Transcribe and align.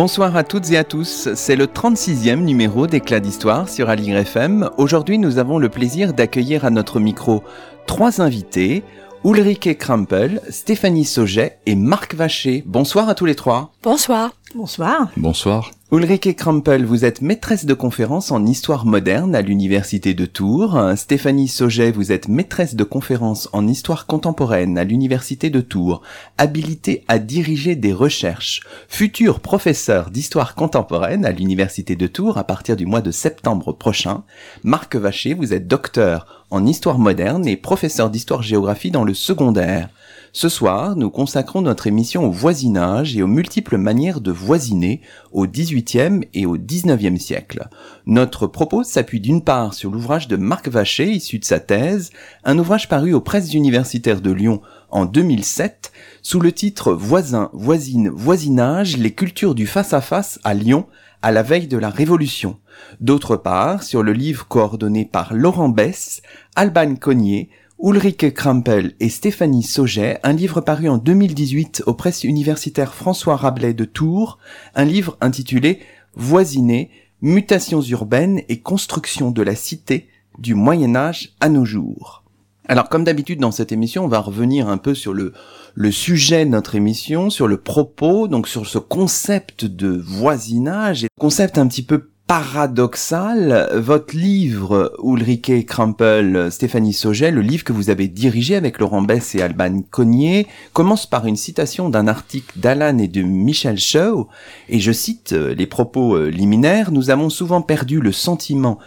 Bonsoir 0.00 0.34
à 0.34 0.44
toutes 0.44 0.70
et 0.70 0.78
à 0.78 0.84
tous, 0.84 1.28
c'est 1.34 1.56
le 1.56 1.66
36e 1.66 2.36
numéro 2.36 2.86
d'Éclat 2.86 3.20
d'Histoire 3.20 3.68
sur 3.68 3.90
Aligre 3.90 4.16
FM. 4.16 4.70
Aujourd'hui 4.78 5.18
nous 5.18 5.36
avons 5.36 5.58
le 5.58 5.68
plaisir 5.68 6.14
d'accueillir 6.14 6.64
à 6.64 6.70
notre 6.70 7.00
micro 7.00 7.44
trois 7.86 8.22
invités, 8.22 8.82
Ulrike 9.26 9.76
Krampel, 9.76 10.40
Stéphanie 10.48 11.04
Sauget 11.04 11.58
et 11.66 11.74
Marc 11.74 12.14
Vacher. 12.14 12.64
Bonsoir 12.64 13.10
à 13.10 13.14
tous 13.14 13.26
les 13.26 13.34
trois. 13.34 13.74
Bonsoir. 13.82 14.30
Bonsoir. 14.54 15.10
Bonsoir. 15.18 15.70
Ulrike 15.92 16.36
Krampel, 16.36 16.84
vous 16.84 17.04
êtes 17.04 17.20
maîtresse 17.20 17.64
de 17.64 17.74
conférence 17.74 18.30
en 18.30 18.46
histoire 18.46 18.86
moderne 18.86 19.34
à 19.34 19.42
l'université 19.42 20.14
de 20.14 20.24
Tours. 20.24 20.80
Stéphanie 20.94 21.48
Sauget, 21.48 21.90
vous 21.90 22.12
êtes 22.12 22.28
maîtresse 22.28 22.76
de 22.76 22.84
conférence 22.84 23.48
en 23.52 23.66
histoire 23.66 24.06
contemporaine 24.06 24.78
à 24.78 24.84
l'université 24.84 25.50
de 25.50 25.60
Tours, 25.60 26.02
habilitée 26.38 27.02
à 27.08 27.18
diriger 27.18 27.74
des 27.74 27.92
recherches. 27.92 28.60
Futur 28.86 29.40
professeur 29.40 30.10
d'histoire 30.10 30.54
contemporaine 30.54 31.24
à 31.24 31.32
l'université 31.32 31.96
de 31.96 32.06
Tours 32.06 32.38
à 32.38 32.44
partir 32.44 32.76
du 32.76 32.86
mois 32.86 33.00
de 33.00 33.10
septembre 33.10 33.72
prochain. 33.72 34.22
Marc 34.62 34.94
Vacher, 34.94 35.34
vous 35.34 35.52
êtes 35.52 35.66
docteur 35.66 36.46
en 36.50 36.66
histoire 36.66 37.00
moderne 37.00 37.48
et 37.48 37.56
professeur 37.56 38.10
d'histoire-géographie 38.10 38.92
dans 38.92 39.04
le 39.04 39.14
secondaire. 39.14 39.88
Ce 40.32 40.48
soir, 40.48 40.94
nous 40.94 41.10
consacrons 41.10 41.60
notre 41.60 41.88
émission 41.88 42.24
au 42.24 42.30
voisinage 42.30 43.16
et 43.16 43.22
aux 43.22 43.26
multiples 43.26 43.78
manières 43.78 44.20
de 44.20 44.30
voisiner 44.30 45.00
au 45.32 45.44
XVIIIe 45.44 46.20
et 46.34 46.46
au 46.46 46.56
XIXe 46.56 47.20
siècle. 47.20 47.68
Notre 48.06 48.46
propos 48.46 48.84
s'appuie 48.84 49.20
d'une 49.20 49.42
part 49.42 49.74
sur 49.74 49.90
l'ouvrage 49.90 50.28
de 50.28 50.36
Marc 50.36 50.68
Vacher, 50.68 51.10
issu 51.10 51.40
de 51.40 51.44
sa 51.44 51.58
thèse, 51.58 52.10
un 52.44 52.56
ouvrage 52.60 52.88
paru 52.88 53.12
aux 53.12 53.20
presses 53.20 53.54
universitaires 53.54 54.20
de 54.20 54.30
Lyon 54.30 54.62
en 54.90 55.04
2007, 55.04 55.90
sous 56.22 56.38
le 56.38 56.52
titre 56.52 56.92
Voisin, 56.92 57.50
voisine, 57.52 58.08
voisinage, 58.08 58.96
les 58.98 59.12
cultures 59.12 59.56
du 59.56 59.66
face-à-face 59.66 60.38
-à, 60.44 60.56
Lyon 60.56 60.86
à 61.22 61.32
la 61.32 61.42
veille 61.42 61.66
de 61.66 61.76
la 61.76 61.90
Révolution. 61.90 62.58
D'autre 63.00 63.36
part, 63.36 63.82
sur 63.82 64.04
le 64.04 64.12
livre 64.12 64.46
coordonné 64.46 65.04
par 65.04 65.34
Laurent 65.34 65.68
Bess, 65.68 66.22
Alban 66.54 66.94
Cognier, 66.94 67.50
Ulrike 67.82 68.34
Krampel 68.34 68.92
et 69.00 69.08
Stéphanie 69.08 69.62
Sauget, 69.62 70.20
un 70.22 70.34
livre 70.34 70.60
paru 70.60 70.90
en 70.90 70.98
2018 70.98 71.84
aux 71.86 71.94
presses 71.94 72.24
universitaires 72.24 72.92
François 72.92 73.36
Rabelais 73.36 73.72
de 73.72 73.86
Tours, 73.86 74.36
un 74.74 74.84
livre 74.84 75.16
intitulé 75.22 75.80
Voisiner, 76.14 76.90
mutations 77.22 77.80
urbaines 77.80 78.42
et 78.50 78.60
construction 78.60 79.30
de 79.30 79.40
la 79.40 79.54
cité 79.54 80.08
du 80.38 80.54
Moyen 80.54 80.94
Âge 80.94 81.30
à 81.40 81.48
nos 81.48 81.64
jours. 81.64 82.22
Alors 82.66 82.90
comme 82.90 83.04
d'habitude 83.04 83.40
dans 83.40 83.50
cette 83.50 83.72
émission, 83.72 84.04
on 84.04 84.08
va 84.08 84.20
revenir 84.20 84.68
un 84.68 84.78
peu 84.78 84.94
sur 84.94 85.14
le, 85.14 85.32
le 85.74 85.90
sujet 85.90 86.44
de 86.44 86.50
notre 86.50 86.74
émission, 86.74 87.30
sur 87.30 87.48
le 87.48 87.56
propos, 87.56 88.28
donc 88.28 88.46
sur 88.46 88.66
ce 88.66 88.78
concept 88.78 89.64
de 89.64 89.88
voisinage, 89.88 91.06
concept 91.18 91.56
un 91.56 91.66
petit 91.66 91.82
peu 91.82 92.10
paradoxal. 92.30 93.68
Votre 93.74 94.16
livre, 94.16 94.92
Ulrike 95.02 95.66
Krampel, 95.66 96.52
Stéphanie 96.52 96.92
Sauget, 96.92 97.32
le 97.32 97.40
livre 97.40 97.64
que 97.64 97.72
vous 97.72 97.90
avez 97.90 98.06
dirigé 98.06 98.54
avec 98.54 98.78
Laurent 98.78 99.02
Bess 99.02 99.34
et 99.34 99.42
Alban 99.42 99.82
Cognier, 99.90 100.46
commence 100.72 101.06
par 101.06 101.26
une 101.26 101.34
citation 101.34 101.88
d'un 101.88 102.06
article 102.06 102.56
d'Alan 102.56 102.98
et 102.98 103.08
de 103.08 103.22
Michel 103.22 103.78
Shaw, 103.78 104.28
et 104.68 104.78
je 104.78 104.92
cite 104.92 105.32
euh, 105.32 105.56
les 105.56 105.66
propos 105.66 106.14
euh, 106.14 106.28
liminaires, 106.28 106.92
nous 106.92 107.10
avons 107.10 107.30
souvent 107.30 107.62
perdu 107.62 108.00
le 108.00 108.12
sentiment 108.12 108.78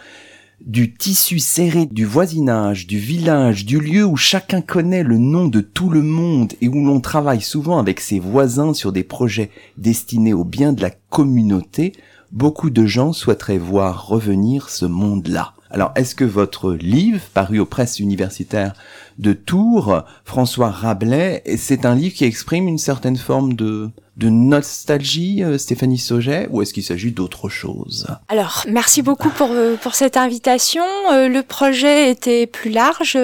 du 0.64 0.94
tissu 0.94 1.38
serré 1.38 1.84
du 1.84 2.06
voisinage, 2.06 2.86
du 2.86 2.98
village, 2.98 3.66
du 3.66 3.78
lieu 3.78 4.06
où 4.06 4.16
chacun 4.16 4.62
connaît 4.62 5.02
le 5.02 5.18
nom 5.18 5.48
de 5.48 5.60
tout 5.60 5.90
le 5.90 6.00
monde 6.00 6.54
et 6.62 6.68
où 6.68 6.86
l'on 6.86 7.00
travaille 7.00 7.42
souvent 7.42 7.78
avec 7.78 8.00
ses 8.00 8.20
voisins 8.20 8.72
sur 8.72 8.90
des 8.90 9.04
projets 9.04 9.50
destinés 9.76 10.32
au 10.32 10.44
bien 10.44 10.72
de 10.72 10.80
la 10.80 10.92
communauté, 11.10 11.92
beaucoup 12.34 12.68
de 12.68 12.84
gens 12.84 13.12
souhaiteraient 13.12 13.58
voir 13.58 14.08
revenir 14.08 14.68
ce 14.68 14.84
monde-là. 14.84 15.54
Alors, 15.70 15.92
est-ce 15.94 16.14
que 16.14 16.24
votre 16.24 16.72
livre, 16.72 17.22
paru 17.32 17.58
aux 17.60 17.66
presses 17.66 18.00
universitaires 18.00 18.74
de 19.18 19.32
Tours, 19.32 20.02
François 20.24 20.70
Rabelais, 20.70 21.42
c'est 21.56 21.86
un 21.86 21.94
livre 21.94 22.14
qui 22.14 22.24
exprime 22.24 22.68
une 22.68 22.78
certaine 22.78 23.16
forme 23.16 23.54
de, 23.54 23.90
de 24.16 24.28
nostalgie, 24.28 25.42
euh, 25.42 25.58
Stéphanie 25.58 25.98
Sauget, 25.98 26.46
ou 26.50 26.62
est-ce 26.62 26.72
qu'il 26.72 26.84
s'agit 26.84 27.10
d'autre 27.10 27.48
chose? 27.48 28.06
Alors, 28.28 28.64
merci 28.68 29.02
beaucoup 29.02 29.28
pour, 29.30 29.48
euh, 29.50 29.76
pour 29.76 29.96
cette 29.96 30.16
invitation. 30.16 30.84
Euh, 31.12 31.28
le 31.28 31.42
projet 31.42 32.10
était 32.10 32.46
plus 32.46 32.70
large. 32.70 33.18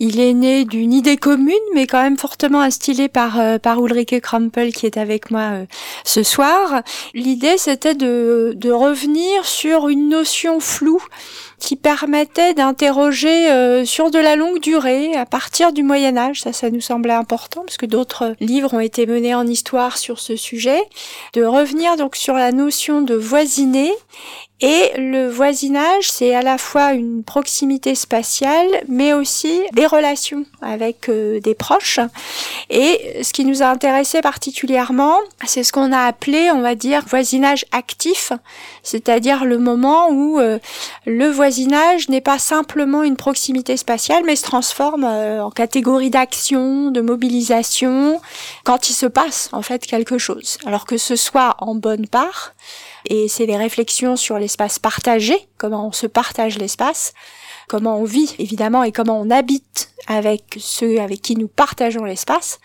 Il 0.00 0.18
est 0.18 0.32
né 0.32 0.64
d'une 0.64 0.92
idée 0.92 1.16
commune, 1.16 1.54
mais 1.74 1.86
quand 1.86 2.02
même 2.02 2.18
fortement 2.18 2.60
instillée 2.60 3.08
par, 3.08 3.38
par 3.60 3.84
Ulrike 3.84 4.20
Krampel, 4.20 4.72
qui 4.72 4.86
est 4.86 4.96
avec 4.96 5.30
moi 5.30 5.66
ce 6.04 6.22
soir. 6.22 6.82
L'idée, 7.14 7.56
c'était 7.56 7.94
de, 7.94 8.54
de 8.56 8.70
revenir 8.70 9.44
sur 9.44 9.88
une 9.88 10.08
notion 10.08 10.60
floue 10.60 11.02
qui 11.58 11.76
permettait 11.76 12.52
d'interroger 12.52 13.84
sur 13.84 14.10
de 14.10 14.18
la 14.18 14.36
longue 14.36 14.60
durée 14.60 15.14
à 15.14 15.24
partir 15.24 15.72
du 15.72 15.82
Moyen 15.82 16.16
Âge. 16.16 16.42
Ça, 16.42 16.52
ça 16.52 16.70
nous 16.70 16.80
semblait 16.80 17.14
important 17.14 17.62
parce 17.62 17.76
que 17.76 17.86
d'autres 17.86 18.34
livres 18.40 18.74
ont 18.74 18.80
été 18.80 19.06
menés 19.06 19.34
en 19.34 19.46
histoire 19.46 19.96
sur 19.96 20.15
ce 20.18 20.36
sujet. 20.36 20.82
De 21.34 21.44
revenir 21.44 21.96
donc 21.96 22.16
sur 22.16 22.34
la 22.34 22.52
notion 22.52 23.02
de 23.02 23.14
voisiner 23.14 23.92
et 24.62 24.92
le 24.96 25.28
voisinage, 25.28 26.10
c'est 26.10 26.34
à 26.34 26.40
la 26.40 26.56
fois 26.56 26.94
une 26.94 27.22
proximité 27.22 27.94
spatiale, 27.94 28.66
mais 28.88 29.12
aussi 29.12 29.60
des 29.74 29.84
relations 29.84 30.46
avec 30.62 31.10
euh, 31.10 31.40
des 31.40 31.54
proches. 31.54 32.00
Et 32.70 33.22
ce 33.22 33.34
qui 33.34 33.44
nous 33.44 33.62
a 33.62 33.66
intéressé 33.66 34.22
particulièrement, 34.22 35.18
c'est 35.44 35.62
ce 35.62 35.72
qu'on 35.72 35.92
a 35.92 36.04
appelé, 36.04 36.50
on 36.50 36.62
va 36.62 36.74
dire, 36.74 37.04
voisinage 37.06 37.66
actif, 37.70 38.32
c'est-à-dire 38.82 39.44
le 39.44 39.58
moment 39.58 40.08
où 40.08 40.40
euh, 40.40 40.58
le 41.04 41.28
voisinage 41.28 42.08
n'est 42.08 42.22
pas 42.22 42.38
simplement 42.38 43.02
une 43.02 43.16
proximité 43.16 43.76
spatiale, 43.76 44.22
mais 44.24 44.36
se 44.36 44.44
transforme 44.44 45.04
euh, 45.04 45.44
en 45.44 45.50
catégorie 45.50 46.08
d'action, 46.08 46.90
de 46.90 47.02
mobilisation, 47.02 48.22
quand 48.64 48.88
il 48.88 48.94
se 48.94 49.06
passe 49.06 49.50
en 49.52 49.60
fait 49.60 49.84
quelque 49.84 50.16
chose. 50.16 50.56
Alors 50.64 50.86
que 50.86 50.96
ce 50.96 51.14
soit 51.14 51.56
en 51.58 51.74
bonne 51.74 52.06
part, 52.06 52.54
et 53.08 53.28
c'est 53.28 53.46
des 53.46 53.56
réflexions 53.56 54.16
sur 54.16 54.38
l'espace 54.38 54.78
partagé, 54.78 55.34
comment 55.58 55.88
on 55.88 55.92
se 55.92 56.06
partage 56.06 56.58
l'espace, 56.58 57.14
comment 57.68 57.98
on 58.00 58.04
vit 58.04 58.34
évidemment 58.38 58.82
et 58.82 58.92
comment 58.92 59.20
on 59.20 59.30
habite 59.30 59.90
avec 60.06 60.56
ceux 60.58 61.00
avec 61.00 61.22
qui 61.22 61.36
nous 61.36 61.48
partageons 61.48 62.04
l'espace, 62.04 62.58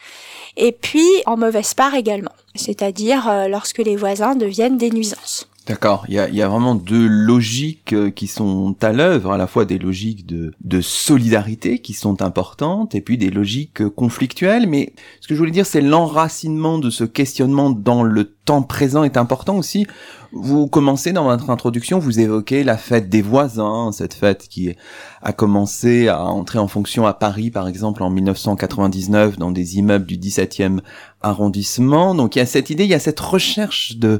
et 0.57 0.71
puis 0.71 1.07
en 1.25 1.37
mauvaise 1.37 1.73
part 1.73 1.95
également, 1.95 2.33
c'est-à-dire 2.55 3.27
euh, 3.29 3.47
lorsque 3.47 3.79
les 3.79 3.95
voisins 3.95 4.35
deviennent 4.35 4.77
des 4.77 4.91
nuisances. 4.91 5.47
D'accord, 5.67 6.05
il 6.09 6.15
y 6.15 6.41
a, 6.41 6.47
vraiment 6.47 6.73
deux 6.73 7.05
logiques 7.05 7.93
euh, 7.93 8.09
qui 8.09 8.25
sont 8.25 8.75
à 8.81 8.91
l'œuvre, 8.91 9.31
à 9.31 9.37
la 9.37 9.45
fois 9.45 9.63
des 9.63 9.77
logiques 9.77 10.25
de, 10.25 10.53
de 10.59 10.81
solidarité 10.81 11.79
qui 11.79 11.93
sont 11.93 12.23
importantes, 12.23 12.95
et 12.95 13.01
puis 13.01 13.19
des 13.19 13.29
logiques 13.29 13.87
conflictuelles, 13.89 14.67
mais 14.67 14.93
ce 15.21 15.27
que 15.27 15.35
je 15.35 15.39
voulais 15.39 15.51
dire, 15.51 15.67
c'est 15.67 15.81
l'enracinement 15.81 16.79
de 16.79 16.89
ce 16.89 17.03
questionnement 17.03 17.69
dans 17.69 18.01
le 18.01 18.25
temps 18.25 18.63
présent 18.63 19.03
est 19.03 19.17
important 19.17 19.55
aussi. 19.55 19.85
Vous 20.33 20.67
commencez 20.67 21.11
dans 21.11 21.25
votre 21.25 21.49
introduction, 21.49 21.99
vous 21.99 22.21
évoquez 22.21 22.63
la 22.63 22.77
fête 22.77 23.09
des 23.09 23.21
voisins, 23.21 23.91
cette 23.91 24.13
fête 24.13 24.47
qui 24.47 24.73
a 25.21 25.33
commencé 25.33 26.07
à 26.07 26.23
entrer 26.23 26.57
en 26.57 26.69
fonction 26.69 27.05
à 27.05 27.13
Paris, 27.13 27.51
par 27.51 27.67
exemple, 27.67 28.01
en 28.01 28.09
1999, 28.09 29.37
dans 29.37 29.51
des 29.51 29.77
immeubles 29.77 30.05
du 30.05 30.17
17e 30.17 30.79
arrondissement. 31.21 32.15
Donc 32.15 32.37
il 32.37 32.39
y 32.39 32.41
a 32.41 32.45
cette 32.45 32.69
idée, 32.69 32.85
il 32.85 32.89
y 32.89 32.93
a 32.93 32.99
cette 32.99 33.19
recherche 33.19 33.97
de, 33.97 34.19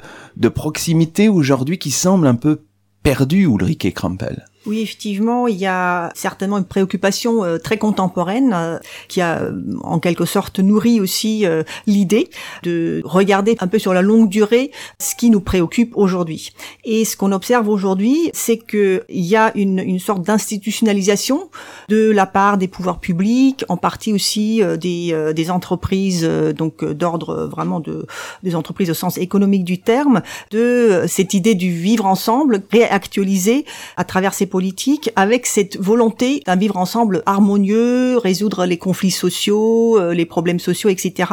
proximité 0.50 1.30
aujourd'hui 1.30 1.78
qui 1.78 1.92
semble 1.92 2.28
un 2.28 2.36
peu 2.36 2.64
perdue, 3.04 3.46
Ulrike 3.46 3.94
Krampel. 3.94 4.46
Oui, 4.68 4.81
effectivement, 4.81 5.48
il 5.48 5.58
y 5.58 5.66
a 5.66 6.12
certainement 6.13 6.60
une 6.60 6.66
préoccupation 6.66 7.44
euh, 7.44 7.58
très 7.58 7.80
contemporaine 7.80 8.54
euh, 8.54 8.78
qui 9.08 9.19
a 9.19 9.42
euh, 9.42 9.54
en 9.81 9.98
quelque 9.98 10.25
sorte 10.25 10.60
nourri 10.60 11.02
aussi 11.02 11.46
l'idée 11.88 12.30
de 12.63 13.02
regarder 13.04 13.58
un 13.60 13.68
peu 13.68 13.80
sur 13.80 13.94
la 13.94 14.02
longue 14.02 14.30
durée 14.30 14.72
ce 15.00 15.16
qui 15.16 15.31
nous 15.31 15.42
préoccupe 15.42 15.94
aujourd'hui. 15.96 16.52
Et 16.84 17.06
ce 17.06 17.18
qu'on 17.18 17.31
observe 17.31 17.69
aujourd'hui, 17.69 18.30
c'est 18.34 18.58
qu'il 18.58 19.02
y 19.10 19.36
a 19.36 19.52
une, 19.56 20.00
sorte 20.00 20.24
d'institutionnalisation 20.24 21.50
de 21.90 22.12
la 22.12 22.25
part 22.25 22.57
des 22.57 22.68
pouvoirs 22.68 23.00
publics, 23.00 23.66
en 23.69 23.78
partie 23.78 24.14
aussi 24.14 24.62
des, 24.80 25.34
des 25.34 25.52
entreprises, 25.52 26.24
donc 26.56 26.84
d'ordre 26.86 27.48
vraiment 27.52 27.80
de 27.80 28.06
des 28.44 28.56
entreprises 28.56 28.90
au 28.90 28.94
sens 28.94 29.18
économique 29.18 29.64
du 29.64 29.80
terme, 29.80 30.22
de 30.52 31.04
cette 31.07 31.34
idée 31.34 31.56
du 31.56 31.72
vivre 31.72 32.06
ensemble 32.06 32.62
réactualisée 32.72 33.66
à 33.98 34.04
travers 34.04 34.34
ces 34.34 34.46
politiques 34.51 35.09
avec 35.15 35.48
cette 35.48 35.77
volonté 35.80 36.44
d'un 36.45 36.56
vivre 36.56 36.77
ensemble 36.77 37.24
harmonieux, 37.25 38.18
résoudre 38.18 38.65
les 38.65 38.77
conflits 38.77 39.09
sociaux, 39.09 39.98
euh, 39.98 40.13
les 40.13 40.25
problèmes 40.25 40.59
sociaux, 40.59 40.89
etc. 40.89 41.31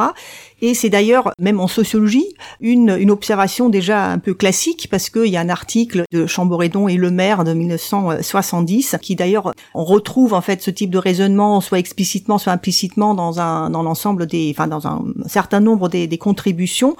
Et 0.62 0.72
c'est 0.72 0.88
d'ailleurs, 0.88 1.32
même 1.38 1.60
en 1.60 1.68
sociologie, 1.68 2.34
une, 2.60 2.96
une 2.98 3.10
observation 3.10 3.68
déjà 3.68 4.06
un 4.06 4.18
peu 4.18 4.32
classique, 4.34 4.88
parce 4.90 5.10
qu'il 5.10 5.26
y 5.26 5.36
a 5.36 5.40
un 5.40 5.50
article 5.50 6.04
de 6.10 6.26
Chamboredon 6.26 6.88
et 6.88 6.96
Le 6.96 7.10
Maire 7.10 7.44
de 7.44 7.52
1970, 7.52 8.96
qui 9.02 9.14
d'ailleurs, 9.14 9.52
on 9.74 9.84
retrouve 9.84 10.32
en 10.32 10.40
fait 10.40 10.62
ce 10.62 10.70
type 10.70 10.90
de 10.90 10.98
raisonnement, 10.98 11.60
soit 11.60 11.78
explicitement, 11.78 12.38
soit 12.38 12.52
implicitement, 12.52 13.14
dans 13.14 13.40
un 13.40 13.70
dans 13.70 13.82
l'ensemble 13.82 14.26
des, 14.26 14.54
enfin 14.56 14.66
dans 14.66 14.86
un 14.86 15.04
certain 15.26 15.60
nombre 15.60 15.88
des, 15.88 16.06
des 16.06 16.18
contributions 16.18 16.96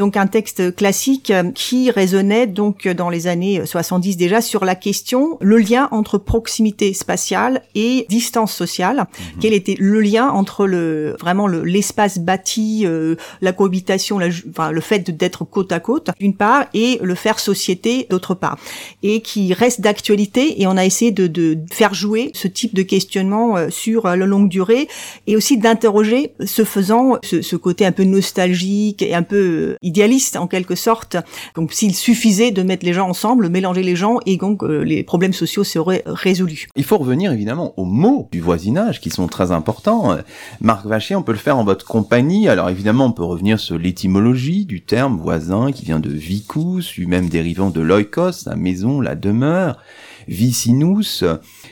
donc 0.00 0.16
un 0.16 0.26
texte 0.26 0.74
classique 0.74 1.30
euh, 1.30 1.50
qui 1.54 1.90
résonnait 1.90 2.46
donc 2.46 2.88
dans 2.88 3.10
les 3.10 3.26
années 3.26 3.66
70 3.66 4.16
déjà 4.16 4.40
sur 4.40 4.64
la 4.64 4.74
question 4.74 5.36
le 5.42 5.58
lien 5.58 5.88
entre 5.90 6.16
proximité 6.16 6.94
spatiale 6.94 7.60
et 7.74 8.06
distance 8.08 8.54
sociale. 8.54 8.96
Mhm. 8.96 9.40
Quel 9.42 9.52
était 9.52 9.76
le 9.78 10.00
lien 10.00 10.30
entre 10.30 10.66
le 10.66 11.16
vraiment 11.20 11.46
l'espace 11.46 12.18
bâti, 12.18 12.86
euh, 12.86 13.16
la 13.42 13.52
cohabitation, 13.52 14.18
la, 14.18 14.28
enfin, 14.48 14.70
le 14.70 14.80
fait 14.80 15.10
d'être 15.10 15.44
côte 15.44 15.70
à 15.70 15.80
côte 15.80 16.08
d'une 16.18 16.34
part 16.34 16.64
et 16.72 16.98
le 17.02 17.14
faire 17.14 17.38
société 17.38 18.06
d'autre 18.08 18.34
part, 18.34 18.56
et 19.02 19.20
qui 19.20 19.52
reste 19.52 19.82
d'actualité. 19.82 20.62
Et 20.62 20.66
on 20.66 20.78
a 20.78 20.86
essayé 20.86 21.10
de, 21.10 21.26
de, 21.26 21.58
faire 21.70 21.92
jouer 21.92 22.30
ce 22.32 22.48
type 22.48 22.74
de 22.74 22.82
questionnement 22.82 23.58
euh, 23.58 23.68
sur 23.68 24.06
la 24.06 24.16
longue 24.16 24.48
durée 24.48 24.88
et 25.26 25.36
aussi 25.36 25.58
d'interroger, 25.58 26.32
ce 26.42 26.64
faisant, 26.64 27.18
ce, 27.22 27.42
ce 27.42 27.56
côté 27.56 27.84
un 27.84 27.92
peu 27.92 28.04
nostalgique 28.04 29.02
et 29.02 29.14
un 29.14 29.22
peu 29.22 29.76
idéaliste 29.90 30.36
en 30.36 30.46
quelque 30.46 30.76
sorte. 30.76 31.16
Donc 31.56 31.72
s'il 31.72 31.94
suffisait 31.94 32.52
de 32.52 32.62
mettre 32.62 32.86
les 32.86 32.92
gens 32.92 33.08
ensemble, 33.08 33.48
mélanger 33.48 33.82
les 33.82 33.96
gens 33.96 34.18
et 34.24 34.36
donc 34.36 34.62
euh, 34.62 34.82
les 34.82 35.02
problèmes 35.02 35.32
sociaux 35.32 35.64
seraient 35.64 36.04
résolus. 36.06 36.68
Il 36.76 36.84
faut 36.84 36.98
revenir 36.98 37.32
évidemment 37.32 37.74
aux 37.76 37.84
mots 37.84 38.28
du 38.30 38.40
voisinage 38.40 39.00
qui 39.00 39.10
sont 39.10 39.26
très 39.26 39.50
importants. 39.50 40.16
Marc 40.60 40.86
Vacher, 40.86 41.16
on 41.16 41.22
peut 41.22 41.32
le 41.32 41.38
faire 41.38 41.58
en 41.58 41.64
votre 41.64 41.84
compagnie. 41.84 42.48
Alors 42.48 42.70
évidemment, 42.70 43.06
on 43.06 43.12
peut 43.12 43.24
revenir 43.24 43.58
sur 43.58 43.78
l'étymologie 43.78 44.64
du 44.64 44.82
terme 44.82 45.18
voisin 45.18 45.72
qui 45.72 45.84
vient 45.84 46.00
de 46.00 46.10
vicus, 46.10 46.94
lui-même 46.96 47.28
dérivant 47.28 47.70
de 47.70 47.80
loikos, 47.80 48.46
la 48.46 48.56
maison, 48.56 49.00
la 49.00 49.16
demeure. 49.16 49.78
Vicinus, 50.28 51.24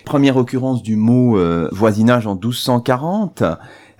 première 0.05 0.37
occurrence 0.37 0.83
du 0.83 0.97
mot 0.97 1.39
euh, 1.39 1.69
voisinage 1.71 2.27
en 2.27 2.35
1240. 2.35 3.45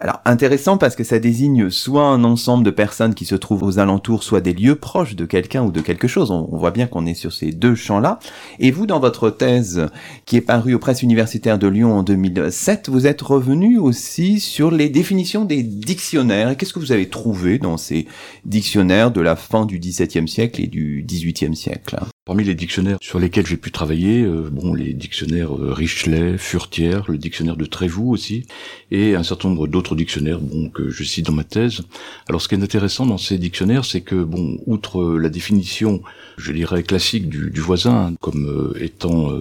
Alors 0.01 0.21
intéressant 0.25 0.79
parce 0.79 0.95
que 0.95 1.03
ça 1.03 1.19
désigne 1.19 1.71
soit 1.71 2.05
un 2.05 2.23
ensemble 2.23 2.63
de 2.65 2.71
personnes 2.71 3.15
qui 3.15 3.25
se 3.25 3.35
trouvent 3.35 3.65
aux 3.65 3.81
alentours, 3.81 4.23
soit 4.23 4.41
des 4.41 4.55
lieux 4.55 4.77
proches 4.77 5.17
de 5.17 5.25
quelqu'un 5.25 5.65
ou 5.65 5.73
de 5.73 5.81
quelque 5.81 6.07
chose. 6.07 6.31
On, 6.31 6.47
voit 6.57 6.71
bien 6.71 6.87
qu'on 6.87 7.05
est 7.05 7.15
sur 7.15 7.33
ces 7.33 7.51
deux 7.51 7.75
champs-là. 7.75 8.21
Et 8.61 8.71
vous, 8.71 8.87
dans 8.87 9.01
votre 9.01 9.31
thèse 9.31 9.87
qui 10.25 10.37
est 10.37 10.41
parue 10.41 10.75
aux 10.75 10.79
presses 10.79 11.03
universitaires 11.03 11.59
de 11.59 11.67
Lyon 11.67 11.95
en 11.95 12.05
2007, 12.05 12.89
vous 12.89 13.09
êtes 13.09 13.23
revenu 13.23 13.79
aussi 13.79 14.39
sur 14.39 14.71
les 14.71 14.89
définitions 14.89 15.45
des 15.45 15.65
dictionnaires. 15.65 16.51
Et 16.51 16.57
qu'est-ce 16.57 16.73
que 16.73 16.79
vous 16.79 16.93
avez 16.93 17.09
trouvé 17.09 17.59
dans 17.59 17.77
ces 17.77 18.07
dictionnaires 18.45 19.11
de 19.11 19.21
la 19.21 19.35
fin 19.35 19.67
du 19.67 19.81
XVIIe 19.81 20.29
siècle 20.29 20.63
et 20.63 20.69
du 20.69 21.05
XVIIIe 21.07 21.57
siècle? 21.57 21.97
Parmi 22.29 22.45
les 22.45 22.55
dictionnaires 22.55 22.99
sur 23.01 23.19
lesquels 23.19 23.47
j'ai 23.47 23.57
pu 23.57 23.71
travailler, 23.71 24.23
euh, 24.23 24.51
bon, 24.53 24.75
les 24.75 24.93
dictionnaires 24.93 25.57
euh, 25.57 25.73
Richelet, 25.73 26.37
Furtière, 26.37 27.05
le 27.09 27.17
dictionnaire 27.17 27.57
de 27.57 27.65
Trévoux 27.65 28.13
aussi, 28.13 28.45
et 28.91 29.15
un 29.15 29.23
certain 29.23 29.49
nombre 29.49 29.67
d'autres 29.67 29.97
dictionnaires, 29.97 30.39
bon, 30.39 30.69
que 30.69 30.91
je 30.91 31.05
cite 31.05 31.25
dans 31.25 31.33
ma 31.33 31.45
thèse. 31.45 31.81
Alors, 32.29 32.43
ce 32.43 32.49
qui 32.49 32.55
est 32.55 32.63
intéressant 32.63 33.07
dans 33.07 33.17
ces 33.17 33.39
dictionnaires, 33.39 33.87
c'est 33.87 34.03
que, 34.03 34.23
bon, 34.23 34.59
outre 34.67 35.01
euh, 35.01 35.17
la 35.17 35.31
définition, 35.31 36.03
je 36.37 36.53
dirais 36.53 36.83
classique 36.83 37.31
du, 37.31 37.51
du 37.51 37.61
voisin 37.61 38.13
comme 38.21 38.75
étant 38.79 39.33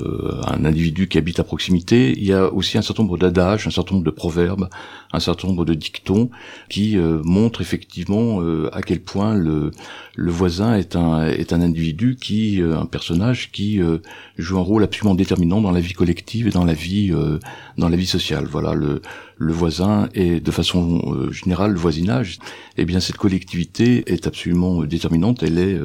un 0.48 0.66
individu 0.66 1.08
qui 1.08 1.20
habite 1.20 1.40
à 1.40 1.44
proximité, 1.44 2.14
il 2.18 2.24
y 2.24 2.34
a 2.34 2.52
aussi 2.52 2.78
un 2.78 2.82
certain 2.82 3.04
nombre 3.04 3.18
d'adages, 3.18 3.68
un 3.68 3.70
certain 3.70 3.96
nombre 3.96 4.06
de 4.06 4.12
proverbes, 4.12 4.70
un 5.12 5.20
certain 5.20 5.50
nombre 5.50 5.64
de 5.64 5.76
dictons 5.76 6.32
qui 6.70 6.98
montrent 6.98 7.62
effectivement 7.62 8.42
à 8.72 8.82
quel 8.82 9.00
point 9.00 9.36
le, 9.36 9.70
le 10.16 10.32
voisin 10.32 10.76
est 10.76 10.96
un 10.96 11.28
est 11.28 11.54
un 11.54 11.62
individu 11.62 12.18
qui 12.20 12.64
un 12.78 12.86
personnage 12.86 13.52
qui 13.52 13.82
euh, 13.82 14.00
joue 14.38 14.58
un 14.58 14.62
rôle 14.62 14.84
absolument 14.84 15.16
déterminant 15.16 15.62
dans 15.62 15.72
la 15.72 15.80
vie 15.80 15.94
collective 15.94 16.48
et 16.48 16.52
dans 16.52 16.66
la 16.66 16.74
vie 16.74 17.12
euh, 17.12 17.40
dans 17.78 17.90
la 17.90 17.98
vie 17.98 18.06
sociale. 18.06 18.46
Voilà, 18.46 18.74
le, 18.74 19.02
le 19.38 19.54
voisin 19.54 20.10
et 20.14 20.40
de 20.40 20.52
façon 20.52 21.02
euh, 21.08 21.32
générale 21.32 21.72
le 21.72 21.80
voisinage. 21.80 22.40
Eh 22.78 22.86
bien, 22.86 23.00
cette 23.00 23.18
collectivité 23.18 24.04
est 24.12 24.28
absolument 24.28 24.84
déterminante. 24.84 25.44
Elle 25.44 25.60
est 25.60 25.80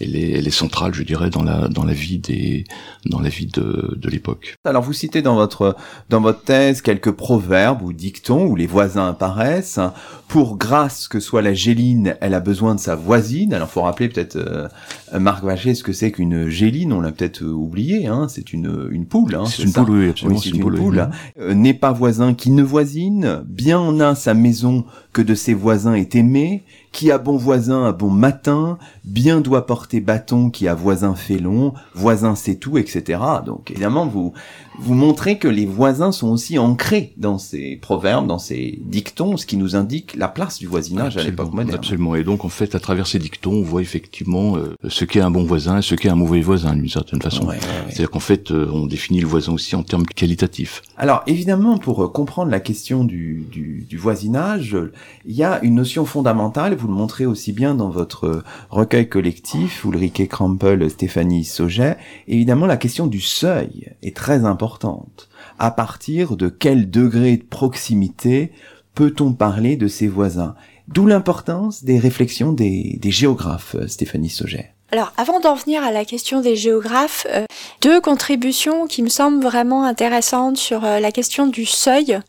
elle 0.00 0.16
est, 0.16 0.32
elle 0.32 0.46
est 0.46 0.50
centrale, 0.50 0.94
je 0.94 1.02
dirais, 1.02 1.30
dans 1.30 1.42
la 1.42 1.68
dans 1.68 1.84
la 1.84 1.92
vie 1.92 2.18
des 2.18 2.64
dans 3.06 3.20
la 3.20 3.28
vie 3.28 3.46
de, 3.46 3.96
de 3.96 4.08
l'époque. 4.10 4.56
Alors 4.64 4.82
vous 4.82 4.92
citez 4.92 5.22
dans 5.22 5.36
votre 5.36 5.76
dans 6.10 6.20
votre 6.20 6.42
thèse 6.42 6.82
quelques 6.82 7.12
proverbes 7.12 7.82
ou 7.82 7.92
dictons 7.92 8.46
où 8.46 8.56
les 8.56 8.66
voisins 8.66 9.08
apparaissent. 9.08 9.80
Pour 10.28 10.56
grâce 10.56 11.06
que 11.06 11.20
soit 11.20 11.40
la 11.40 11.54
géline, 11.54 12.16
elle 12.20 12.34
a 12.34 12.40
besoin 12.40 12.74
de 12.74 12.80
sa 12.80 12.96
voisine. 12.96 13.54
Alors 13.54 13.70
faut 13.70 13.82
rappeler 13.82 14.08
peut-être 14.08 14.34
euh, 14.36 14.68
Marc 15.16 15.44
Vacher 15.44 15.74
ce 15.74 15.84
que 15.84 15.92
c'est 15.92 16.10
qu'une 16.10 16.48
géline. 16.48 16.92
On 16.92 17.00
l'a 17.00 17.12
peut-être 17.12 17.44
oublié. 17.44 18.08
Hein. 18.08 18.26
C'est 18.28 18.52
une 18.52 18.88
une 18.90 19.06
poule. 19.06 19.36
Hein, 19.36 19.44
c'est 19.46 19.62
une 19.62 19.72
poule, 19.72 19.90
oui, 19.90 20.08
absolument. 20.08 20.40
c'est 20.40 20.50
une, 20.50 20.60
poule. 20.60 21.08
Euh, 21.38 21.54
n'est 21.54 21.74
pas 21.74 21.92
voisin 21.92 22.34
qui 22.34 22.50
ne 22.50 22.62
voisine. 22.62 23.44
Bien 23.46 23.78
en 23.78 24.00
a 24.00 24.14
sa 24.14 24.34
maison 24.34 24.84
que 25.16 25.22
de 25.22 25.34
ses 25.34 25.54
voisins 25.54 25.94
est 25.94 26.14
aimé 26.14 26.62
qui 26.96 27.10
a 27.10 27.18
bon 27.18 27.36
voisin 27.36 27.84
a 27.84 27.92
bon 27.92 28.08
matin, 28.08 28.78
bien 29.04 29.42
doit 29.42 29.66
porter 29.66 30.00
bâton 30.00 30.48
qui 30.48 30.66
a 30.66 30.74
voisin 30.74 31.14
fait 31.14 31.38
long, 31.38 31.74
voisin 31.94 32.34
c'est 32.34 32.54
tout, 32.54 32.78
etc. 32.78 33.20
Donc 33.44 33.70
évidemment, 33.70 34.06
vous, 34.06 34.32
vous 34.78 34.94
montrez 34.94 35.38
que 35.38 35.46
les 35.46 35.66
voisins 35.66 36.10
sont 36.10 36.28
aussi 36.28 36.58
ancrés 36.58 37.12
dans 37.18 37.36
ces 37.36 37.76
proverbes, 37.76 38.26
dans 38.26 38.38
ces 38.38 38.78
dictons, 38.82 39.36
ce 39.36 39.44
qui 39.44 39.58
nous 39.58 39.76
indique 39.76 40.16
la 40.16 40.28
place 40.28 40.58
du 40.58 40.66
voisinage 40.66 41.18
à 41.18 41.22
l'époque 41.22 41.52
moderne. 41.52 41.76
Absolument. 41.76 42.14
Et 42.14 42.24
donc, 42.24 42.46
en 42.46 42.48
fait, 42.48 42.74
à 42.74 42.80
travers 42.80 43.06
ces 43.06 43.18
dictons, 43.18 43.52
on 43.52 43.62
voit 43.62 43.82
effectivement 43.82 44.56
euh, 44.56 44.74
ce 44.88 45.04
qu'est 45.04 45.20
un 45.20 45.30
bon 45.30 45.44
voisin 45.44 45.78
et 45.78 45.82
ce 45.82 45.94
qu'est 45.94 46.08
un 46.08 46.14
mauvais 46.16 46.40
voisin, 46.40 46.74
d'une 46.74 46.88
certaine 46.88 47.20
façon. 47.20 47.48
C'est-à-dire 47.88 48.10
qu'en 48.10 48.20
fait, 48.20 48.50
euh, 48.50 48.70
on 48.72 48.86
définit 48.86 49.20
le 49.20 49.26
voisin 49.26 49.52
aussi 49.52 49.76
en 49.76 49.82
termes 49.82 50.06
qualitatifs. 50.06 50.82
Alors, 50.96 51.22
évidemment, 51.26 51.76
pour 51.76 52.02
euh, 52.02 52.08
comprendre 52.08 52.50
la 52.50 52.60
question 52.60 53.04
du, 53.04 53.44
du, 53.52 53.86
du, 53.86 53.98
voisinage, 53.98 54.76
il 55.24 55.34
y 55.34 55.42
a 55.42 55.62
une 55.64 55.74
notion 55.74 56.04
fondamentale, 56.04 56.74
vous 56.74 56.86
le 56.86 56.94
montrez 56.94 57.26
aussi 57.26 57.52
bien 57.52 57.74
dans 57.74 57.90
votre 57.90 58.44
recueil 58.70 59.08
collectif, 59.08 59.84
Ulrike 59.84 60.28
Krampel, 60.28 60.88
Stéphanie 60.88 61.44
Sauget. 61.44 61.96
Évidemment, 62.28 62.66
la 62.66 62.76
question 62.76 63.06
du 63.06 63.20
seuil 63.20 63.92
est 64.02 64.16
très 64.16 64.44
importante 64.44 65.28
à 65.58 65.70
partir 65.70 66.36
de 66.36 66.48
quel 66.48 66.90
degré 66.90 67.36
de 67.36 67.42
proximité 67.42 68.52
peut-on 68.94 69.32
parler 69.32 69.76
de 69.76 69.88
ses 69.88 70.08
voisins? 70.08 70.54
D'où 70.88 71.06
l'importance 71.06 71.82
des 71.82 71.98
réflexions 71.98 72.52
des, 72.52 73.00
géographes, 73.02 73.76
Stéphanie 73.88 74.30
Sauget. 74.30 74.75
Alors, 74.92 75.12
avant 75.16 75.40
d'en 75.40 75.54
venir 75.54 75.82
à 75.82 75.90
la 75.90 76.04
question 76.04 76.40
des 76.40 76.54
géographes, 76.54 77.26
euh, 77.28 77.44
deux 77.82 78.00
contributions 78.00 78.86
qui 78.86 79.02
me 79.02 79.08
semblent 79.08 79.42
vraiment 79.42 79.82
intéressantes 79.82 80.58
sur 80.58 80.84
euh, 80.84 81.00
la 81.00 81.10
question 81.10 81.48
du 81.48 81.66
seuil. 81.66 82.20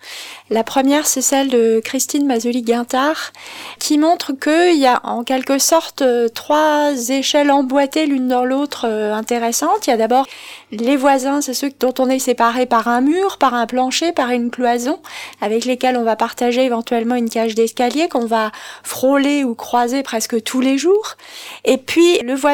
La 0.50 0.64
première, 0.64 1.06
c'est 1.06 1.22
celle 1.22 1.50
de 1.50 1.80
Christine 1.86 2.26
Mazoli-Guintard, 2.26 3.32
qui 3.78 4.00
montre 4.00 4.32
qu'il 4.32 4.80
y 4.80 4.88
a 4.88 5.02
en 5.04 5.24
quelque 5.24 5.60
sorte 5.60 6.02
euh, 6.02 6.30
trois 6.30 6.94
échelles 7.10 7.52
emboîtées 7.52 8.08
l'une 8.08 8.28
dans 8.28 8.44
l'autre 8.44 8.88
intéressantes. 8.88 9.86
Il 9.86 9.92
y 9.92 9.94
a 9.94 9.98
d'abord 9.98 10.26
les 10.72 10.98
voisins, 10.98 11.42
c'est 11.42 11.54
ceux 11.54 11.72
dont 11.80 11.94
on 12.00 12.10
est 12.10 12.18
séparé 12.18 12.66
par 12.66 12.88
un 12.88 13.02
mur, 13.02 13.38
par 13.38 13.54
un 13.54 13.68
plancher, 13.68 14.14
par 14.14 14.32
une 14.32 14.50
cloison, 14.50 15.00
avec 15.42 15.66
lesquels 15.66 15.96
on 15.96 16.04
va 16.04 16.16
partager 16.16 16.66
éventuellement 16.66 17.16
une 17.16 17.30
cage 17.30 17.54
d'escalier 17.54 18.08
qu'on 18.10 18.26
va 18.26 18.52
frôler 18.82 19.44
ou 19.44 19.54
croiser 19.54 20.02
presque 20.02 20.42
tous 20.42 20.60
les 20.60 20.80
jours. 20.80 21.18
Et 21.64 21.78
puis, 21.78 22.18
le 22.24 22.34
voisin, 22.34 22.47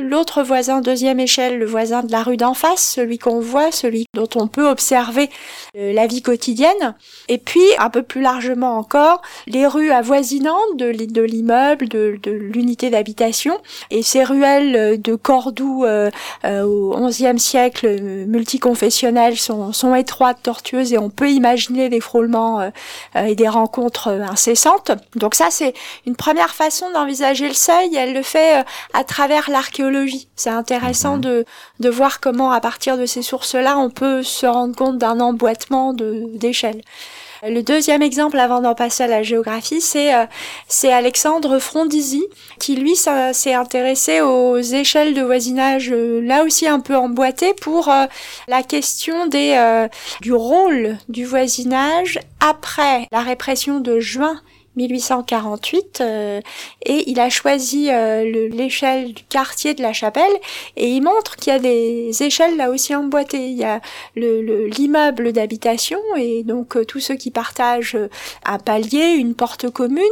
l'autre 0.00 0.42
voisin, 0.42 0.80
deuxième 0.80 1.20
échelle, 1.20 1.58
le 1.58 1.66
voisin 1.66 2.02
de 2.02 2.10
la 2.10 2.22
rue 2.22 2.36
d'en 2.36 2.54
face, 2.54 2.94
celui 2.94 3.18
qu'on 3.18 3.40
voit, 3.40 3.70
celui 3.70 4.06
dont 4.14 4.28
on 4.34 4.48
peut 4.48 4.66
observer 4.68 5.28
euh, 5.76 5.92
la 5.92 6.06
vie 6.06 6.22
quotidienne. 6.22 6.94
Et 7.28 7.38
puis, 7.38 7.64
un 7.78 7.90
peu 7.90 8.02
plus 8.02 8.20
largement 8.20 8.78
encore, 8.78 9.22
les 9.46 9.66
rues 9.66 9.90
avoisinantes 9.90 10.76
de, 10.76 10.86
l'immeuble, 10.86 11.88
de, 11.88 12.18
l'unité 12.24 12.90
d'habitation. 12.90 13.58
Et 13.90 14.02
ces 14.02 14.24
ruelles 14.24 15.00
de 15.00 15.14
Cordoue 15.14 15.84
euh, 15.84 16.10
euh, 16.44 16.62
au 16.62 17.06
XIe 17.06 17.38
siècle, 17.38 18.00
multiconfessionnelles, 18.00 19.36
sont, 19.36 19.72
sont 19.72 19.94
étroites, 19.94 20.38
tortueuses, 20.42 20.92
et 20.92 20.98
on 20.98 21.10
peut 21.10 21.30
imaginer 21.30 21.88
des 21.88 22.00
frôlements 22.00 22.70
et 23.14 23.34
des 23.34 23.48
rencontres 23.48 24.08
incessantes. 24.08 24.92
Donc 25.14 25.34
ça, 25.34 25.48
c'est 25.50 25.74
une 26.06 26.16
première 26.16 26.54
façon 26.54 26.90
d'envisager 26.90 27.48
le 27.48 27.54
seuil. 27.54 27.94
Elle 27.94 28.14
le 28.14 28.22
fait 28.22 28.64
à 28.92 29.04
travers 29.04 29.25
l'archéologie. 29.48 30.28
C'est 30.36 30.50
intéressant 30.50 31.16
mhm. 31.16 31.20
de, 31.20 31.44
de 31.80 31.88
voir 31.88 32.20
comment, 32.20 32.50
à 32.50 32.60
partir 32.60 32.96
de 32.98 33.06
ces 33.06 33.22
sources-là, 33.22 33.78
on 33.78 33.90
peut 33.90 34.22
se 34.22 34.46
rendre 34.46 34.74
compte 34.74 34.98
d'un 34.98 35.20
emboîtement 35.20 35.94
d'échelles. 35.94 36.82
Le 37.42 37.62
deuxième 37.62 38.02
exemple, 38.02 38.38
avant 38.38 38.60
d'en 38.60 38.74
passer 38.74 39.04
à 39.04 39.06
la 39.06 39.22
géographie, 39.22 39.80
c'est 39.80 40.14
euh, 40.14 40.24
c'est 40.68 40.92
Alexandre 40.92 41.58
Frondizi, 41.58 42.24
qui 42.58 42.76
lui 42.76 42.96
s'est 42.96 43.54
intéressé 43.54 44.20
aux 44.20 44.58
échelles 44.58 45.14
de 45.14 45.22
voisinage, 45.22 45.90
euh, 45.92 46.20
là 46.22 46.44
aussi 46.44 46.66
un 46.66 46.80
peu 46.80 46.96
emboîtées, 46.96 47.54
pour 47.54 47.88
euh, 47.88 48.06
la 48.48 48.62
question 48.62 49.26
des 49.26 49.86
du 50.22 50.32
rôle 50.32 50.96
du 51.08 51.24
voisinage 51.24 52.18
après 52.40 53.06
la 53.12 53.20
répression 53.20 53.80
de 53.80 54.00
juin 54.00 54.40
1848 54.76 56.00
euh, 56.00 56.40
et 56.84 57.10
il 57.10 57.18
a 57.20 57.30
choisi 57.30 57.88
euh, 57.90 58.48
l'échelle 58.50 59.12
du 59.12 59.24
quartier 59.24 59.74
de 59.74 59.82
la 59.82 59.92
Chapelle 59.92 60.24
et 60.76 60.88
il 60.88 61.02
montre 61.02 61.36
qu'il 61.36 61.52
y 61.52 61.56
a 61.56 61.58
des 61.58 62.22
échelles 62.22 62.56
là 62.56 62.70
aussi 62.70 62.94
emboîtées. 62.94 63.48
Il 63.48 63.56
y 63.56 63.64
a 63.64 63.80
l'immeuble 64.14 65.24
le, 65.24 65.32
d'habitation 65.32 65.98
et 66.16 66.42
donc 66.42 66.76
euh, 66.76 66.84
tous 66.84 67.00
ceux 67.00 67.14
qui 67.14 67.30
partagent 67.30 67.98
un 68.44 68.58
palier, 68.58 69.14
une 69.16 69.34
porte 69.34 69.70
commune, 69.70 70.02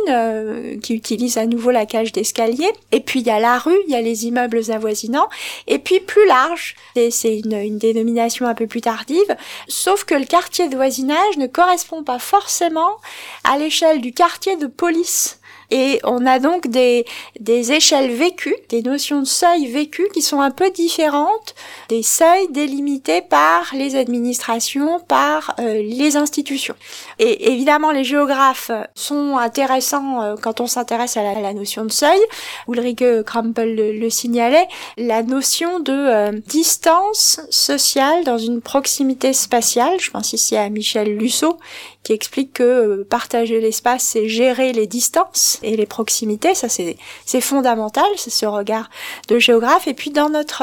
qui 0.81 0.95
utilisent 0.95 1.39
à 1.39 1.47
nouveau 1.47 1.71
la 1.71 1.87
cage 1.87 2.13
d'escalier. 2.13 2.71
Et 2.93 3.01
puis 3.01 3.21
il 3.21 3.27
y 3.27 3.31
a 3.31 3.41
la 3.41 3.59
rue, 3.59 3.79
il 3.87 3.93
y 3.93 3.97
a 3.97 4.01
les 4.01 4.27
immeubles 4.27 4.71
avoisinants 4.71 5.29
et 5.67 5.79
puis 5.79 6.01
plus 6.01 6.27
large, 6.27 6.75
c'est 7.11 7.39
une, 7.39 7.55
une 7.55 7.79
dénomination 7.79 8.47
un 8.47 8.55
peu 8.55 8.67
plus 8.67 8.81
tardive, 8.81 9.37
sauf 9.69 10.05
que 10.05 10.15
le 10.15 10.25
quartier 10.25 10.69
de 10.69 10.77
voisinage 10.77 11.37
ne 11.39 11.47
correspond 11.47 12.03
pas 12.03 12.19
forcément 12.19 12.97
à 13.45 13.59
l'échelle 13.59 14.01
du 14.01 14.13
quartier 14.13 14.54
de 14.57 14.67
police 14.67 15.39
et 15.75 15.99
on 16.05 16.25
a 16.25 16.39
donc 16.39 16.69
des, 16.69 17.05
des 17.41 17.73
échelles 17.73 18.13
vécues, 18.13 18.55
des 18.69 18.81
notions 18.81 19.19
de 19.19 19.27
seuil 19.27 19.67
vécues 19.67 20.09
qui 20.15 20.23
sont 20.23 20.41
un 20.41 20.53
peu 20.53 20.71
différentes 20.71 21.57
des 21.89 22.05
seuils 22.05 22.47
délimités 22.51 23.23
par 23.23 23.75
les 23.75 23.97
administrations, 23.97 25.01
par 25.01 25.57
euh, 25.59 25.83
les 25.83 26.17
institutions. 26.17 26.77
Et 27.19 27.51
évidemment, 27.51 27.91
les 27.91 28.05
géographes 28.05 28.71
sont 28.95 29.37
intéressants 29.37 30.23
euh, 30.23 30.37
quand 30.41 30.61
on 30.61 30.69
s'intéresse 30.69 31.17
à, 31.17 31.23
la, 31.23 31.53
notion 31.53 31.85
de 31.85 31.91
seuil. 31.91 32.21
Ulrike 32.69 33.25
Krampel 33.25 33.75
le, 33.75 34.11
signalait, 34.11 34.69
la 34.97 35.25
notion 35.25 35.81
de 35.81 35.93
euh, 35.93 36.31
distance 36.47 37.41
sociale 37.51 38.23
dans 38.23 38.39
une 38.39 38.61
proximité 38.61 39.33
spatiale. 39.33 39.99
Je 39.99 40.13
pense 40.13 40.35
ici 40.35 40.57
à 40.57 40.69
Michel 40.69 41.17
Lusso 41.17 41.59
qui 42.05 42.13
explique 42.13 42.53
que 42.53 43.03
partager 43.03 43.61
l'espace, 43.61 44.05
c'est 44.05 44.29
gérer 44.29 44.73
les 44.73 44.87
distances 44.87 45.59
et 45.65 45.77
les 45.77 45.87
proximités, 45.87 46.55
ça 46.55 46.69
c'est 46.69 46.97
c'est 47.25 47.41
fondamental, 47.41 48.05
c'est 48.17 48.31
ce 48.31 48.47
regard 48.47 48.91
de 49.29 49.39
géographe. 49.39 49.87
Et 49.89 49.95
puis 49.95 50.11
dans 50.11 50.29
notre 50.29 50.63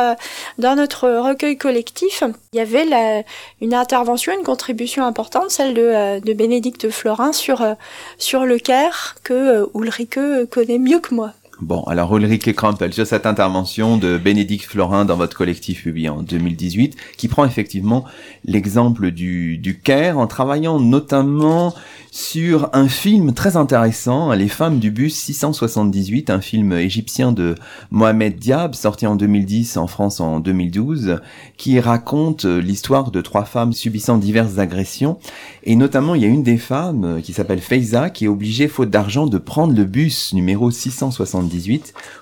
dans 0.58 0.75
notre 0.75 1.10
recueil 1.10 1.58
collectif, 1.58 2.24
il 2.53 2.58
y 2.58 2.60
avait 2.60 3.25
une 3.62 3.74
intervention, 3.74 4.34
une 4.38 4.43
contribution 4.43 5.05
importante, 5.05 5.50
celle 5.51 5.74
de, 5.74 5.81
euh, 5.81 6.20
de 6.20 6.34
Bénédicte 6.34 6.89
Florin 6.89 7.34
sur 7.34 7.62
euh, 7.62 7.74
sur 8.17 8.46
le 8.46 8.60
Caire 8.60 9.15
que 9.24 9.34
euh, 9.34 9.65
Ulrike 9.75 10.20
connaît 10.50 10.79
mieux 10.79 11.00
que 11.00 11.13
moi. 11.13 11.34
Bon, 11.62 11.84
alors 11.84 12.18
Ulrike 12.18 12.56
Krampel, 12.56 12.91
sur 12.91 13.06
cette 13.06 13.27
intervention 13.27 13.98
de 13.98 14.18
Bénédicte 14.18 14.65
Florin 14.65 15.06
dans 15.06 15.15
votre 15.15 15.38
collectif 15.38 15.84
publié 15.84 16.10
en 16.10 16.24
2018, 16.24 16.98
qui 17.18 17.27
prend 17.27 17.46
effectivement 17.46 18.03
l'exemple 18.46 19.12
du, 19.12 19.60
du 19.60 19.77
Caire 19.77 20.18
en 20.18 20.25
travaillant 20.25 20.80
notamment 20.80 21.75
sur 22.13 22.70
un 22.74 22.89
film 22.89 23.32
très 23.34 23.56
intéressant, 23.56 24.34
Les 24.34 24.50
femmes 24.50 24.80
du 24.80 24.91
bus 24.91 25.15
678, 25.15 26.30
un 26.30 26.41
film 26.41 26.74
égyptien 26.74 27.32
de 27.32 27.56
Mohamed 27.89 28.38
Diab, 28.38 28.75
sorti 28.75 29.08
en 29.08 29.15
2010 29.15 29.77
en 29.77 29.88
France 29.88 30.20
en 30.20 30.41
2012, 30.41 31.22
qui 31.56 31.80
raconte 31.80 32.44
l'histoire 32.44 33.12
de 33.12 33.22
trois 33.22 33.46
femmes 33.46 33.72
subissant 33.72 34.18
diverses 34.18 34.58
agressions. 34.58 35.20
Et 35.63 35.77
notamment, 35.77 36.13
il 36.13 36.22
y 36.22 36.25
a 36.25 36.27
une 36.27 36.44
des 36.44 36.58
femmes 36.58 37.22
qui 37.24 37.32
s'appelle 37.32 37.62
Feiza, 37.62 38.10
qui 38.10 38.25
est 38.25 38.30
obligée, 38.30 38.68
faute 38.68 38.89
d'argent, 38.89 39.25
de 39.25 39.38
prendre 39.38 39.74
le 39.74 39.86
bus 39.86 40.34
numéro 40.34 40.70
678, 40.70 41.50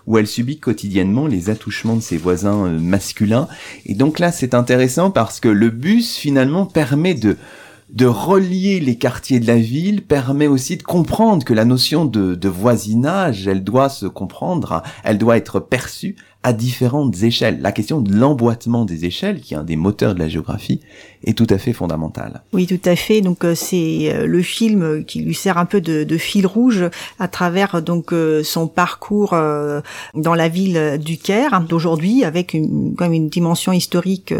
où 0.08 0.18
elle 0.18 0.28
subit 0.28 0.60
quotidiennement 0.60 1.28
les 1.28 1.50
attouchements 1.50 1.96
de 1.96 2.02
ses 2.02 2.18
voisins 2.18 2.66
euh, 2.66 2.80
masculins. 2.80 3.48
Et 3.86 3.94
donc 3.94 4.20
là, 4.20 4.32
c'est 4.32 4.54
intéressant 4.54 5.12
parce 5.12 5.40
que 5.40 5.50
le 5.50 5.70
bus, 5.70 6.18
finalement, 6.18 6.66
permet 6.66 7.14
de 7.14 7.38
de 7.90 8.06
relier 8.06 8.80
les 8.80 8.98
quartiers 8.98 9.40
de 9.40 9.48
la 9.48 9.58
ville 9.58 10.04
permet 10.04 10.46
aussi 10.46 10.78
de 10.78 10.84
comprendre 10.84 11.44
que 11.44 11.56
la 11.56 11.66
notion 11.66 12.06
de, 12.06 12.36
de 12.36 12.50
voisinage, 12.50 13.48
elle 13.48 13.64
doit 13.64 13.90
se 13.90 14.06
comprendre, 14.06 14.84
elle 15.04 15.18
doit 15.18 15.38
être 15.38 15.60
perçue 15.60 16.16
à 16.44 16.54
différentes 16.54 17.24
échelles. 17.24 17.60
La 17.62 17.72
question 17.72 18.00
de 18.00 18.14
l'emboîtement 18.14 18.86
des 18.86 19.06
échelles, 19.06 19.42
qui 19.42 19.54
est 19.54 19.58
un 19.58 19.64
des 19.64 19.76
moteurs 19.76 20.14
de 20.14 20.20
la 20.20 20.30
géographie, 20.30 20.82
est 21.24 21.38
tout 21.38 21.48
à 21.50 21.58
fait 21.58 21.74
fondamentale. 21.74 22.42
Oui, 22.54 22.66
tout 22.66 22.80
à 22.90 22.96
fait. 22.96 23.22
Donc 23.22 23.44
euh, 23.44 23.56
c'est 23.56 24.12
euh, 24.14 24.26
le 24.26 24.42
film 24.42 25.04
qui 25.04 25.22
lui 25.22 25.36
sert 25.36 25.58
un 25.58 25.66
peu 25.66 25.82
de, 25.82 26.04
de 26.04 26.18
fil 26.18 26.48
rouge 26.48 26.86
à 27.20 27.28
travers 27.28 27.82
donc 27.82 28.14
euh, 28.14 28.44
son 28.44 28.68
parcours 28.68 29.36
dans 30.16 30.34
la 30.34 30.48
ville 30.48 30.98
du 31.04 31.18
Caire 31.18 31.62
d'aujourd'hui, 31.62 32.24
avec 32.24 32.54
une, 32.54 32.96
même 33.00 33.14
une 33.14 33.30
dimension 33.30 33.72
historique 33.74 34.34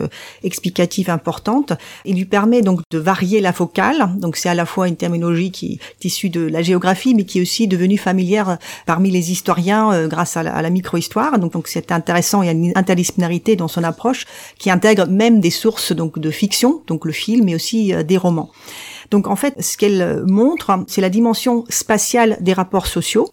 explicative 0.44 1.10
importante. 1.10 1.74
Il 2.06 2.16
lui 2.16 2.26
permet 2.26 2.62
donc 2.62 2.82
de 2.92 2.98
varier 2.98 3.42
la 3.42 3.54
focale. 3.54 4.10
Donc 4.18 4.38
c'est 4.38 4.50
à 4.50 4.56
la 4.56 4.66
fois 4.66 4.88
une 4.88 4.96
terminologie 4.96 5.52
qui 5.52 5.80
est 6.00 6.06
issue 6.06 6.30
de 6.30 6.42
la 6.42 6.62
géographie, 6.62 7.14
mais 7.16 7.26
qui 7.26 7.40
est 7.40 7.42
aussi 7.42 7.68
devenue 7.68 7.98
familière 7.98 8.58
parmi 8.86 9.12
les 9.12 9.32
historiens 9.32 10.08
grâce 10.08 10.38
à 10.38 10.44
la, 10.44 10.62
la 10.62 10.70
micro-histoire. 10.70 11.38
Donc 11.40 11.54
donc 11.54 11.68
c'est 11.68 11.92
intéressant. 11.92 12.42
Il 12.42 12.46
y 12.46 12.50
a 12.50 12.54
une 12.54 12.72
interdisciplinarité 12.76 13.56
dans 13.56 13.68
son 13.68 13.84
approche 13.84 14.26
qui 14.58 14.72
intègre 14.72 15.08
même 15.08 15.42
des 15.42 15.50
sources 15.50 15.92
donc 15.92 16.20
de 16.20 16.32
fiction, 16.32 16.69
donc 16.88 17.06
le 17.06 17.12
film, 17.12 17.46
mais 17.46 17.56
aussi 17.56 17.94
euh, 17.94 18.04
des 18.04 18.18
romans. 18.18 18.50
Donc 19.12 19.28
en 19.28 19.36
fait, 19.36 19.62
ce 19.62 19.78
qu'elle 19.78 20.24
montre, 20.28 20.84
c'est 20.88 21.02
la 21.02 21.10
dimension 21.10 21.66
spatiale 21.70 22.38
des 22.42 22.54
rapports 22.54 22.88
sociaux 22.88 23.30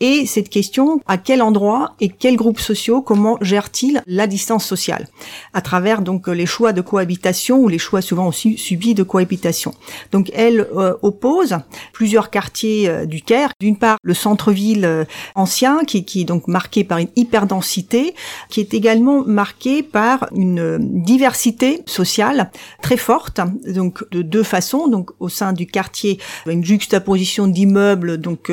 et 0.00 0.26
cette 0.26 0.48
question 0.48 1.00
à 1.06 1.18
quel 1.18 1.42
endroit 1.42 1.94
et 2.00 2.08
quels 2.08 2.36
groupes 2.36 2.60
sociaux 2.60 3.02
comment 3.02 3.38
gèrent-ils 3.40 4.02
la 4.06 4.26
distance 4.26 4.64
sociale? 4.64 5.08
À 5.52 5.60
travers 5.60 6.02
donc 6.02 6.28
les 6.28 6.46
choix 6.46 6.72
de 6.72 6.80
cohabitation 6.80 7.58
ou 7.58 7.68
les 7.68 7.78
choix 7.78 8.02
souvent 8.02 8.28
aussi 8.28 8.58
subis 8.58 8.94
de 8.94 9.02
cohabitation. 9.02 9.74
Donc 10.12 10.30
elle 10.34 10.66
euh, 10.76 10.94
oppose 11.02 11.56
plusieurs 11.92 12.30
quartiers 12.30 12.88
euh, 12.88 13.06
du 13.06 13.22
Caire, 13.22 13.50
d'une 13.60 13.76
part 13.76 13.98
le 14.02 14.14
centre-ville 14.14 14.84
euh, 14.84 15.04
ancien 15.34 15.84
qui, 15.84 16.04
qui 16.04 16.22
est 16.22 16.24
donc 16.24 16.48
marqué 16.48 16.84
par 16.84 16.98
une 16.98 17.08
hyperdensité, 17.16 18.14
qui 18.48 18.60
est 18.60 18.74
également 18.74 19.24
marqué 19.24 19.82
par 19.82 20.28
une 20.34 20.78
diversité 21.04 21.82
sociale 21.86 22.50
très 22.82 22.96
forte, 22.96 23.40
donc 23.66 24.04
de 24.10 24.22
deux 24.22 24.42
façons, 24.42 24.88
donc 24.88 25.10
au 25.20 25.28
sein 25.28 25.52
du 25.52 25.66
quartier 25.66 26.18
une 26.46 26.64
juxtaposition 26.64 27.46
d'immeubles 27.46 28.18
donc 28.18 28.50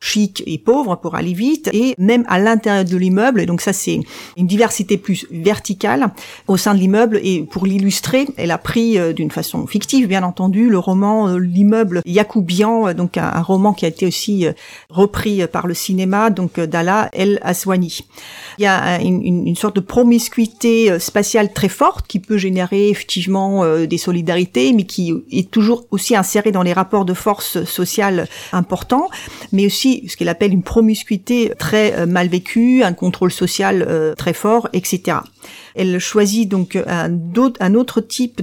chic 0.00 0.42
et 0.46 0.58
pauvres 0.58 0.87
pour 0.96 1.14
aller 1.14 1.32
vite 1.32 1.70
et 1.72 1.94
même 1.98 2.24
à 2.28 2.38
l'intérieur 2.38 2.84
de 2.84 2.96
l'immeuble. 2.96 3.46
Donc 3.46 3.60
ça, 3.60 3.72
c'est 3.72 4.00
une 4.36 4.46
diversité 4.46 4.96
plus 4.96 5.26
verticale 5.30 6.08
au 6.46 6.56
sein 6.56 6.74
de 6.74 6.80
l'immeuble. 6.80 7.20
Et 7.22 7.42
pour 7.42 7.66
l'illustrer, 7.66 8.26
elle 8.36 8.50
a 8.50 8.58
pris 8.58 8.98
euh, 8.98 9.12
d'une 9.12 9.30
façon 9.30 9.66
fictive, 9.66 10.06
bien 10.06 10.22
entendu, 10.22 10.68
le 10.68 10.78
roman 10.78 11.28
euh, 11.28 11.38
L'immeuble 11.38 12.02
Yacoubian, 12.04 12.88
euh, 12.88 12.94
donc 12.94 13.16
un, 13.16 13.42
roman 13.42 13.72
qui 13.72 13.84
a 13.84 13.88
été 13.88 14.06
aussi 14.06 14.46
repris 14.90 15.46
par 15.46 15.66
le 15.66 15.74
cinéma, 15.74 16.30
donc 16.30 16.60
d'Ala 16.60 17.08
El 17.12 17.38
Aswani. 17.42 18.00
Il 18.58 18.64
y 18.64 18.66
a 18.66 19.00
une, 19.00 19.46
une, 19.46 19.56
sorte 19.56 19.76
de 19.76 19.80
promiscuité 19.80 20.98
spatiale 20.98 21.52
très 21.52 21.68
forte 21.68 22.06
qui 22.06 22.18
peut 22.18 22.36
générer 22.36 22.90
effectivement 22.90 23.64
des 23.86 23.98
solidarités, 23.98 24.72
mais 24.72 24.84
qui 24.84 25.14
est 25.30 25.50
toujours 25.50 25.86
aussi 25.90 26.16
insérée 26.16 26.52
dans 26.52 26.62
les 26.62 26.72
rapports 26.72 27.04
de 27.04 27.14
force 27.14 27.64
sociale 27.64 28.28
importants, 28.52 29.08
mais 29.52 29.66
aussi 29.66 30.06
ce 30.08 30.16
qu'elle 30.16 30.28
appelle 30.28 30.52
une 30.52 30.62
promiscuité 30.68 31.50
très 31.58 31.94
euh, 31.94 32.04
mal 32.04 32.28
vécue, 32.28 32.82
un 32.82 32.92
contrôle 32.92 33.32
social 33.32 33.86
euh, 33.88 34.14
très 34.14 34.34
fort, 34.34 34.68
etc. 34.74 35.16
Elle 35.78 35.98
choisit 35.98 36.48
donc 36.48 36.76
un, 36.86 37.74
autre 37.74 38.00
type 38.00 38.42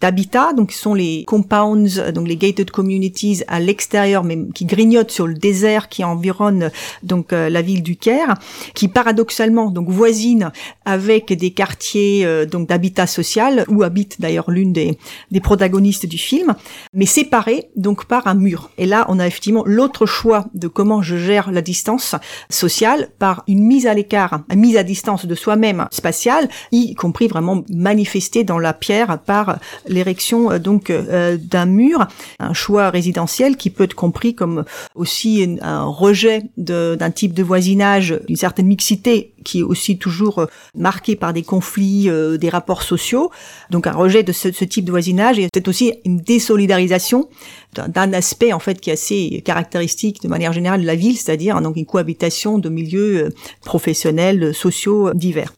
d'habitat, 0.00 0.52
donc 0.52 0.72
ce 0.72 0.80
sont 0.80 0.94
les 0.94 1.24
compounds, 1.26 2.12
donc 2.12 2.28
les 2.28 2.36
gated 2.36 2.70
communities 2.70 3.42
à 3.48 3.60
l'extérieur, 3.60 4.24
mais 4.24 4.38
qui 4.54 4.64
grignotent 4.64 5.10
sur 5.10 5.26
le 5.26 5.34
désert 5.34 5.88
qui 5.88 6.04
environne 6.04 6.70
donc 7.02 7.32
euh, 7.32 7.48
la 7.50 7.62
ville 7.62 7.82
du 7.82 7.96
Caire, 7.96 8.34
qui 8.74 8.88
paradoxalement 8.88 9.70
donc 9.70 9.88
voisine 9.88 10.52
avec 10.84 11.32
des 11.32 11.50
quartiers 11.50 12.24
euh, 12.24 12.46
donc 12.46 12.68
d'habitat 12.68 13.06
social 13.06 13.64
où 13.68 13.82
habite 13.82 14.20
d'ailleurs 14.20 14.50
l'une 14.50 14.72
des, 14.72 14.98
des 15.30 15.40
protagonistes 15.40 16.06
du 16.06 16.18
film, 16.18 16.54
mais 16.92 17.06
séparés 17.06 17.68
donc 17.76 18.06
par 18.06 18.26
un 18.26 18.34
mur. 18.34 18.70
Et 18.78 18.86
là, 18.86 19.06
on 19.08 19.18
a 19.18 19.26
effectivement 19.26 19.64
l'autre 19.66 20.06
choix 20.06 20.46
de 20.54 20.68
comment 20.68 21.02
je 21.02 21.16
gère 21.16 21.50
la 21.50 21.62
distance 21.62 22.14
sociale 22.50 23.08
par 23.18 23.44
une 23.48 23.64
mise 23.64 23.86
à 23.86 23.94
l'écart, 23.94 24.40
une 24.50 24.60
mise 24.60 24.76
à 24.76 24.82
distance 24.82 25.26
de 25.26 25.34
soi-même 25.34 25.86
spatiale 25.90 26.43
y 26.72 26.94
compris 26.94 27.28
vraiment 27.28 27.64
manifesté 27.68 28.44
dans 28.44 28.58
la 28.58 28.72
pierre 28.72 29.18
par 29.18 29.58
l'érection 29.86 30.50
euh, 30.50 30.58
donc 30.58 30.90
euh, 30.90 31.36
d'un 31.36 31.66
mur, 31.66 32.06
un 32.38 32.52
choix 32.52 32.90
résidentiel 32.90 33.56
qui 33.56 33.70
peut 33.70 33.84
être 33.84 33.94
compris 33.94 34.34
comme 34.34 34.64
aussi 34.94 35.58
un 35.60 35.84
rejet 35.84 36.42
d'un 36.56 37.10
type 37.10 37.34
de 37.34 37.42
voisinage, 37.42 38.18
d'une 38.26 38.36
certaine 38.36 38.66
mixité 38.66 39.32
qui 39.44 39.60
est 39.60 39.62
aussi 39.62 39.98
toujours 39.98 40.46
marqué 40.74 41.16
par 41.16 41.34
des 41.34 41.42
conflits, 41.42 42.08
des 42.38 42.48
rapports 42.48 42.82
sociaux. 42.82 43.30
Donc 43.70 43.86
un 43.86 43.92
rejet 43.92 44.22
de 44.22 44.32
ce, 44.32 44.50
ce 44.50 44.64
type 44.64 44.86
de 44.86 44.90
voisinage 44.90 45.38
et 45.38 45.48
c'est 45.54 45.68
aussi 45.68 45.92
une 46.04 46.18
désolidarisation 46.18 47.28
d'un 47.74 48.12
aspect 48.12 48.52
en 48.52 48.58
fait 48.58 48.80
qui 48.80 48.90
est 48.90 48.94
assez 48.94 49.42
caractéristique 49.44 50.22
de 50.22 50.28
manière 50.28 50.52
générale 50.52 50.82
de 50.82 50.86
la 50.86 50.94
ville, 50.94 51.16
c'est-à-dire 51.16 51.60
donc 51.60 51.76
une 51.76 51.86
cohabitation 51.86 52.58
de 52.58 52.68
milieux 52.68 53.30
professionnels, 53.64 54.54
sociaux 54.54 55.12
divers. 55.14 55.52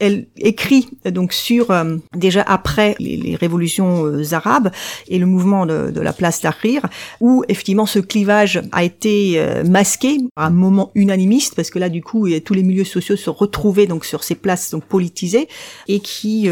Elle 0.00 0.26
écrit 0.38 0.88
donc 1.04 1.34
sur 1.34 1.70
euh, 1.70 1.96
déjà 2.16 2.42
après 2.42 2.96
les, 2.98 3.36
révolutions 3.36 4.06
euh, 4.06 4.32
arabes 4.32 4.70
et 5.08 5.18
le 5.18 5.26
mouvement 5.26 5.66
de, 5.66 6.00
la 6.00 6.14
place 6.14 6.40
Tahrir, 6.40 6.82
où 7.20 7.44
effectivement 7.48 7.84
ce 7.84 7.98
clivage 7.98 8.62
a 8.72 8.82
été 8.82 9.34
euh, 9.36 9.62
masqué 9.62 10.16
à 10.36 10.46
un 10.46 10.50
moment 10.50 10.90
unanimiste 10.94 11.54
parce 11.54 11.68
que 11.68 11.78
là 11.78 11.90
du 11.90 12.02
coup 12.02 12.28
tous 12.40 12.54
les 12.54 12.62
milieux 12.62 12.84
sociaux 12.84 13.16
se 13.16 13.28
retrouvaient 13.28 13.86
donc 13.86 14.06
sur 14.06 14.24
ces 14.24 14.34
places 14.34 14.70
donc 14.70 14.84
politisées 14.84 15.48
et 15.86 16.00
qui 16.00 16.48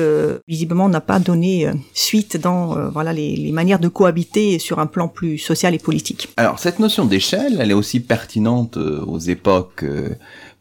visiblement 0.46 0.88
n'a 0.90 1.00
pas 1.00 1.18
donné 1.18 1.70
suite 1.94 2.36
dans 2.36 2.90
voilà 2.90 3.14
les 3.14 3.50
manières 3.52 3.78
de 3.78 3.88
cohabiter 3.88 4.58
sur 4.58 4.78
un 4.78 4.86
plan 4.86 5.07
plus 5.08 5.38
social 5.38 5.74
et 5.74 5.78
politique. 5.78 6.28
Alors 6.36 6.58
cette 6.58 6.78
notion 6.78 7.04
d'échelle, 7.04 7.58
elle 7.60 7.70
est 7.70 7.74
aussi 7.74 8.00
pertinente 8.00 8.76
aux 8.76 9.18
époques 9.18 9.84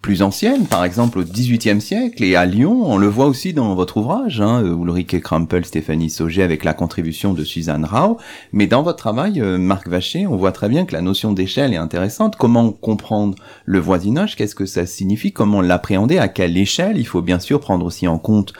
plus 0.01 0.21
anciennes, 0.21 0.67
par 0.67 0.85
exemple 0.85 1.19
au 1.19 1.23
XVIIIe 1.23 1.81
siècle 1.81 2.23
et 2.23 2.35
à 2.35 2.45
Lyon, 2.45 2.83
on 2.85 2.97
le 2.97 3.07
voit 3.07 3.25
aussi 3.25 3.53
dans 3.53 3.75
votre 3.75 3.97
ouvrage, 3.97 4.39
hein, 4.39 4.63
euh, 4.63 4.75
Ulrike 4.75 5.21
Krampel, 5.21 5.65
Stéphanie 5.65 6.09
Sauget 6.09 6.43
avec 6.43 6.63
la 6.63 6.73
contribution 6.73 7.33
de 7.33 7.43
Suzanne 7.43 7.83
Rao, 7.83 8.17
mais 8.53 8.67
dans 8.67 8.83
votre 8.83 8.99
travail, 8.99 9.41
euh, 9.41 9.57
Marc 9.57 9.87
Vacher, 9.87 10.27
on 10.27 10.37
voit 10.37 10.51
très 10.51 10.69
bien 10.69 10.85
que 10.85 10.93
la 10.93 11.01
notion 11.01 11.33
d'échelle 11.33 11.73
est 11.73 11.77
intéressante. 11.77 12.35
Comment 12.37 12.71
comprendre 12.71 13.35
le 13.65 13.79
voisinage? 13.79 14.35
Qu'est-ce 14.35 14.55
que 14.55 14.65
ça 14.65 14.85
signifie? 14.85 15.31
Comment 15.31 15.61
l'appréhender? 15.61 16.19
À 16.19 16.27
quelle 16.27 16.57
échelle? 16.57 16.97
Il 16.97 17.07
faut 17.07 17.21
bien 17.21 17.39
sûr 17.39 17.59
prendre 17.59 17.85
aussi 17.85 18.07
en 18.07 18.19
compte 18.19 18.53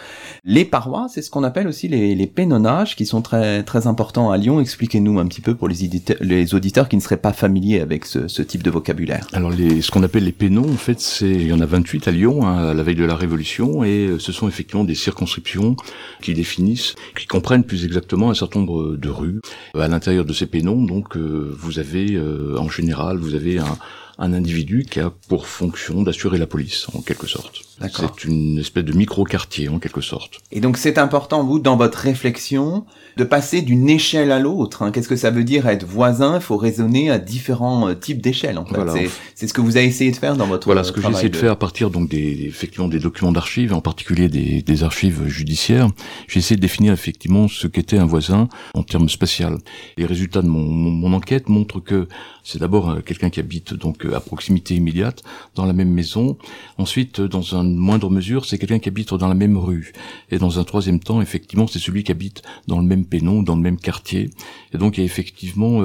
les 0.44 0.66
parois, 0.66 1.08
c'est 1.10 1.22
ce 1.22 1.30
qu'on 1.30 1.44
appelle 1.44 1.68
aussi 1.68 1.88
les, 1.88 2.28
pénonnages 2.28 2.96
qui 2.96 3.06
sont 3.06 3.22
très 3.22 3.64
très 3.64 3.88
importants 3.88 4.32
à 4.32 4.38
Lyon. 4.38 4.60
Expliquez-nous 4.60 5.20
un 5.20 5.28
petit 5.28 5.42
peu 5.42 5.56
pour 5.56 5.68
les, 5.68 6.54
auditeurs 6.54 6.90
qui 6.90 6.96
ne 6.96 7.02
seraient 7.02 7.18
pas 7.18 7.34
familiers 7.34 7.82
avec 7.82 8.06
ce, 8.06 8.28
ce 8.28 8.42
type 8.42 8.64
de 8.64 8.70
vocabulaire. 8.70 9.28
Alors 9.34 9.50
les, 9.50 9.82
ce 9.82 9.92
qu'on 9.92 10.04
appelle 10.04 10.24
les 10.24 10.32
pénons, 10.32 10.70
en 10.70 10.78
fait, 10.78 11.00
c'est 11.00 11.27
il 11.32 11.48
y 11.48 11.54
en 11.54 11.60
a 11.60 11.66
28 11.66 12.08
à 12.08 12.12
Lyon 12.12 12.46
hein, 12.46 12.70
à 12.70 12.74
la 12.74 12.84
veille 12.84 12.96
de 12.96 13.06
la 13.06 13.16
Révolution 13.16 13.84
et 13.84 14.08
euh, 14.08 14.20
ce 14.20 14.32
sont 14.32 14.48
effectivement 14.48 14.84
des 14.84 14.96
circonscriptions 14.96 15.76
qui 16.22 16.34
définissent, 16.34 16.96
qui 17.18 17.28
comprennent 17.28 17.64
plus 17.64 17.86
exactement 17.86 18.30
un 18.30 18.34
certain 18.34 18.60
nombre 18.60 18.96
de 18.96 19.10
rues. 19.10 19.42
À 19.76 19.88
l'intérieur 19.88 20.26
de 20.26 20.34
ces 20.34 20.48
pénons, 20.48 20.84
donc 20.84 21.16
euh, 21.18 21.56
vous 21.58 21.80
avez 21.80 22.16
euh, 22.16 22.58
en 22.58 22.70
général, 22.70 23.18
vous 23.18 23.36
avez 23.36 23.60
un 23.60 23.78
un 24.20 24.34
individu 24.34 24.86
qui 24.90 25.00
a 25.00 25.12
pour 25.28 25.48
fonction 25.48 26.02
d'assurer 26.02 26.38
la 26.38 26.48
police, 26.48 26.88
en 26.94 27.02
quelque 27.02 27.28
sorte. 27.28 27.62
C'est 27.80 28.24
une 28.24 28.58
espèce 28.58 28.84
de 28.86 28.94
micro-quartier, 28.94 29.70
en 29.70 29.78
quelque 29.78 30.02
sorte. 30.02 30.40
Et 30.52 30.62
donc 30.62 30.78
c'est 30.78 30.98
important, 30.98 31.44
vous, 31.44 31.60
dans 31.60 31.78
votre 31.78 32.00
réflexion, 32.00 32.86
de 33.18 33.24
passer 33.24 33.62
d'une 33.62 33.90
échelle 33.90 34.32
à 34.32 34.40
l'autre. 34.40 34.82
Hein. 34.82 34.92
Qu'est-ce 34.92 35.08
que 35.08 35.16
ça 35.16 35.30
veut 35.30 35.44
dire 35.44 35.68
être 35.68 35.86
voisin? 35.86 36.36
Il 36.36 36.42
faut 36.42 36.58
raisonner 36.58 37.12
à 37.12 37.20
différents 37.20 37.90
euh, 37.90 37.94
types 37.94 38.22
d'échelles, 38.22 38.58
en 38.58 38.66
fait. 38.66 39.10
C'est 39.36 39.48
ce 39.48 39.54
que 39.54 39.62
vous 39.62 39.78
avez 39.78 39.86
essayé 39.86 40.12
de 40.12 40.16
faire 40.16 40.36
dans 40.36 40.48
votre 40.48 40.66
Voilà, 40.66 40.84
ce 40.84 40.92
que 40.92 41.02
j'ai 41.02 41.10
essayé 41.10 41.30
de... 41.30 41.36
faire 41.36 41.52
à 41.52 41.60
partir 41.60 41.92
donc 41.92 42.10
des, 42.10 42.46
effectivement, 42.46 42.88
des 42.88 43.00
documents 43.00 43.32
d'archives, 43.32 43.74
en 43.74 43.82
particulier 43.82 44.30
des, 44.30 44.64
des 44.64 44.84
archives 44.84 45.28
judiciaires. 45.28 45.88
J'ai 46.28 46.40
essayé 46.40 46.56
de 46.56 46.62
définir 46.62 46.94
effectivement 46.94 47.48
ce 47.48 47.68
qu'était 47.68 48.00
un 48.00 48.06
voisin 48.06 48.50
en 48.74 48.84
termes 48.84 49.10
spatial. 49.10 49.58
Les 49.98 50.06
résultats 50.06 50.42
de 50.42 50.48
mon, 50.48 50.64
mon 50.64 51.14
enquête 51.14 51.50
montrent 51.50 51.80
que 51.80 52.08
c'est 52.48 52.60
d'abord 52.60 52.90
euh, 52.90 53.02
quelqu'un 53.02 53.30
qui 53.30 53.42
habite 53.42 53.74
donc 53.74 54.06
euh, 54.06 54.16
à 54.16 54.22
proximité 54.22 54.74
immédiate, 54.74 55.22
dans 55.56 55.66
la 55.66 55.74
même 55.74 55.92
maison. 55.92 56.38
Ensuite, 56.78 57.20
euh, 57.20 57.28
dans 57.28 57.42
une 57.42 57.76
moindre 57.76 58.10
mesure, 58.10 58.46
c'est 58.46 58.58
quelqu'un 58.58 58.80
qui 58.80 58.88
habite 58.88 59.14
dans 59.14 59.28
la 59.28 59.36
même 59.36 59.58
rue. 59.58 59.92
Et 60.32 60.38
dans 60.38 60.58
un 60.58 60.64
troisième 60.64 61.02
temps, 61.02 61.22
effectivement, 61.22 61.68
c'est 61.68 61.80
celui 61.80 62.06
qui 62.06 62.12
habite 62.14 62.44
dans 62.68 62.80
le 62.80 62.86
même 62.86 63.06
pénon, 63.06 63.44
dans 63.44 63.58
le 63.58 63.62
même 63.62 63.78
quartier. 63.78 64.30
Et 64.74 64.78
donc, 64.78 64.98
effectivement, 64.98 65.82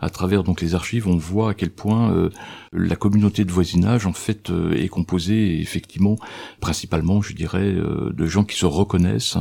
à 0.00 0.10
travers 0.10 0.42
donc 0.42 0.60
les 0.60 0.74
archives, 0.74 1.06
on 1.06 1.16
voit 1.16 1.50
à 1.50 1.54
quel 1.54 1.70
point 1.70 2.30
la 2.72 2.96
communauté 2.96 3.44
de 3.44 3.52
voisinage, 3.52 4.06
en 4.06 4.12
fait, 4.12 4.50
est 4.74 4.88
composée 4.88 5.60
effectivement, 5.60 6.16
principalement, 6.60 7.22
je 7.22 7.34
dirais, 7.34 7.72
de 7.72 8.26
gens 8.26 8.44
qui 8.44 8.56
se 8.56 8.66
reconnaissent, 8.66 9.36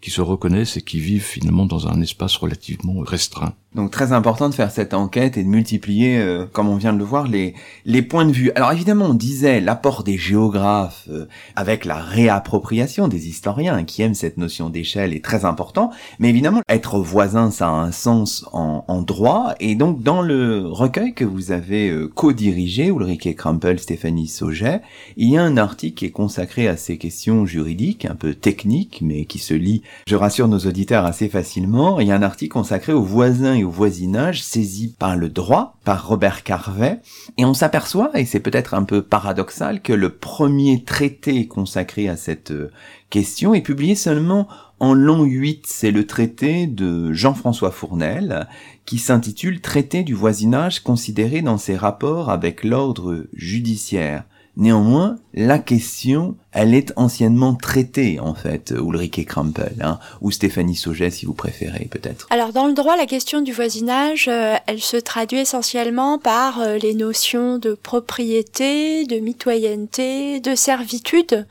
qui 0.00 0.10
se 0.10 0.20
reconnaissent 0.20 0.76
et 0.76 0.82
qui 0.82 1.00
vivent 1.00 1.24
finalement 1.24 1.66
dans 1.66 1.88
un 1.88 2.00
espace 2.00 2.36
relativement 2.36 3.00
restreint. 3.00 3.54
Donc 3.74 3.90
très 3.90 4.12
important 4.12 4.48
de 4.48 4.54
faire 4.54 4.70
cette 4.70 4.94
enquête 4.94 5.36
et 5.36 5.42
de 5.42 5.48
multiplier, 5.48 6.13
euh, 6.18 6.46
comme 6.52 6.68
on 6.68 6.76
vient 6.76 6.92
de 6.92 6.98
le 6.98 7.04
voir, 7.04 7.26
les, 7.28 7.54
points 8.02 8.26
de 8.26 8.32
vue. 8.32 8.52
Alors 8.54 8.72
évidemment, 8.72 9.06
on 9.06 9.14
disait 9.14 9.60
l'apport 9.60 10.04
des 10.04 10.16
géographes 10.16 11.08
euh, 11.10 11.26
avec 11.56 11.84
la 11.84 11.96
réappropriation 11.96 13.08
des 13.08 13.28
historiens 13.28 13.84
qui 13.84 14.02
aiment 14.02 14.14
cette 14.14 14.36
notion 14.36 14.70
d'échelle 14.70 15.14
est 15.14 15.24
très 15.24 15.44
important. 15.44 15.90
Mais 16.18 16.30
évidemment, 16.30 16.60
être 16.68 16.98
voisin, 17.00 17.50
ça 17.50 17.68
a 17.68 17.70
un 17.70 17.92
sens 17.92 18.46
en, 18.52 18.82
droit. 19.02 19.54
Et 19.60 19.74
donc 19.74 20.02
dans 20.02 20.22
le 20.22 20.66
recueil 20.66 21.12
que 21.14 21.24
vous 21.24 21.52
avez 21.52 21.90
euh, 21.90 22.08
co-dirigé, 22.08 22.86
Ulrike 22.86 23.36
Krampel, 23.36 23.78
Stéphanie 23.78 24.28
Sauget, 24.28 24.80
il 25.16 25.28
y 25.28 25.36
a 25.36 25.42
un 25.42 25.56
article 25.56 25.98
qui 25.98 26.06
est 26.06 26.10
consacré 26.10 26.68
à 26.68 26.76
ces 26.76 26.96
questions 26.96 27.44
juridiques, 27.44 28.06
un 28.06 28.14
peu 28.14 28.34
techniques, 28.34 29.00
mais 29.02 29.26
qui 29.26 29.38
se 29.38 29.52
lit, 29.52 29.82
je 30.06 30.16
rassure 30.16 30.48
nos 30.48 30.60
auditeurs, 30.60 31.04
assez 31.04 31.28
facilement. 31.28 32.00
Il 32.00 32.08
y 32.08 32.12
a 32.12 32.16
un 32.16 32.22
article 32.22 32.52
consacré 32.52 32.92
aux 32.92 33.02
voisins 33.02 33.54
au 33.64 33.70
voisinage 33.70 34.42
saisi 34.42 34.94
par 34.98 35.16
le 35.16 35.28
droit, 35.28 35.76
par 35.84 36.03
Robert 36.04 36.42
Carvet, 36.42 37.00
et 37.38 37.44
on 37.44 37.54
s'aperçoit, 37.54 38.10
et 38.14 38.24
c'est 38.24 38.40
peut-être 38.40 38.74
un 38.74 38.84
peu 38.84 39.02
paradoxal, 39.02 39.82
que 39.82 39.92
le 39.92 40.10
premier 40.10 40.84
traité 40.84 41.48
consacré 41.48 42.08
à 42.08 42.16
cette 42.16 42.50
euh, 42.50 42.70
question 43.10 43.54
est 43.54 43.62
publié 43.62 43.94
seulement 43.94 44.48
en 44.80 44.92
l'an 44.92 45.22
8, 45.22 45.66
c'est 45.66 45.90
le 45.90 46.06
traité 46.06 46.66
de 46.66 47.12
Jean-François 47.12 47.70
Fournel, 47.70 48.48
qui 48.84 48.98
s'intitule 48.98 49.60
Traité 49.60 50.02
du 50.02 50.14
voisinage 50.14 50.80
considéré 50.80 51.42
dans 51.42 51.58
ses 51.58 51.76
rapports 51.76 52.28
avec 52.28 52.64
l'ordre 52.64 53.26
judiciaire. 53.32 54.24
Néanmoins, 54.56 55.16
la 55.32 55.58
question, 55.58 56.36
elle 56.54 56.74
est 56.74 56.92
anciennement 56.96 57.54
traitée, 57.54 58.20
en 58.20 58.34
fait, 58.34 58.72
Ulrike 58.76 59.26
Krampel, 59.26 59.74
hein, 59.82 59.98
ou 60.20 60.30
Stéphanie 60.30 60.76
Sauget, 60.76 61.10
si 61.10 61.26
vous 61.26 61.34
préférez, 61.34 61.88
peut-être. 61.90 62.26
Alors, 62.30 62.52
dans 62.52 62.66
le 62.66 62.72
droit, 62.72 62.96
la 62.96 63.06
question 63.06 63.40
du 63.40 63.52
voisinage, 63.52 64.28
euh, 64.28 64.54
elle 64.66 64.80
se 64.80 64.96
traduit 64.96 65.38
essentiellement 65.38 66.18
par 66.18 66.60
euh, 66.60 66.78
les 66.78 66.94
notions 66.94 67.58
de 67.58 67.74
propriété, 67.74 69.04
de 69.04 69.18
mitoyenneté, 69.18 70.38
de 70.40 70.54
servitude. 70.54 71.46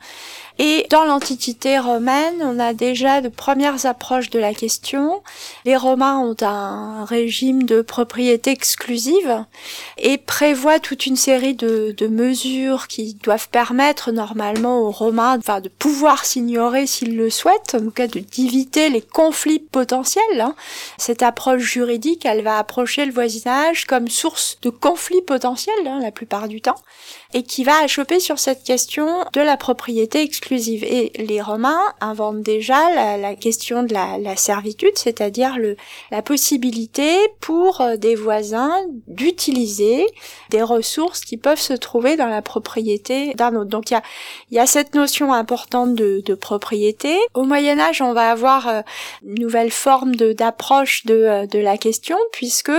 Et 0.58 0.86
dans 0.88 1.04
l'Antiquité 1.04 1.80
romaine, 1.80 2.36
on 2.40 2.60
a 2.60 2.74
déjà 2.74 3.20
de 3.20 3.28
premières 3.28 3.86
approches 3.86 4.30
de 4.30 4.38
la 4.38 4.54
question. 4.54 5.20
Les 5.64 5.76
Romains 5.76 6.18
ont 6.20 6.36
un 6.42 7.04
régime 7.04 7.64
de 7.64 7.82
propriété 7.82 8.52
exclusive 8.52 9.44
et 9.98 10.16
prévoient 10.16 10.78
toute 10.78 11.06
une 11.06 11.16
série 11.16 11.54
de, 11.54 11.92
de 11.96 12.06
mesures 12.06 12.86
qui 12.86 13.14
doivent 13.14 13.48
permettre 13.48 14.12
normalement 14.12 14.82
aux 14.82 14.92
Romains 14.94 15.38
enfin, 15.38 15.60
de 15.60 15.68
pouvoir 15.68 16.24
s'ignorer 16.24 16.86
s'ils 16.86 17.16
le 17.16 17.30
souhaitent, 17.30 17.74
en 17.74 17.80
tout 17.80 17.90
cas 17.90 18.06
d'éviter 18.06 18.88
les 18.88 19.02
conflits 19.02 19.58
potentiels. 19.58 20.40
Hein. 20.40 20.54
Cette 20.98 21.22
approche 21.22 21.62
juridique, 21.62 22.24
elle 22.24 22.42
va 22.42 22.58
approcher 22.58 23.04
le 23.04 23.12
voisinage 23.12 23.84
comme 23.84 24.08
source 24.08 24.58
de 24.62 24.70
conflits 24.70 25.22
potentiels 25.22 25.86
hein, 25.86 26.00
la 26.00 26.12
plupart 26.12 26.48
du 26.48 26.60
temps 26.60 26.80
et 27.34 27.42
qui 27.42 27.64
va 27.64 27.78
achoper 27.82 28.20
sur 28.20 28.38
cette 28.38 28.62
question 28.62 29.24
de 29.32 29.40
la 29.40 29.56
propriété 29.56 30.22
exclusive. 30.22 30.84
Et 30.84 31.12
les 31.16 31.42
Romains 31.42 31.82
inventent 32.00 32.42
déjà 32.42 32.78
la, 33.16 33.34
question 33.34 33.82
de 33.82 33.92
la, 33.92 34.36
servitude, 34.36 34.96
c'est-à-dire 34.96 35.56
la 36.12 36.22
possibilité 36.22 37.16
pour 37.40 37.80
euh, 37.80 37.96
des 37.96 38.14
voisins 38.14 38.80
d'utiliser 39.08 40.06
des 40.50 40.62
ressources 40.62 41.20
qui 41.20 41.36
peuvent 41.36 41.60
se 41.60 41.72
trouver 41.72 42.16
dans 42.16 42.28
la 42.28 42.40
propriété 42.40 43.34
d'un 43.34 43.56
autre. 43.56 43.70
Donc 43.70 43.90
il 43.90 44.00
y 44.52 44.58
a, 44.58 44.66
cette 44.66 44.94
notion 44.94 45.32
importante 45.32 45.94
de, 45.94 46.22
de 46.24 46.34
propriété. 46.34 47.16
Au 47.34 47.42
Moyen 47.42 47.80
Âge, 47.80 48.00
on 48.00 48.12
va 48.12 48.30
avoir 48.30 48.68
euh, 48.68 48.80
une 49.24 49.40
nouvelle 49.40 49.72
forme 49.72 50.14
d'approche 50.14 51.04
de, 51.04 51.14
euh, 51.14 51.46
de, 51.46 51.58
la 51.58 51.78
question, 51.78 52.16
puisque 52.32 52.70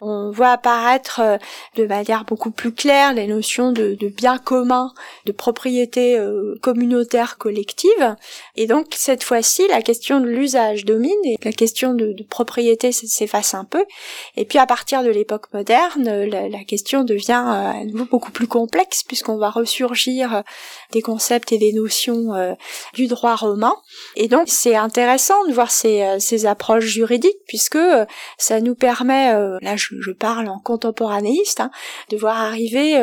on 0.00 0.30
voit 0.30 0.50
apparaître 0.50 1.20
de 1.76 1.86
manière 1.86 2.24
beaucoup 2.24 2.50
plus 2.50 2.72
claire 2.72 3.12
les 3.14 3.26
notions 3.26 3.72
de 3.72 3.79
de, 3.80 4.08
biens 4.08 4.38
communs, 4.38 4.92
de 5.26 5.32
propriété 5.32 6.18
euh, 6.18 6.54
communautaire 6.62 7.38
collective. 7.38 8.16
Et 8.56 8.66
donc 8.66 8.88
cette 8.90 9.22
fois-ci, 9.22 9.66
la 9.68 9.82
question 9.82 10.20
de 10.20 10.26
l'usage 10.26 10.84
domine 10.84 11.10
et 11.24 11.36
la 11.42 11.52
question 11.52 11.94
de, 11.94 12.14
propriété 12.28 12.92
s'efface 12.92 13.54
un 13.54 13.64
peu. 13.64 13.84
Et 14.36 14.44
puis 14.44 14.58
à 14.58 14.66
partir 14.66 15.02
de 15.02 15.10
l'époque 15.10 15.52
moderne, 15.52 16.24
la, 16.24 16.64
question 16.64 17.02
devient 17.02 17.42
euh, 17.46 17.80
à 17.80 17.84
nouveau 17.84 18.04
beaucoup 18.04 18.30
plus 18.30 18.46
complexe 18.46 19.02
puisqu'on 19.02 19.38
va 19.38 19.50
ressurgir 19.50 20.42
des 20.92 21.00
concepts 21.00 21.52
et 21.52 21.58
des 21.58 21.72
notions 21.72 22.56
du 22.94 23.06
droit 23.06 23.34
romain. 23.34 23.74
Et 24.16 24.28
donc 24.28 24.48
c'est 24.48 24.76
intéressant 24.76 25.46
de 25.46 25.52
voir 25.52 25.70
ces, 25.70 26.16
ces 26.18 26.46
approches 26.46 26.84
juridiques 26.84 27.38
puisque 27.48 27.78
ça 28.38 28.60
nous 28.60 28.74
permet, 28.74 29.32
là 29.32 29.76
je, 29.76 30.12
parle 30.12 30.48
en 30.48 30.58
contemporanéiste, 30.58 31.60
hein, 31.60 31.70
de 32.10 32.16
voir 32.16 32.40
arriver 32.40 33.00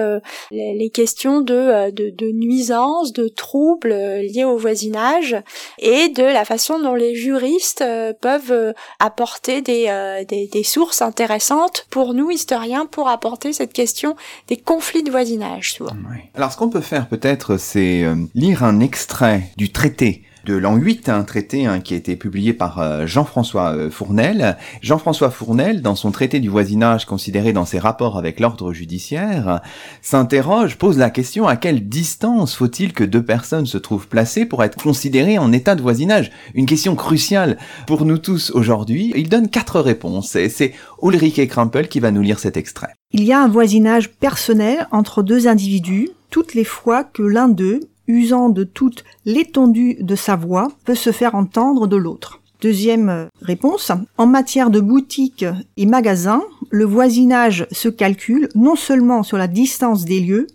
les, 0.73 0.89
questions 0.89 1.41
de, 1.41 1.91
de, 1.91 2.09
de 2.09 2.31
nuisances, 2.31 3.13
de 3.13 3.27
troubles 3.27 3.89
liés 3.89 4.45
au 4.45 4.57
voisinage 4.57 5.35
et 5.79 6.09
de 6.09 6.23
la 6.23 6.45
façon 6.45 6.79
dont 6.79 6.95
les 6.95 7.15
juristes 7.15 7.83
peuvent 8.21 8.73
apporter 8.99 9.61
des, 9.61 10.25
des, 10.27 10.63
sources 10.63 11.01
intéressantes 11.01 11.85
pour 11.89 12.13
nous 12.13 12.31
historiens 12.31 12.85
pour 12.85 13.09
apporter 13.09 13.53
cette 13.53 13.73
question 13.73 14.15
des 14.47 14.57
conflits 14.57 15.03
de 15.03 15.11
voisinage 15.11 15.73
souvent. 15.73 15.95
Alors 16.35 16.51
ce 16.51 16.57
qu'on 16.57 16.69
peut 16.69 16.81
faire 16.81 17.07
peut-être 17.07 17.57
c'est 17.57 18.03
euh, 18.03 18.15
lire 18.35 18.63
un 18.63 18.79
extrait 18.79 19.43
du 19.57 19.71
traité 19.71 20.23
de 20.47 20.55
l'an 20.55 20.77
8, 20.77 21.09
un 21.09 21.23
traité 21.23 21.65
hein, 21.65 21.81
qui 21.81 21.93
a 21.93 21.97
été 21.97 22.15
publié 22.15 22.53
par 22.53 22.79
euh, 22.79 23.05
Jean-François 23.05 23.75
euh, 23.75 23.89
Fournel. 23.89 24.55
Jean-François 24.81 25.29
Fournel, 25.29 25.81
dans 25.81 25.95
son 25.95 26.09
traité 26.09 26.39
du 26.39 26.47
voisinage 26.47 27.05
considéré 27.05 27.51
dans 27.51 27.65
ses 27.65 27.79
rapports 27.79 28.17
avec 28.17 28.39
l'ordre 28.39 28.71
judiciaire, 28.71 29.59
s'interroge, 30.01 30.77
pose 30.77 30.97
la 30.97 31.09
question 31.09 31.47
à 31.47 31.57
quelle 31.57 31.89
distance 31.89 32.55
faut-il 32.55 32.93
que 32.93 33.03
deux 33.03 33.23
personnes 33.23 33.65
se 33.65 33.77
trouvent 33.77 34.07
placées 34.07 34.45
pour 34.45 34.63
être 34.63 34.81
considérées 34.81 35.37
en 35.37 35.51
état 35.51 35.75
de 35.75 35.81
voisinage? 35.81 36.31
Une 36.53 36.65
question 36.65 36.95
cruciale 36.95 37.57
pour 37.85 38.05
nous 38.05 38.17
tous 38.17 38.51
aujourd'hui. 38.51 39.11
Il 39.17 39.27
donne 39.27 39.49
quatre 39.49 39.81
réponses 39.81 40.37
et 40.37 40.47
c'est 40.47 40.73
Ulrike 41.03 41.49
Krampel 41.49 41.89
qui 41.89 41.99
va 41.99 42.11
nous 42.11 42.21
lire 42.21 42.39
cet 42.39 42.55
extrait. 42.55 42.93
Il 43.11 43.25
y 43.25 43.33
a 43.33 43.41
un 43.41 43.49
voisinage 43.49 44.13
personnel 44.13 44.87
entre 44.91 45.23
deux 45.23 45.49
individus 45.49 46.09
toutes 46.29 46.53
les 46.53 46.63
fois 46.63 47.03
que 47.03 47.23
l'un 47.23 47.49
d'eux 47.49 47.81
usant 48.07 48.49
de 48.49 48.63
toute 48.63 49.03
l'étendue 49.25 49.97
de 49.99 50.15
sa 50.15 50.35
voix, 50.35 50.69
peut 50.85 50.95
se 50.95 51.11
faire 51.11 51.35
entendre 51.35 51.87
de 51.87 51.95
l'autre. 51.95 52.41
Deuxième 52.61 53.09
euh, 53.09 53.25
réponse, 53.41 53.91
en 54.17 54.25
matière 54.25 54.71
de 54.71 54.79
boutiques 54.79 55.45
et 55.77 55.85
magasins, 55.85 56.43
le 56.71 56.85
voisinage 56.85 57.67
se 57.71 57.87
calcule 57.87 58.49
non 58.55 58.75
seulement 58.75 59.21
sur 59.21 59.37
la 59.37 59.47
distance 59.47 60.05
des 60.05 60.19
lieux, 60.19 60.47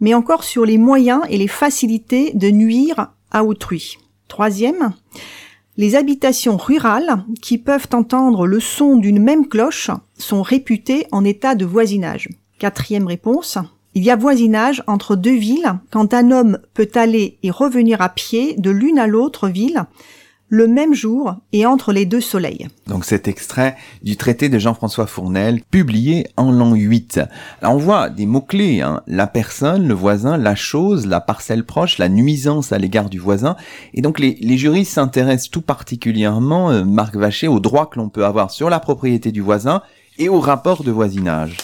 mais 0.00 0.14
encore 0.14 0.44
sur 0.44 0.64
les 0.64 0.78
moyens 0.78 1.20
et 1.28 1.36
les 1.36 1.48
facilités 1.48 2.32
de 2.32 2.50
nuire 2.50 3.12
à 3.30 3.44
autrui. 3.44 3.98
Troisième, 4.28 4.94
les 5.76 5.94
habitations 5.94 6.56
rurales 6.56 7.24
qui 7.40 7.58
peuvent 7.58 7.88
entendre 7.92 8.46
le 8.46 8.60
son 8.60 8.96
d'une 8.96 9.22
même 9.22 9.46
cloche 9.46 9.90
sont 10.18 10.42
réputées 10.42 11.06
en 11.12 11.24
état 11.24 11.54
de 11.54 11.66
voisinage. 11.66 12.28
Quatrième 12.58 13.06
réponse, 13.06 13.58
il 13.94 14.02
y 14.02 14.10
a 14.10 14.16
voisinage 14.16 14.82
entre 14.86 15.16
deux 15.16 15.36
villes 15.36 15.78
quand 15.90 16.14
un 16.14 16.30
homme 16.30 16.58
peut 16.74 16.90
aller 16.94 17.38
et 17.42 17.50
revenir 17.50 18.00
à 18.00 18.08
pied 18.08 18.54
de 18.56 18.70
l'une 18.70 18.98
à 18.98 19.06
l'autre 19.06 19.48
ville 19.48 19.84
le 20.52 20.68
même 20.68 20.92
jour 20.92 21.36
et 21.54 21.64
entre 21.64 21.94
les 21.94 22.04
deux 22.04 22.20
soleils. 22.20 22.68
Donc 22.86 23.06
cet 23.06 23.26
extrait 23.26 23.74
du 24.02 24.18
traité 24.18 24.50
de 24.50 24.58
Jean-François 24.58 25.06
Fournel, 25.06 25.62
publié 25.70 26.26
en 26.36 26.52
l'an 26.52 26.74
8. 26.74 27.22
Là 27.62 27.70
on 27.70 27.78
voit 27.78 28.10
des 28.10 28.26
mots-clés, 28.26 28.82
hein. 28.82 29.00
la 29.06 29.26
personne, 29.26 29.88
le 29.88 29.94
voisin, 29.94 30.36
la 30.36 30.54
chose, 30.54 31.06
la 31.06 31.22
parcelle 31.22 31.64
proche, 31.64 31.96
la 31.96 32.10
nuisance 32.10 32.70
à 32.70 32.78
l'égard 32.78 33.08
du 33.08 33.18
voisin. 33.18 33.56
Et 33.94 34.02
donc 34.02 34.18
les, 34.18 34.58
juristes 34.58 34.92
s'intéressent 34.92 35.50
tout 35.50 35.62
particulièrement, 35.62 36.70
euh, 36.70 36.84
Marc 36.84 37.16
Vacher, 37.16 37.48
aux 37.48 37.60
droits 37.60 37.86
que 37.86 37.98
l'on 37.98 38.10
peut 38.10 38.26
avoir 38.26 38.50
sur 38.50 38.68
la 38.68 38.78
propriété 38.78 39.32
du 39.32 39.40
voisin 39.40 39.80
et 40.18 40.28
au 40.28 40.38
rapport 40.38 40.84
de 40.84 40.90
voisinage. 40.90 41.56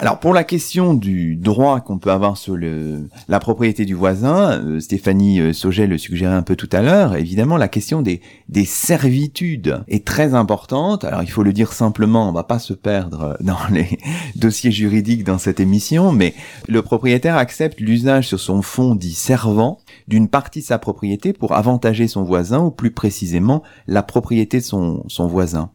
Alors 0.00 0.18
pour 0.18 0.32
la 0.32 0.44
question 0.44 0.94
du 0.94 1.36
droit 1.36 1.80
qu'on 1.80 1.98
peut 1.98 2.10
avoir 2.10 2.38
sur 2.38 2.56
la 2.56 3.38
propriété 3.38 3.84
du 3.84 3.92
voisin, 3.92 4.52
euh, 4.52 4.80
Stéphanie 4.80 5.40
euh, 5.40 5.52
Sauget 5.52 5.86
le 5.86 5.98
suggérait 5.98 6.34
un 6.34 6.40
peu 6.40 6.56
tout 6.56 6.70
à 6.72 6.80
l'heure, 6.80 7.16
évidemment 7.16 7.58
la 7.58 7.68
question 7.68 8.00
des, 8.00 8.22
des 8.48 8.64
servitudes 8.64 9.84
est 9.88 10.06
très 10.06 10.32
importante. 10.32 11.04
Alors 11.04 11.22
il 11.22 11.30
faut 11.30 11.42
le 11.42 11.52
dire 11.52 11.74
simplement, 11.74 12.26
on 12.26 12.32
va 12.32 12.44
pas 12.44 12.58
se 12.58 12.72
perdre 12.72 13.36
dans 13.40 13.58
les 13.70 13.98
dossiers 14.36 14.72
juridiques 14.72 15.22
dans 15.22 15.36
cette 15.36 15.60
émission, 15.60 16.12
mais 16.12 16.32
le 16.66 16.80
propriétaire 16.80 17.36
accepte 17.36 17.78
l'usage 17.78 18.26
sur 18.26 18.40
son 18.40 18.62
fonds 18.62 18.94
dit 18.94 19.12
servant 19.12 19.80
d'une 20.10 20.28
partie 20.28 20.58
de 20.58 20.64
sa 20.64 20.78
propriété 20.78 21.32
pour 21.32 21.54
avantager 21.54 22.08
son 22.08 22.24
voisin 22.24 22.58
ou 22.58 22.72
plus 22.72 22.90
précisément 22.90 23.62
la 23.86 24.02
propriété 24.02 24.58
de 24.58 24.64
son, 24.64 25.04
son 25.06 25.28
voisin. 25.28 25.70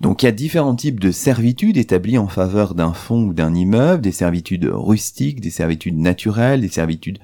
Donc 0.00 0.22
il 0.22 0.26
y 0.26 0.28
a 0.28 0.32
différents 0.32 0.74
types 0.74 0.98
de 0.98 1.10
servitudes 1.10 1.76
établies 1.76 2.16
en 2.16 2.26
faveur 2.26 2.74
d'un 2.74 2.94
fonds 2.94 3.24
ou 3.24 3.34
d'un 3.34 3.54
immeuble, 3.54 4.00
des 4.00 4.10
servitudes 4.10 4.70
rustiques, 4.72 5.42
des 5.42 5.50
servitudes 5.50 5.98
naturelles, 5.98 6.62
des 6.62 6.68
servitudes 6.68 7.18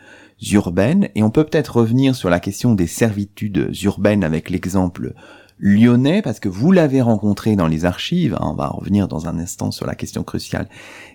urbaines, 0.52 1.08
et 1.14 1.22
on 1.22 1.30
peut 1.30 1.44
peut-être 1.44 1.78
revenir 1.78 2.14
sur 2.14 2.28
la 2.28 2.40
question 2.40 2.74
des 2.74 2.86
servitudes 2.86 3.70
urbaines 3.82 4.22
avec 4.22 4.50
l'exemple 4.50 5.14
lyonnais, 5.58 6.20
parce 6.20 6.40
que 6.40 6.48
vous 6.48 6.72
l'avez 6.72 7.00
rencontré 7.00 7.56
dans 7.56 7.68
les 7.68 7.86
archives, 7.86 8.36
on 8.40 8.54
va 8.54 8.68
revenir 8.68 9.08
dans 9.08 9.28
un 9.28 9.38
instant 9.38 9.70
sur 9.70 9.86
la 9.86 9.94
question 9.94 10.24
cruciale 10.24 10.68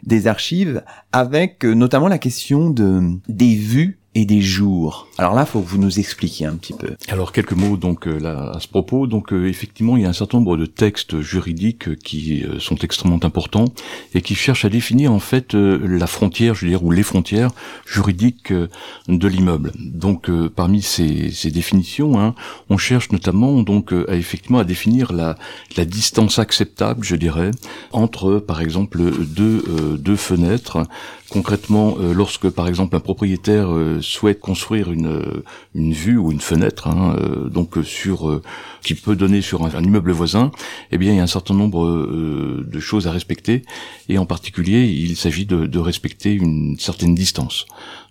des 0.03 0.25
archives, 0.25 0.83
avec 1.11 1.65
euh, 1.65 1.73
notamment 1.73 2.07
la 2.07 2.19
question 2.19 2.69
de, 2.69 3.01
des 3.27 3.55
vues 3.55 3.99
et 4.15 4.25
des 4.25 4.41
jours. 4.41 5.07
Alors 5.17 5.33
là, 5.33 5.45
faut 5.45 5.59
que 5.59 5.67
vous 5.67 5.77
nous 5.77 5.99
expliquiez 5.99 6.45
un 6.45 6.55
petit 6.55 6.73
peu. 6.73 6.95
Alors 7.09 7.33
quelques 7.33 7.51
mots 7.51 7.75
donc 7.75 8.07
euh, 8.07 8.17
là 8.17 8.51
à 8.55 8.59
ce 8.61 8.67
propos. 8.67 9.07
Donc 9.07 9.33
euh, 9.33 9.47
effectivement, 9.47 9.97
il 9.97 10.03
y 10.03 10.05
a 10.05 10.09
un 10.09 10.13
certain 10.13 10.37
nombre 10.37 10.55
de 10.55 10.65
textes 10.65 11.19
juridiques 11.19 11.89
euh, 11.89 11.95
qui 11.95 12.43
sont 12.59 12.77
extrêmement 12.77 13.19
importants 13.23 13.65
et 14.13 14.21
qui 14.21 14.35
cherchent 14.35 14.63
à 14.63 14.69
définir 14.69 15.11
en 15.11 15.19
fait 15.19 15.53
la 15.53 16.07
frontière, 16.07 16.55
je 16.55 16.65
veux 16.65 16.71
dire, 16.71 16.83
ou 16.83 16.91
les 16.91 17.03
frontières 17.03 17.51
juridiques 17.85 18.53
de 18.53 19.27
l'immeuble. 19.27 19.73
Donc 19.77 20.29
parmi 20.55 20.81
ces, 20.81 21.31
ces 21.31 21.51
définitions, 21.51 22.19
hein, 22.19 22.35
on 22.69 22.77
cherche 22.77 23.11
notamment 23.11 23.61
donc 23.63 23.91
à 23.91 24.15
effectivement 24.15 24.59
à 24.59 24.63
définir 24.63 25.11
la, 25.11 25.35
la 25.75 25.85
distance 25.85 26.39
acceptable, 26.39 27.03
je 27.03 27.15
dirais, 27.15 27.51
entre 27.91 28.39
par 28.39 28.61
exemple 28.61 28.99
deux 29.25 29.97
deux 29.99 30.15
fenêtres 30.15 30.85
Concrètement, 31.31 31.95
euh, 31.99 32.13
lorsque 32.13 32.49
par 32.49 32.67
exemple 32.67 32.95
un 32.95 32.99
propriétaire 32.99 33.73
euh, 33.73 33.99
souhaite 34.05 34.39
construire 34.39 34.91
une, 34.91 35.07
euh, 35.07 35.43
une 35.73 35.93
vue 35.93 36.17
ou 36.17 36.31
une 36.31 36.39
fenêtre, 36.39 36.87
hein, 36.87 37.15
donc 37.51 37.75
sur 37.83 38.41
qui 38.81 38.95
peut 38.95 39.15
donner 39.15 39.41
sur 39.41 39.65
un, 39.65 39.83
immeuble 39.83 40.11
voisin, 40.11 40.51
eh 40.91 40.97
bien 40.97 41.13
il 41.13 41.17
y 41.17 41.19
a 41.19 41.23
un 41.23 41.27
certain 41.27 41.53
nombre 41.53 41.85
de 42.65 42.79
choses 42.79 43.07
à 43.07 43.11
respecter 43.11 43.63
et 44.09 44.17
en 44.17 44.25
particulier 44.25 44.85
il 44.85 45.15
s'agit 45.15 45.45
de 45.45 45.79
respecter 45.79 46.33
une 46.33 46.77
certaine 46.79 47.15
distance. 47.15 47.65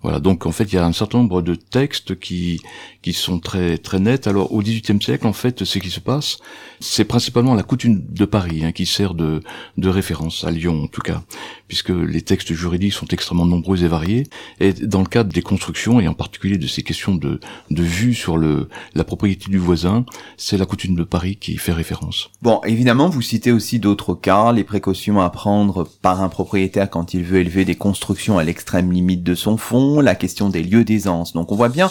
Voilà, 0.04 0.20
donc 0.20 0.44
en 0.44 0.52
fait 0.52 0.64
il 0.64 0.74
y 0.74 0.78
a 0.78 0.84
un 0.84 0.92
certain 0.92 1.16
nombre 1.16 1.40
de 1.40 1.54
textes 1.54 2.20
qui 2.20 2.60
qui 3.02 3.14
sont 3.14 3.40
très 3.40 3.78
très 3.78 3.98
nets. 3.98 4.26
Alors 4.26 4.52
au 4.52 4.60
XVIIIe 4.60 5.02
siècle 5.02 5.26
en 5.26 5.32
fait 5.32 5.64
ce 5.64 5.78
qui 5.78 5.90
se 5.90 5.98
passe, 5.98 6.36
c'est 6.78 7.06
principalement 7.06 7.54
la 7.54 7.62
coutume 7.62 8.04
de 8.06 8.26
Paris 8.26 8.64
hein, 8.64 8.72
qui 8.72 8.84
sert 8.84 9.14
de 9.14 9.40
de 9.78 9.88
référence 9.88 10.44
à 10.44 10.50
Lyon 10.50 10.84
en 10.84 10.88
tout 10.88 11.00
cas, 11.00 11.22
puisque 11.68 11.88
les 11.88 12.20
textes 12.20 12.52
juridiques 12.52 12.92
sont 12.92 13.08
extrêmement 13.08 13.46
nombreux 13.46 13.82
et 13.82 13.88
variés. 13.88 14.26
Et 14.60 14.74
dans 14.74 15.00
le 15.00 15.06
cadre 15.06 15.32
des 15.32 15.40
constructions, 15.40 16.00
et 16.00 16.06
en 16.06 16.14
particulier 16.14 16.58
de 16.58 16.66
ces 16.66 16.82
questions 16.82 17.14
de, 17.14 17.40
de 17.70 17.82
vue 17.82 18.14
sur 18.14 18.36
le, 18.36 18.68
la 18.94 19.04
propriété 19.04 19.50
du 19.50 19.58
voisin, 19.58 20.04
c'est 20.36 20.58
la 20.58 20.66
coutume 20.66 20.96
de 20.96 21.04
Paris 21.04 21.36
qui 21.36 21.56
fait 21.56 21.72
référence. 21.72 22.30
Bon, 22.42 22.60
évidemment, 22.66 23.08
vous 23.08 23.22
citez 23.22 23.52
aussi 23.52 23.78
d'autres 23.78 24.14
cas, 24.14 24.52
les 24.52 24.64
précautions 24.64 25.20
à 25.20 25.30
prendre 25.30 25.88
par 26.02 26.22
un 26.22 26.28
propriétaire 26.28 26.90
quand 26.90 27.14
il 27.14 27.22
veut 27.22 27.40
élever 27.40 27.64
des 27.64 27.74
constructions 27.74 28.38
à 28.38 28.44
l'extrême 28.44 28.92
limite 28.92 29.22
de 29.22 29.34
son 29.34 29.56
la 30.00 30.14
question 30.14 30.48
des 30.48 30.62
lieux 30.62 30.84
d'aisance. 30.84 31.32
Donc 31.32 31.52
on 31.52 31.56
voit 31.56 31.68
bien 31.68 31.90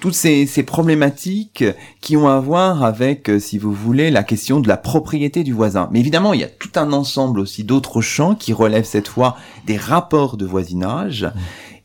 toutes 0.00 0.14
ces, 0.14 0.46
ces, 0.46 0.62
problématiques 0.62 1.64
qui 2.00 2.16
ont 2.16 2.28
à 2.28 2.38
voir 2.38 2.84
avec, 2.84 3.30
euh, 3.30 3.38
si 3.38 3.56
vous 3.56 3.72
voulez, 3.72 4.10
la 4.10 4.22
question 4.22 4.60
de 4.60 4.68
la 4.68 4.76
propriété 4.76 5.42
du 5.42 5.52
voisin. 5.52 5.88
Mais 5.90 6.00
évidemment, 6.00 6.34
il 6.34 6.40
y 6.40 6.44
a 6.44 6.48
tout 6.48 6.70
un 6.76 6.92
ensemble 6.92 7.40
aussi 7.40 7.64
d'autres 7.64 8.02
champs 8.02 8.34
qui 8.34 8.52
relèvent 8.52 8.84
cette 8.84 9.08
fois 9.08 9.36
des 9.66 9.76
rapports 9.76 10.36
de 10.36 10.44
voisinage. 10.44 11.30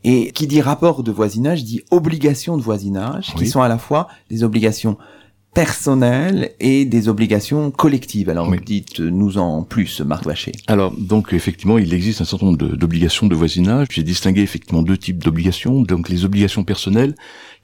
Et 0.04 0.32
qui 0.32 0.48
dit 0.48 0.60
rapport 0.60 1.04
de 1.04 1.12
voisinage 1.12 1.62
dit 1.62 1.84
obligation 1.92 2.56
de 2.56 2.62
voisinage, 2.62 3.34
qui 3.36 3.46
sont 3.46 3.62
à 3.62 3.68
la 3.68 3.78
fois 3.78 4.08
des 4.30 4.42
obligations 4.42 4.98
personnelles 5.54 6.52
et 6.60 6.84
des 6.84 7.08
obligations 7.08 7.70
collectives. 7.70 8.30
Alors 8.30 8.50
dites-nous 8.56 9.38
en 9.38 9.62
plus, 9.62 10.00
Marc 10.00 10.24
Vacher. 10.24 10.52
Alors 10.66 10.92
donc 10.96 11.32
effectivement, 11.32 11.78
il 11.78 11.92
existe 11.92 12.20
un 12.20 12.24
certain 12.24 12.46
nombre 12.46 12.76
d'obligations 12.76 13.26
de 13.26 13.34
voisinage. 13.34 13.88
J'ai 13.90 14.02
distingué 14.02 14.40
effectivement 14.42 14.82
deux 14.82 14.96
types 14.96 15.22
d'obligations. 15.22 15.82
Donc 15.82 16.08
les 16.08 16.24
obligations 16.24 16.64
personnelles 16.64 17.14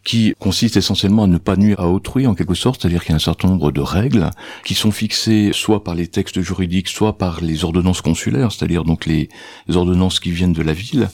qui 0.04 0.34
consiste 0.38 0.76
essentiellement 0.76 1.24
à 1.24 1.26
ne 1.26 1.38
pas 1.38 1.56
nuire 1.56 1.80
à 1.80 1.88
autrui 1.88 2.26
en 2.26 2.34
quelque 2.34 2.54
sorte, 2.54 2.80
c'est-à-dire 2.80 3.02
qu'il 3.02 3.10
y 3.10 3.12
a 3.12 3.16
un 3.16 3.20
certain 3.20 3.48
nombre 3.48 3.72
de 3.72 3.80
règles 3.80 4.30
qui 4.64 4.74
sont 4.74 4.90
fixées 4.90 5.50
soit 5.52 5.82
par 5.82 5.94
les 5.94 6.06
textes 6.06 6.40
juridiques, 6.40 6.88
soit 6.88 7.18
par 7.18 7.40
les 7.40 7.64
ordonnances 7.64 8.00
consulaires, 8.00 8.52
c'est-à-dire 8.52 8.84
donc 8.84 9.06
les 9.06 9.28
ordonnances 9.68 10.20
qui 10.20 10.30
viennent 10.30 10.52
de 10.52 10.62
la 10.62 10.72
ville 10.72 11.08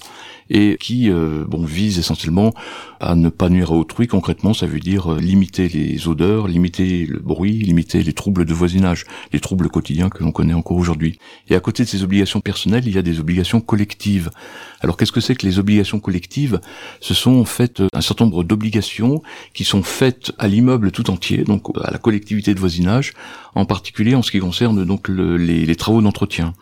et 0.50 0.76
qui 0.80 1.10
euh, 1.10 1.44
bon 1.46 1.64
vise 1.64 1.98
essentiellement 1.98 2.52
à 3.00 3.14
ne 3.14 3.28
pas 3.28 3.48
nuire 3.48 3.70
à 3.70 3.76
autrui. 3.76 4.06
Concrètement, 4.06 4.54
ça 4.54 4.66
veut 4.66 4.80
dire 4.80 5.12
euh, 5.12 5.20
limiter 5.20 5.68
les 5.68 6.08
odeurs, 6.08 6.48
limiter 6.48 7.06
le 7.06 7.20
bruit, 7.20 7.52
limiter 7.52 8.02
les 8.02 8.12
troubles 8.12 8.44
de 8.44 8.54
voisinage, 8.54 9.04
les 9.32 9.40
troubles 9.40 9.68
quotidiens 9.68 10.08
que 10.08 10.22
l'on 10.22 10.32
connaît 10.32 10.54
encore 10.54 10.76
aujourd'hui. 10.76 11.18
Et 11.48 11.54
à 11.54 11.60
côté 11.60 11.84
de 11.84 11.88
ces 11.88 12.02
obligations 12.02 12.40
personnelles, 12.40 12.84
il 12.86 12.94
y 12.94 12.98
a 12.98 13.02
des 13.02 13.20
obligations 13.20 13.60
collectives. 13.60 14.30
Alors 14.80 14.96
qu'est-ce 14.96 15.12
que 15.12 15.20
c'est 15.20 15.34
que 15.36 15.46
les 15.46 15.58
obligations 15.58 16.00
collectives? 16.00 16.60
Ce 17.00 17.14
sont 17.14 17.38
en 17.38 17.44
fait 17.44 17.82
un 17.92 18.00
certain 18.00 18.24
nombre 18.24 18.42
d'obligations 18.42 18.64
obligations 18.64 19.22
qui 19.52 19.64
sont 19.64 19.82
faites 19.82 20.32
à 20.38 20.48
l'immeuble 20.48 20.90
tout 20.90 21.10
entier, 21.10 21.44
donc 21.44 21.66
à 21.82 21.90
la 21.90 21.98
collectivité 21.98 22.54
de 22.54 22.60
voisinage, 22.60 23.12
en 23.54 23.66
particulier 23.66 24.14
en 24.14 24.22
ce 24.22 24.30
qui 24.30 24.38
concerne 24.38 24.84
donc 24.84 25.08
les, 25.08 25.76
travaux 25.76 26.00
d'entretien. 26.00 26.54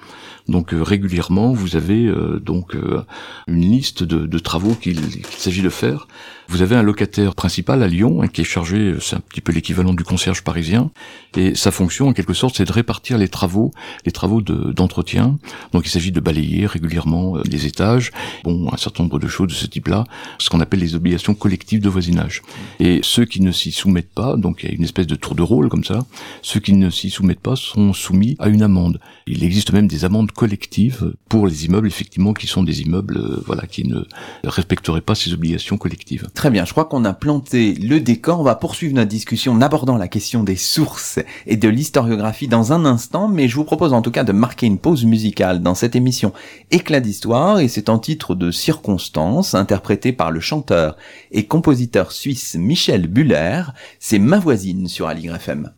Donc 0.49 0.75
euh, 0.75 0.83
régulièrement, 0.83 1.53
vous 1.53 1.77
avez 1.77 2.07
euh, 2.07 2.41
donc 2.41 2.75
euh, 2.75 3.03
une 3.47 3.63
liste 3.63 4.03
de, 4.03 4.27
de 4.27 4.39
travaux 4.39 4.75
qu'il 4.75 4.99
s'agit 5.37 5.63
de 5.63 5.69
faire 5.69 6.07
vous 6.53 6.61
avez 6.61 6.77
un 6.77 6.83
locataire 6.83 7.35
principal 7.35 7.83
à 7.83 7.89
Lyon 7.89 8.21
hein, 8.23 8.29
qui 8.29 8.43
est 8.43 8.45
chargé, 8.45 8.95
c'est 9.01 9.17
un 9.17 9.21
petit 9.21 9.41
peu 9.41 9.53
l'équivalent 9.53 9.95
du 9.95 10.05
concierge 10.05 10.43
parisien, 10.43 10.91
et 11.35 11.55
sa 11.55 11.71
fonction 11.71 12.09
en 12.09 12.13
quelque 12.13 12.35
sorte 12.35 12.57
c'est 12.57 12.67
de 12.67 12.73
répartir 12.73 13.17
les 13.17 13.29
travaux, 13.29 13.71
les 14.05 14.13
travaux 14.13 14.43
d'entretien. 14.43 15.39
Donc 15.73 15.87
il 15.87 15.89
s'agit 15.89 16.13
de 16.13 16.21
balayer 16.21 16.67
régulièrement 16.67 17.39
les 17.39 17.65
étages, 17.67 18.11
bon 18.45 18.71
un 18.71 18.77
certain 18.77 19.05
nombre 19.05 19.19
de 19.19 19.29
choses 19.29 19.49
de 19.49 19.55
ce 19.55 19.67
type-là, 19.67 20.05
ce 20.39 20.51
qu'on 20.51 20.61
appelle 20.61 20.81
les 20.81 20.95
obligations 20.95 21.35
collectives 21.35 21.81
de 21.81 21.89
voisinage. 21.89 22.43
Et 22.81 23.01
ceux 23.03 23.25
qui 23.25 23.41
ne 23.41 23.53
s'y 23.53 23.73
soumettent 23.73 24.13
pas, 24.13 24.37
donc 24.37 24.63
il 24.63 24.69
y 24.69 24.73
a 24.73 24.75
une 24.75 24.85
espèce 24.85 25.07
de 25.07 25.15
tour 25.15 25.35
de 25.35 25.43
rôle 25.43 25.71
comme 25.71 25.85
ça, 25.85 26.01
ceux 26.43 26.61
qui 26.61 26.75
ne 26.75 26.91
s'y 26.91 27.09
soumettent 27.09 27.41
pas 27.41 27.57
sont 27.57 27.95
soumis 27.95 28.37
à 28.39 28.49
une 28.49 28.63
amende. 28.63 29.01
Il 29.27 29.43
existe 29.43 29.73
même 29.73 29.87
des 29.87 30.05
amendes 30.05 30.32
collectives 30.35 31.15
pour 31.29 31.47
les 31.47 31.67
immeubles 31.67 31.87
effectivement 31.87 32.33
qui 32.33 32.47
sont 32.47 32.63
des 32.63 32.83
immeubles 32.83 33.19
euh, 33.19 33.43
voilà 33.47 33.67
qui 33.67 33.87
ne 33.87 34.03
respecteraient 34.45 35.01
pas 35.01 35.15
ces 35.15 35.33
obligations 35.33 35.79
collectives. 35.79 36.29
Très 36.35 36.51
bien, 36.51 36.65
je 36.65 36.73
crois 36.73 36.85
qu'on 36.85 37.05
a 37.05 37.13
planté 37.13 37.75
le 37.75 38.01
décor. 38.01 38.41
On 38.41 38.45
va 38.45 38.55
poursuivre 38.55 38.95
notre 38.95 39.09
discussion 39.09 39.53
en 39.53 39.61
abordant 39.61 39.97
la 39.97 40.09
question 40.09 40.43
des 40.45 40.57
sources 40.57 41.19
et 41.47 41.57
de 41.57 41.69
l'historiographie 41.69 42.49
dans 42.49 42.73
un 42.73 42.85
instant, 42.85 43.29
mais 43.29 43.49
je 43.49 43.57
vous 43.57 43.65
propose 43.65 43.93
en 43.93 44.03
tout 44.03 44.11
cas 44.11 44.25
de 44.25 44.33
marquer 44.33 44.67
une 44.67 44.79
pause 44.79 45.05
musicale 45.05 45.63
dans 45.63 45.75
cette 45.75 45.97
émission 45.97 46.33
Éclat 46.71 47.01
d'histoire, 47.01 47.61
et 47.61 47.69
c'est 47.69 47.89
en 47.89 47.99
titre 47.99 48.35
de 48.35 48.51
circonstance, 48.51 49.55
interprété 49.55 50.13
par 50.13 50.31
le 50.31 50.41
chanteur 50.41 50.97
et 51.31 51.47
compositeur 51.47 52.13
suisse 52.13 52.57
Michel 52.59 53.07
Buller. 53.07 53.63
C'est 53.99 54.19
Ma 54.19 54.39
voisine 54.39 54.89
sur 54.89 55.07
Aligre 55.07 55.37
FM. 55.37 55.71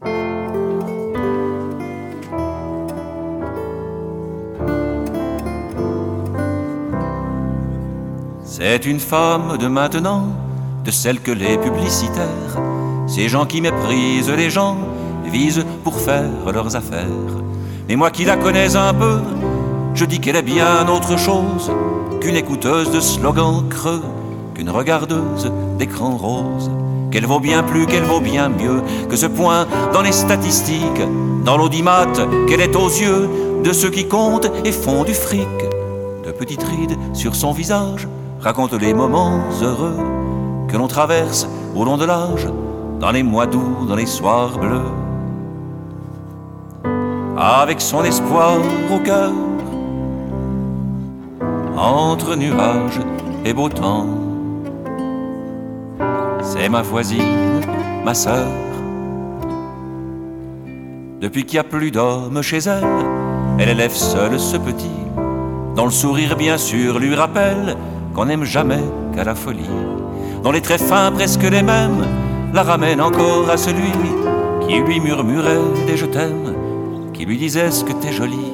C'est 8.74 8.86
une 8.86 8.98
femme 8.98 9.56
de 9.56 9.68
maintenant 9.68 10.24
de 10.84 10.90
celles 10.90 11.20
que 11.20 11.30
les 11.30 11.56
publicitaires, 11.58 12.58
ces 13.06 13.28
gens 13.28 13.46
qui 13.46 13.60
méprisent 13.60 14.32
les 14.32 14.50
gens, 14.50 14.76
visent 15.26 15.64
pour 15.84 15.94
faire 16.00 16.50
leurs 16.52 16.74
affaires. 16.74 17.06
Mais 17.88 17.94
moi 17.94 18.10
qui 18.10 18.24
la 18.24 18.36
connais 18.36 18.74
un 18.74 18.92
peu, 18.92 19.20
je 19.94 20.04
dis 20.04 20.18
qu'elle 20.18 20.34
est 20.34 20.42
bien 20.42 20.88
autre 20.88 21.16
chose 21.16 21.70
qu'une 22.20 22.34
écouteuse 22.34 22.90
de 22.90 22.98
slogans 22.98 23.62
creux, 23.68 24.02
qu'une 24.56 24.70
regardeuse 24.70 25.52
d'écran 25.78 26.16
rose. 26.16 26.68
Qu'elle 27.12 27.26
vaut 27.26 27.38
bien 27.38 27.62
plus, 27.62 27.86
qu'elle 27.86 28.02
vaut 28.02 28.20
bien 28.20 28.48
mieux 28.48 28.82
que 29.08 29.14
ce 29.14 29.26
point 29.26 29.68
dans 29.92 30.02
les 30.02 30.10
statistiques, 30.10 31.06
dans 31.44 31.56
l'audimat, 31.56 32.08
qu'elle 32.48 32.60
est 32.60 32.74
aux 32.74 32.88
yeux 32.88 33.30
de 33.62 33.72
ceux 33.72 33.90
qui 33.90 34.08
comptent 34.08 34.50
et 34.64 34.72
font 34.72 35.04
du 35.04 35.14
fric. 35.14 35.46
De 36.26 36.32
petites 36.32 36.64
rides 36.64 36.98
sur 37.12 37.36
son 37.36 37.52
visage 37.52 38.08
racontent 38.44 38.76
les 38.76 38.92
moments 38.92 39.40
heureux 39.62 39.96
que 40.68 40.76
l'on 40.76 40.86
traverse 40.86 41.48
au 41.74 41.82
long 41.82 41.96
de 41.96 42.04
l'âge, 42.04 42.46
dans 43.00 43.10
les 43.10 43.22
mois 43.22 43.46
doux, 43.46 43.86
dans 43.88 43.96
les 43.96 44.04
soirs 44.04 44.58
bleus. 44.58 44.92
Avec 47.38 47.80
son 47.80 48.04
espoir 48.04 48.58
au 48.94 48.98
cœur, 48.98 49.32
entre 51.74 52.36
nuages 52.36 53.00
et 53.46 53.54
beau 53.54 53.70
temps, 53.70 54.06
c'est 56.42 56.68
ma 56.68 56.82
voisine, 56.82 57.62
ma 58.04 58.12
sœur. 58.12 58.46
Depuis 61.22 61.46
qu'il 61.46 61.54
n'y 61.54 61.60
a 61.60 61.64
plus 61.64 61.90
d'hommes 61.90 62.42
chez 62.42 62.58
elle, 62.58 63.06
elle 63.58 63.70
élève 63.70 63.94
seule 63.94 64.38
ce 64.38 64.58
petit, 64.58 65.00
dont 65.74 65.86
le 65.86 65.90
sourire 65.90 66.36
bien 66.36 66.58
sûr 66.58 66.98
lui 66.98 67.14
rappelle 67.14 67.74
qu'on 68.14 68.26
n'aime 68.26 68.44
jamais 68.44 68.84
qu'à 69.14 69.24
la 69.24 69.34
folie 69.34 69.68
dont 70.42 70.52
les 70.52 70.60
traits 70.60 70.82
fins 70.82 71.10
presque 71.10 71.42
les 71.42 71.62
mêmes 71.62 72.04
la 72.52 72.62
ramènent 72.62 73.00
encore 73.00 73.48
à 73.50 73.56
celui 73.56 73.90
qui 74.66 74.76
lui 74.76 75.00
murmurait 75.00 75.58
des 75.86 75.96
je 75.96 76.06
t'aime, 76.06 76.54
qui 77.12 77.24
lui 77.24 77.36
disait 77.36 77.70
ce 77.70 77.84
que 77.84 77.92
t'es 77.92 78.12
jolie. 78.12 78.52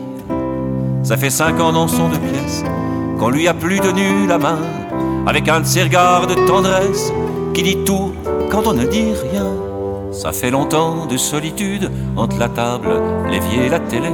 Ça 1.03 1.17
fait 1.17 1.31
cinq 1.31 1.61
ans 1.61 1.73
dans 1.73 1.89
son 1.89 2.09
deux 2.09 2.19
pièces 2.19 2.65
qu'on 3.19 3.29
lui 3.29 3.47
a 3.49 3.55
plus 3.55 3.81
tenu 3.81 4.27
la 4.27 4.39
main, 4.39 4.59
avec 5.27 5.49
un 5.49 5.61
de 5.61 5.67
ses 5.67 5.83
regards 5.83 6.27
de 6.27 6.35
tendresse 6.47 7.13
qui 7.53 7.63
dit 7.63 7.85
tout 7.85 8.13
quand 8.51 8.67
on 8.67 8.73
ne 8.73 8.87
dit 8.87 9.13
rien. 9.33 9.47
Ça 10.13 10.33
fait 10.33 10.51
longtemps 10.51 11.07
de 11.07 11.17
solitude 11.17 11.91
entre 12.17 12.39
la 12.39 12.49
table, 12.49 12.91
l'évier 13.31 13.67
et 13.67 13.69
la 13.69 13.81
télé, 13.81 14.13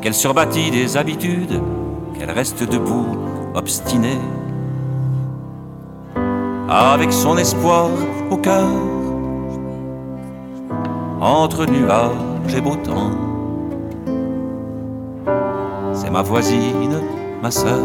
qu'elle 0.00 0.14
surbâtit 0.14 0.70
des 0.70 0.96
habitudes, 0.96 1.60
qu'elle 2.18 2.30
reste 2.30 2.62
debout, 2.62 3.16
obstinée 3.54 4.20
avec 6.68 7.12
son 7.12 7.36
espoir 7.38 7.90
au 8.30 8.36
cœur, 8.36 8.68
entre 11.20 11.66
nuages 11.66 12.54
et 12.56 12.60
beau 12.60 12.76
temps. 12.76 13.12
C'est 15.92 16.10
ma 16.10 16.22
voisine, 16.22 17.00
ma 17.42 17.50
sœur. 17.50 17.80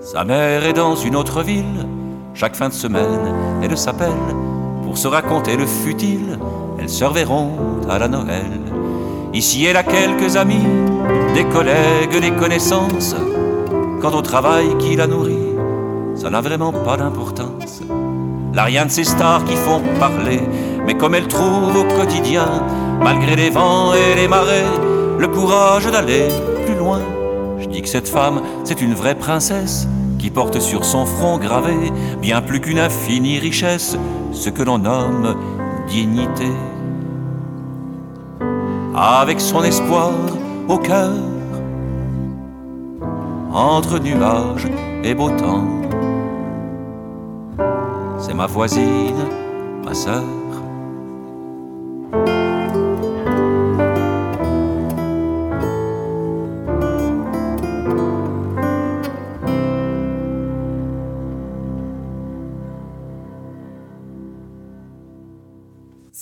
Sa 0.00 0.24
mère 0.24 0.66
est 0.66 0.74
dans 0.74 0.96
une 0.96 1.16
autre 1.16 1.42
ville 1.42 1.86
chaque 2.40 2.56
fin 2.56 2.70
de 2.70 2.74
semaine, 2.74 3.34
elle 3.62 3.76
s'appelle 3.76 4.08
pour 4.82 4.96
se 4.96 5.06
raconter 5.06 5.58
le 5.58 5.66
futile. 5.66 6.38
Elles 6.78 6.88
se 6.88 7.04
reverront 7.04 7.50
à 7.86 7.98
la 7.98 8.08
Noël. 8.08 8.62
Ici, 9.34 9.66
elle 9.66 9.76
a 9.76 9.82
quelques 9.82 10.36
amis, 10.36 10.64
des 11.34 11.44
collègues, 11.44 12.18
des 12.18 12.30
connaissances. 12.30 13.14
Quant 14.00 14.12
au 14.12 14.22
travail 14.22 14.74
qui 14.78 14.96
la 14.96 15.06
nourrit, 15.06 15.52
ça 16.14 16.30
n'a 16.30 16.40
vraiment 16.40 16.72
pas 16.72 16.96
d'importance. 16.96 17.82
Là, 18.54 18.64
rien 18.64 18.86
de 18.86 18.90
ces 18.90 19.04
stars 19.04 19.44
qui 19.44 19.56
font 19.56 19.82
parler, 19.98 20.40
mais 20.86 20.94
comme 20.94 21.14
elle 21.14 21.28
trouve 21.28 21.76
au 21.76 21.84
quotidien, 21.94 22.64
malgré 23.02 23.36
les 23.36 23.50
vents 23.50 23.92
et 23.92 24.14
les 24.14 24.28
marées, 24.28 24.64
le 25.18 25.28
courage 25.28 25.90
d'aller 25.90 26.28
plus 26.64 26.76
loin. 26.76 27.00
Je 27.58 27.66
dis 27.66 27.82
que 27.82 27.88
cette 27.88 28.08
femme, 28.08 28.40
c'est 28.64 28.80
une 28.80 28.94
vraie 28.94 29.14
princesse 29.14 29.86
qui 30.20 30.30
porte 30.30 30.60
sur 30.60 30.84
son 30.84 31.06
front 31.06 31.38
gravé 31.38 31.90
bien 32.20 32.42
plus 32.42 32.60
qu'une 32.60 32.78
infinie 32.78 33.38
richesse, 33.38 33.96
ce 34.32 34.50
que 34.50 34.62
l'on 34.62 34.78
nomme 34.78 35.34
dignité. 35.88 36.52
Avec 38.94 39.40
son 39.40 39.64
espoir 39.64 40.12
au 40.68 40.76
cœur, 40.76 41.14
entre 43.52 43.98
nuages 43.98 44.68
et 45.02 45.14
beau 45.14 45.30
temps, 45.30 45.66
c'est 48.18 48.34
ma 48.34 48.46
voisine, 48.46 49.24
ma 49.84 49.94
sœur. 49.94 50.39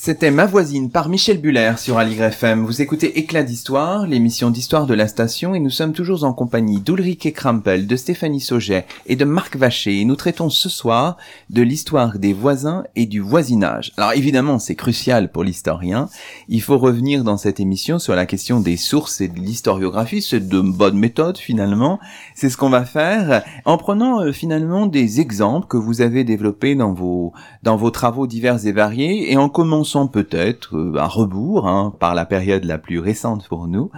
C'était 0.01 0.31
Ma 0.31 0.45
voisine 0.45 0.89
par 0.89 1.09
Michel 1.09 1.41
Buller 1.41 1.73
sur 1.77 1.97
Aligre 1.97 2.23
FM. 2.23 2.65
Vous 2.65 2.81
écoutez 2.81 3.19
Éclat 3.19 3.43
d'histoire, 3.43 4.07
l'émission 4.07 4.49
d'histoire 4.49 4.85
de 4.85 4.93
la 4.93 5.09
station 5.09 5.55
et 5.55 5.59
nous 5.59 5.69
sommes 5.69 5.91
toujours 5.91 6.23
en 6.23 6.31
compagnie 6.31 6.79
d'Ulrike 6.79 7.33
Krampel, 7.33 7.85
de 7.85 7.95
Stéphanie 7.97 8.39
Sauget 8.39 8.85
et 9.07 9.17
de 9.17 9.25
Marc 9.25 9.57
Vacher 9.57 9.99
et 9.99 10.05
nous 10.05 10.15
traitons 10.15 10.49
ce 10.49 10.69
soir 10.69 11.17
de 11.49 11.61
l'histoire 11.61 12.17
des 12.17 12.31
voisins 12.31 12.85
et 12.95 13.07
du 13.07 13.19
voisinage. 13.19 13.91
Alors 13.97 14.13
évidemment, 14.13 14.57
c'est 14.57 14.75
crucial 14.75 15.33
pour 15.33 15.43
l'historien. 15.43 16.07
Il 16.47 16.61
faut 16.61 16.77
revenir 16.77 17.25
dans 17.25 17.37
cette 17.37 17.59
émission 17.59 17.99
sur 17.99 18.15
la 18.15 18.25
question 18.25 18.61
des 18.61 18.77
sources 18.77 19.19
et 19.19 19.27
de 19.27 19.37
l'historiographie. 19.37 20.21
C'est 20.21 20.47
de 20.47 20.61
bonne 20.61 20.97
méthode 20.97 21.37
finalement. 21.37 21.99
C'est 22.35 22.49
ce 22.49 22.55
qu'on 22.55 22.69
va 22.69 22.85
faire 22.85 23.43
en 23.65 23.75
prenant 23.77 24.21
euh, 24.21 24.31
finalement 24.31 24.85
des 24.85 25.19
exemples 25.19 25.67
que 25.67 25.75
vous 25.75 25.99
avez 25.99 26.23
développés 26.23 26.75
dans 26.75 26.93
vos, 26.93 27.33
dans 27.63 27.75
vos 27.75 27.91
travaux 27.91 28.27
divers 28.27 28.65
et 28.65 28.71
variés 28.71 29.29
et 29.33 29.35
en 29.35 29.49
commençant 29.49 29.88
commençons 29.89 30.07
peut-être 30.07 30.77
euh, 30.77 30.97
à 30.97 31.07
rebours, 31.07 31.67
hein, 31.67 31.93
par 31.99 32.13
la 32.13 32.25
période 32.25 32.63
la 32.63 32.77
plus 32.77 32.99
récente 32.99 33.47
pour 33.47 33.67
nous, 33.67 33.89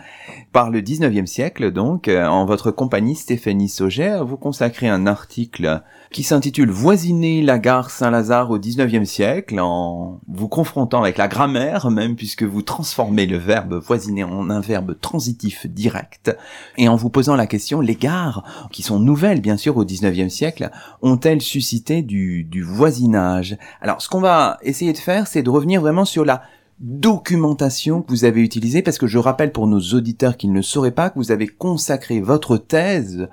par 0.53 0.69
le 0.69 0.79
19e 0.81 1.25
siècle 1.25 1.71
donc, 1.71 2.07
euh, 2.07 2.25
en 2.27 2.45
votre 2.45 2.71
compagnie 2.71 3.15
Stéphanie 3.15 3.67
Sauger, 3.67 4.21
vous 4.25 4.37
consacrez 4.37 4.87
un 4.87 5.05
article 5.05 5.81
qui 6.11 6.23
s'intitule 6.23 6.69
Voisiner 6.69 7.41
la 7.41 7.57
gare 7.57 7.89
Saint-Lazare 7.89 8.51
au 8.51 8.59
19e 8.59 9.05
siècle, 9.05 9.59
en 9.59 10.19
vous 10.27 10.49
confrontant 10.49 11.01
avec 11.01 11.17
la 11.17 11.29
grammaire 11.29 11.89
même, 11.89 12.15
puisque 12.15 12.43
vous 12.43 12.61
transformez 12.61 13.25
le 13.25 13.37
verbe 13.37 13.81
voisiner 13.81 14.23
en 14.23 14.49
un 14.49 14.59
verbe 14.59 14.99
transitif 14.99 15.67
direct, 15.67 16.35
et 16.77 16.89
en 16.89 16.97
vous 16.97 17.09
posant 17.09 17.35
la 17.35 17.47
question, 17.47 17.79
les 17.79 17.95
gares, 17.95 18.43
qui 18.71 18.83
sont 18.83 18.99
nouvelles 18.99 19.41
bien 19.41 19.55
sûr 19.55 19.77
au 19.77 19.85
19e 19.85 20.29
siècle, 20.29 20.69
ont-elles 21.01 21.41
suscité 21.41 22.01
du, 22.01 22.43
du 22.43 22.61
voisinage? 22.61 23.57
Alors 23.81 24.01
ce 24.01 24.09
qu'on 24.09 24.21
va 24.21 24.57
essayer 24.63 24.91
de 24.91 24.97
faire, 24.97 25.27
c'est 25.27 25.43
de 25.43 25.49
revenir 25.49 25.79
vraiment 25.79 26.05
sur 26.05 26.25
la 26.25 26.43
documentation 26.79 28.01
que 28.01 28.09
vous 28.09 28.25
avez 28.25 28.41
utilisée, 28.41 28.81
parce 28.81 28.97
que 28.97 29.07
je 29.07 29.17
rappelle 29.17 29.53
pour 29.53 29.67
nos 29.67 29.79
auditeurs 29.79 30.35
qui 30.35 30.49
ne 30.49 30.61
sauraient 30.61 30.91
pas 30.91 31.09
que 31.09 31.19
vous 31.19 31.31
avez 31.31 31.47
consacré 31.47 32.19
votre 32.19 32.57
thèse 32.57 33.29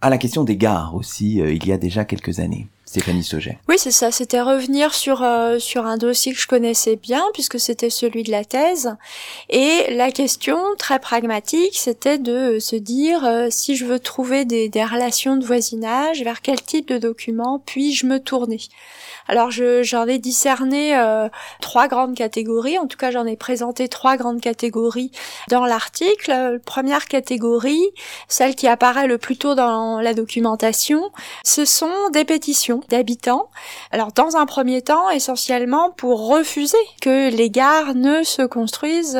à 0.00 0.10
la 0.10 0.18
question 0.18 0.44
des 0.44 0.56
gares 0.56 0.94
aussi, 0.94 1.40
euh, 1.40 1.52
il 1.52 1.66
y 1.66 1.72
a 1.72 1.78
déjà 1.78 2.04
quelques 2.04 2.40
années. 2.40 2.68
Stéphanie 2.90 3.22
Sauget. 3.22 3.56
Oui, 3.68 3.76
c'est 3.78 3.92
ça. 3.92 4.10
C'était 4.10 4.40
revenir 4.40 4.94
sur 4.94 5.22
euh, 5.22 5.60
sur 5.60 5.86
un 5.86 5.96
dossier 5.96 6.32
que 6.32 6.40
je 6.40 6.48
connaissais 6.48 6.96
bien 6.96 7.22
puisque 7.32 7.60
c'était 7.60 7.88
celui 7.88 8.24
de 8.24 8.32
la 8.32 8.44
thèse. 8.44 8.96
Et 9.48 9.94
la 9.94 10.10
question 10.10 10.58
très 10.76 10.98
pragmatique, 10.98 11.78
c'était 11.78 12.18
de 12.18 12.58
se 12.58 12.74
dire 12.74 13.24
euh, 13.24 13.46
si 13.48 13.76
je 13.76 13.84
veux 13.84 14.00
trouver 14.00 14.44
des, 14.44 14.68
des 14.68 14.84
relations 14.84 15.36
de 15.36 15.44
voisinage, 15.44 16.24
vers 16.24 16.42
quel 16.42 16.60
type 16.60 16.88
de 16.88 16.98
document 16.98 17.62
puis-je 17.64 18.06
me 18.06 18.18
tourner? 18.18 18.58
Alors 19.28 19.50
j'en 19.50 20.06
ai 20.06 20.18
discerné 20.18 20.96
euh, 20.96 21.28
trois 21.60 21.88
grandes 21.88 22.14
catégories, 22.14 22.78
en 22.78 22.86
tout 22.86 22.96
cas 22.96 23.10
j'en 23.10 23.26
ai 23.26 23.36
présenté 23.36 23.88
trois 23.88 24.16
grandes 24.16 24.40
catégories 24.40 25.10
dans 25.48 25.66
l'article. 25.66 26.60
Première 26.64 27.06
catégorie, 27.06 27.84
celle 28.28 28.54
qui 28.54 28.66
apparaît 28.66 29.06
le 29.06 29.18
plus 29.18 29.36
tôt 29.36 29.54
dans 29.54 30.00
la 30.00 30.14
documentation, 30.14 31.10
ce 31.44 31.64
sont 31.64 32.10
des 32.12 32.24
pétitions 32.24 32.80
d'habitants. 32.88 33.48
Alors 33.90 34.12
dans 34.12 34.36
un 34.36 34.46
premier 34.46 34.82
temps, 34.82 35.10
essentiellement 35.10 35.90
pour 35.90 36.28
refuser 36.28 36.76
que 37.00 37.30
les 37.30 37.50
gares 37.50 37.94
ne 37.94 38.22
se 38.22 38.42
construisent 38.42 39.18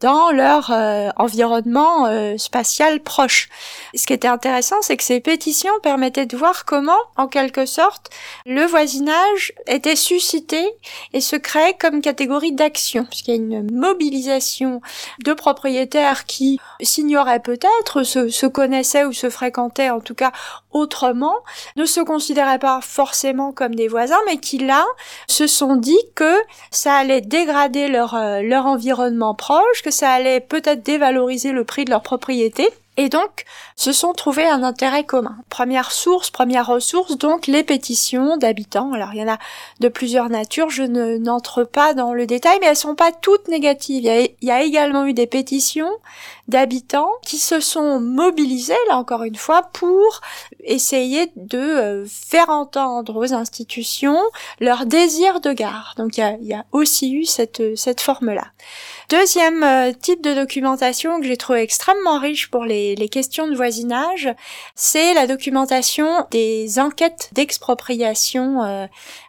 dans 0.00 0.30
leur 0.30 0.70
euh, 0.70 1.10
environnement 1.16 2.06
euh, 2.06 2.36
spatial 2.38 3.00
proche. 3.00 3.48
Ce 3.94 4.06
qui 4.06 4.12
était 4.12 4.28
intéressant, 4.28 4.76
c'est 4.82 4.96
que 4.96 5.04
ces 5.04 5.20
pétitions 5.20 5.72
permettaient 5.82 6.26
de 6.26 6.36
voir 6.36 6.64
comment, 6.64 6.98
en 7.16 7.28
quelque 7.28 7.66
sorte, 7.66 8.10
le 8.44 8.64
voisinage 8.64 9.35
était 9.66 9.96
suscité 9.96 10.64
et 11.12 11.20
se 11.20 11.36
crée 11.36 11.74
comme 11.78 12.00
catégorie 12.00 12.52
d'action, 12.52 13.04
puisqu'il 13.04 13.30
y 13.30 13.34
a 13.34 13.36
une 13.36 13.74
mobilisation 13.74 14.80
de 15.24 15.32
propriétaires 15.32 16.24
qui 16.26 16.60
s'ignoraient 16.80 17.40
peut-être, 17.40 18.02
se, 18.02 18.46
connaissaient 18.46 19.04
ou 19.04 19.12
se 19.12 19.30
fréquentaient 19.30 19.90
en 19.90 20.00
tout 20.00 20.14
cas 20.14 20.32
autrement, 20.72 21.34
ne 21.76 21.84
se 21.84 22.00
considéraient 22.00 22.58
pas 22.58 22.80
forcément 22.82 23.52
comme 23.52 23.74
des 23.74 23.88
voisins, 23.88 24.18
mais 24.26 24.38
qui 24.38 24.58
là 24.58 24.84
se 25.28 25.46
sont 25.46 25.76
dit 25.76 25.98
que 26.14 26.36
ça 26.70 26.94
allait 26.94 27.22
dégrader 27.22 27.88
leur, 27.88 28.14
euh, 28.14 28.42
leur 28.42 28.66
environnement 28.66 29.34
proche, 29.34 29.82
que 29.82 29.90
ça 29.90 30.10
allait 30.10 30.40
peut-être 30.40 30.82
dévaloriser 30.82 31.52
le 31.52 31.64
prix 31.64 31.84
de 31.84 31.90
leur 31.90 32.02
propriété 32.02 32.68
et 32.96 33.08
donc 33.08 33.44
se 33.76 33.92
sont 33.92 34.12
trouvés 34.12 34.46
un 34.46 34.62
intérêt 34.62 35.04
commun. 35.04 35.36
Première 35.50 35.92
source, 35.92 36.30
première 36.30 36.66
ressource, 36.66 37.18
donc 37.18 37.46
les 37.46 37.62
pétitions 37.62 38.36
d'habitants. 38.36 38.92
Alors 38.92 39.10
il 39.12 39.20
y 39.20 39.22
en 39.22 39.32
a 39.32 39.38
de 39.80 39.88
plusieurs 39.88 40.30
natures, 40.30 40.70
je 40.70 40.82
ne 40.82 41.18
n'entre 41.18 41.64
pas 41.64 41.94
dans 41.94 42.14
le 42.14 42.26
détail, 42.26 42.58
mais 42.60 42.68
elles 42.68 42.76
sont 42.76 42.94
pas 42.94 43.12
toutes 43.12 43.48
négatives. 43.48 44.04
Il 44.04 44.46
y 44.46 44.50
a, 44.50 44.62
également 44.62 45.04
eu 45.04 45.12
des 45.12 45.26
pétitions 45.26 45.90
d'habitants 46.48 47.10
qui 47.22 47.38
se 47.38 47.60
sont 47.60 48.00
mobilisés, 48.00 48.74
là 48.88 48.96
encore 48.96 49.24
une 49.24 49.36
fois, 49.36 49.62
pour 49.72 50.20
essayer 50.60 51.30
de 51.36 51.58
euh, 51.58 52.06
faire 52.06 52.48
entendre 52.50 53.16
aux 53.16 53.34
institutions 53.34 54.18
leur 54.60 54.86
désir 54.86 55.40
de 55.40 55.52
gare. 55.52 55.94
Donc 55.96 56.16
il 56.16 56.20
y 56.20 56.24
a, 56.24 56.36
il 56.40 56.46
y 56.46 56.54
a 56.54 56.64
aussi 56.72 57.12
eu 57.12 57.24
cette, 57.24 57.76
cette 57.76 58.00
forme-là. 58.00 58.44
Deuxième 59.08 59.62
euh, 59.62 59.92
type 59.92 60.20
de 60.20 60.34
documentation 60.34 61.20
que 61.20 61.26
j'ai 61.26 61.36
trouvé 61.36 61.60
extrêmement 61.60 62.18
riche 62.18 62.50
pour 62.50 62.64
les, 62.64 63.08
questions 63.08 63.46
de 63.46 63.54
voisinage, 63.54 64.28
c'est 64.74 65.14
la 65.14 65.28
documentation 65.28 66.26
des 66.32 66.80
enquêtes 66.80 67.30
d'expropriation 67.32 68.64
euh, 68.64 68.86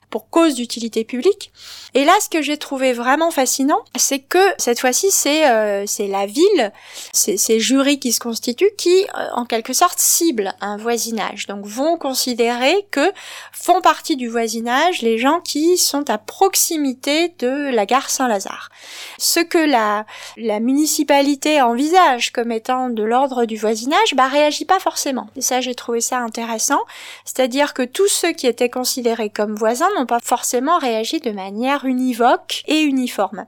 pour 0.09 0.29
cause 0.29 0.55
d'utilité 0.55 1.03
publique. 1.03 1.51
Et 1.93 2.05
là, 2.05 2.13
ce 2.21 2.29
que 2.29 2.41
j'ai 2.41 2.57
trouvé 2.57 2.93
vraiment 2.93 3.31
fascinant, 3.31 3.83
c'est 3.97 4.19
que 4.19 4.39
cette 4.57 4.79
fois-ci, 4.79 5.11
c'est 5.11 5.49
euh, 5.49 5.85
c'est 5.85 6.07
la 6.07 6.25
ville, 6.25 6.71
c'est 7.11 7.37
ces 7.37 7.59
jurys 7.59 7.99
qui 7.99 8.13
se 8.13 8.19
constituent, 8.19 8.71
qui 8.77 9.03
euh, 9.03 9.27
en 9.33 9.45
quelque 9.45 9.73
sorte 9.73 9.99
ciblent 9.99 10.53
un 10.61 10.77
voisinage. 10.77 11.47
Donc 11.47 11.65
vont 11.65 11.97
considérer 11.97 12.87
que 12.91 13.11
font 13.51 13.81
partie 13.81 14.15
du 14.15 14.29
voisinage 14.29 15.01
les 15.01 15.17
gens 15.17 15.41
qui 15.41 15.77
sont 15.77 16.09
à 16.09 16.17
proximité 16.17 17.33
de 17.39 17.69
la 17.73 17.85
gare 17.85 18.09
Saint-Lazare. 18.09 18.69
Ce 19.17 19.39
que 19.39 19.57
la 19.57 20.05
la 20.37 20.59
municipalité 20.59 21.61
envisage 21.61 22.31
comme 22.31 22.51
étant 22.51 22.89
de 22.89 23.03
l'ordre 23.03 23.45
du 23.45 23.57
voisinage, 23.57 24.15
bah 24.15 24.27
réagit 24.27 24.65
pas 24.65 24.79
forcément. 24.79 25.27
Et 25.35 25.41
ça, 25.41 25.61
j'ai 25.61 25.75
trouvé 25.75 26.01
ça 26.01 26.19
intéressant, 26.19 26.81
c'est-à-dire 27.25 27.73
que 27.73 27.83
tous 27.83 28.07
ceux 28.07 28.31
qui 28.31 28.47
étaient 28.47 28.69
considérés 28.69 29.29
comme 29.29 29.55
voisins 29.55 29.89
n'ont 29.97 30.05
pas 30.05 30.19
forcément 30.23 30.77
réagi 30.77 31.19
de 31.19 31.31
manière 31.31 31.85
univoque 31.85 32.63
et 32.67 32.81
uniforme. 32.81 33.45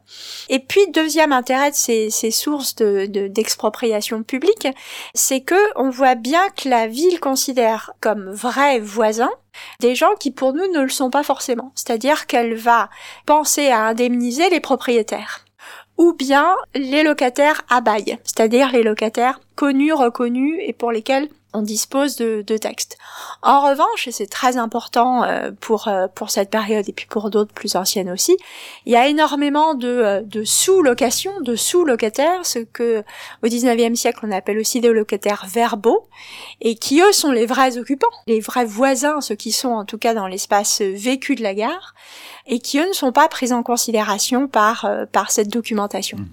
Et 0.49 0.59
puis, 0.59 0.81
deuxième 0.91 1.31
intérêt 1.31 1.71
de 1.71 1.75
ces, 1.75 2.09
ces 2.09 2.31
sources 2.31 2.75
d'expropriation 2.75 4.19
de, 4.19 4.23
publique, 4.23 4.67
c'est 5.13 5.41
que 5.41 5.55
on 5.75 5.89
voit 5.89 6.15
bien 6.15 6.49
que 6.49 6.69
la 6.69 6.87
ville 6.87 7.19
considère 7.19 7.91
comme 8.01 8.31
vrais 8.31 8.79
voisins 8.79 9.31
des 9.79 9.95
gens 9.95 10.15
qui 10.19 10.31
pour 10.31 10.53
nous 10.53 10.71
ne 10.71 10.81
le 10.81 10.89
sont 10.89 11.09
pas 11.09 11.23
forcément. 11.23 11.71
C'est-à-dire 11.75 12.27
qu'elle 12.27 12.55
va 12.55 12.89
penser 13.25 13.67
à 13.67 13.85
indemniser 13.85 14.49
les 14.49 14.59
propriétaires 14.59 15.45
ou 15.97 16.13
bien 16.13 16.55
les 16.73 17.03
locataires 17.03 17.61
à 17.69 17.81
bail, 17.81 18.17
c'est-à-dire 18.23 18.71
les 18.71 18.83
locataires 18.83 19.41
connus, 19.55 19.93
reconnus 19.93 20.57
et 20.61 20.71
pour 20.71 20.91
lesquels 20.91 21.27
on 21.53 21.63
dispose 21.63 22.15
de, 22.15 22.43
de 22.45 22.57
textes. 22.57 22.97
En 23.41 23.67
revanche, 23.67 24.07
et 24.07 24.11
c'est 24.11 24.27
très 24.27 24.57
important 24.57 25.23
euh, 25.23 25.51
pour 25.59 25.87
euh, 25.87 26.07
pour 26.13 26.29
cette 26.29 26.51
période 26.51 26.87
et 26.87 26.93
puis 26.93 27.07
pour 27.07 27.31
d'autres 27.31 27.53
plus 27.53 27.75
anciennes 27.75 28.11
aussi, 28.11 28.37
il 28.85 28.93
y 28.93 28.95
a 28.95 29.07
énormément 29.07 29.73
de, 29.73 29.87
euh, 29.87 30.21
de 30.21 30.43
sous-locations, 30.43 31.41
de 31.41 31.55
sous-locataires, 31.55 32.45
ce 32.45 32.59
que 32.59 33.03
au 33.43 33.47
19e 33.47 33.95
siècle 33.95 34.19
on 34.23 34.31
appelle 34.31 34.59
aussi 34.59 34.79
des 34.79 34.89
locataires 34.89 35.45
verbaux, 35.47 36.07
et 36.61 36.75
qui 36.75 37.01
eux 37.01 37.13
sont 37.13 37.31
les 37.31 37.47
vrais 37.47 37.77
occupants, 37.77 38.07
les 38.27 38.39
vrais 38.39 38.65
voisins, 38.65 39.19
ceux 39.21 39.35
qui 39.35 39.51
sont 39.51 39.69
en 39.69 39.85
tout 39.85 39.97
cas 39.97 40.13
dans 40.13 40.27
l'espace 40.27 40.81
vécu 40.81 41.33
de 41.35 41.41
la 41.41 41.55
gare, 41.55 41.95
et 42.45 42.59
qui 42.59 42.77
eux 42.79 42.87
ne 42.87 42.93
sont 42.93 43.11
pas 43.11 43.27
pris 43.27 43.53
en 43.53 43.63
considération 43.63 44.47
par 44.47 44.87
par 45.11 45.31
cette 45.31 45.49
documentation. 45.49 46.19
Mmh. 46.19 46.27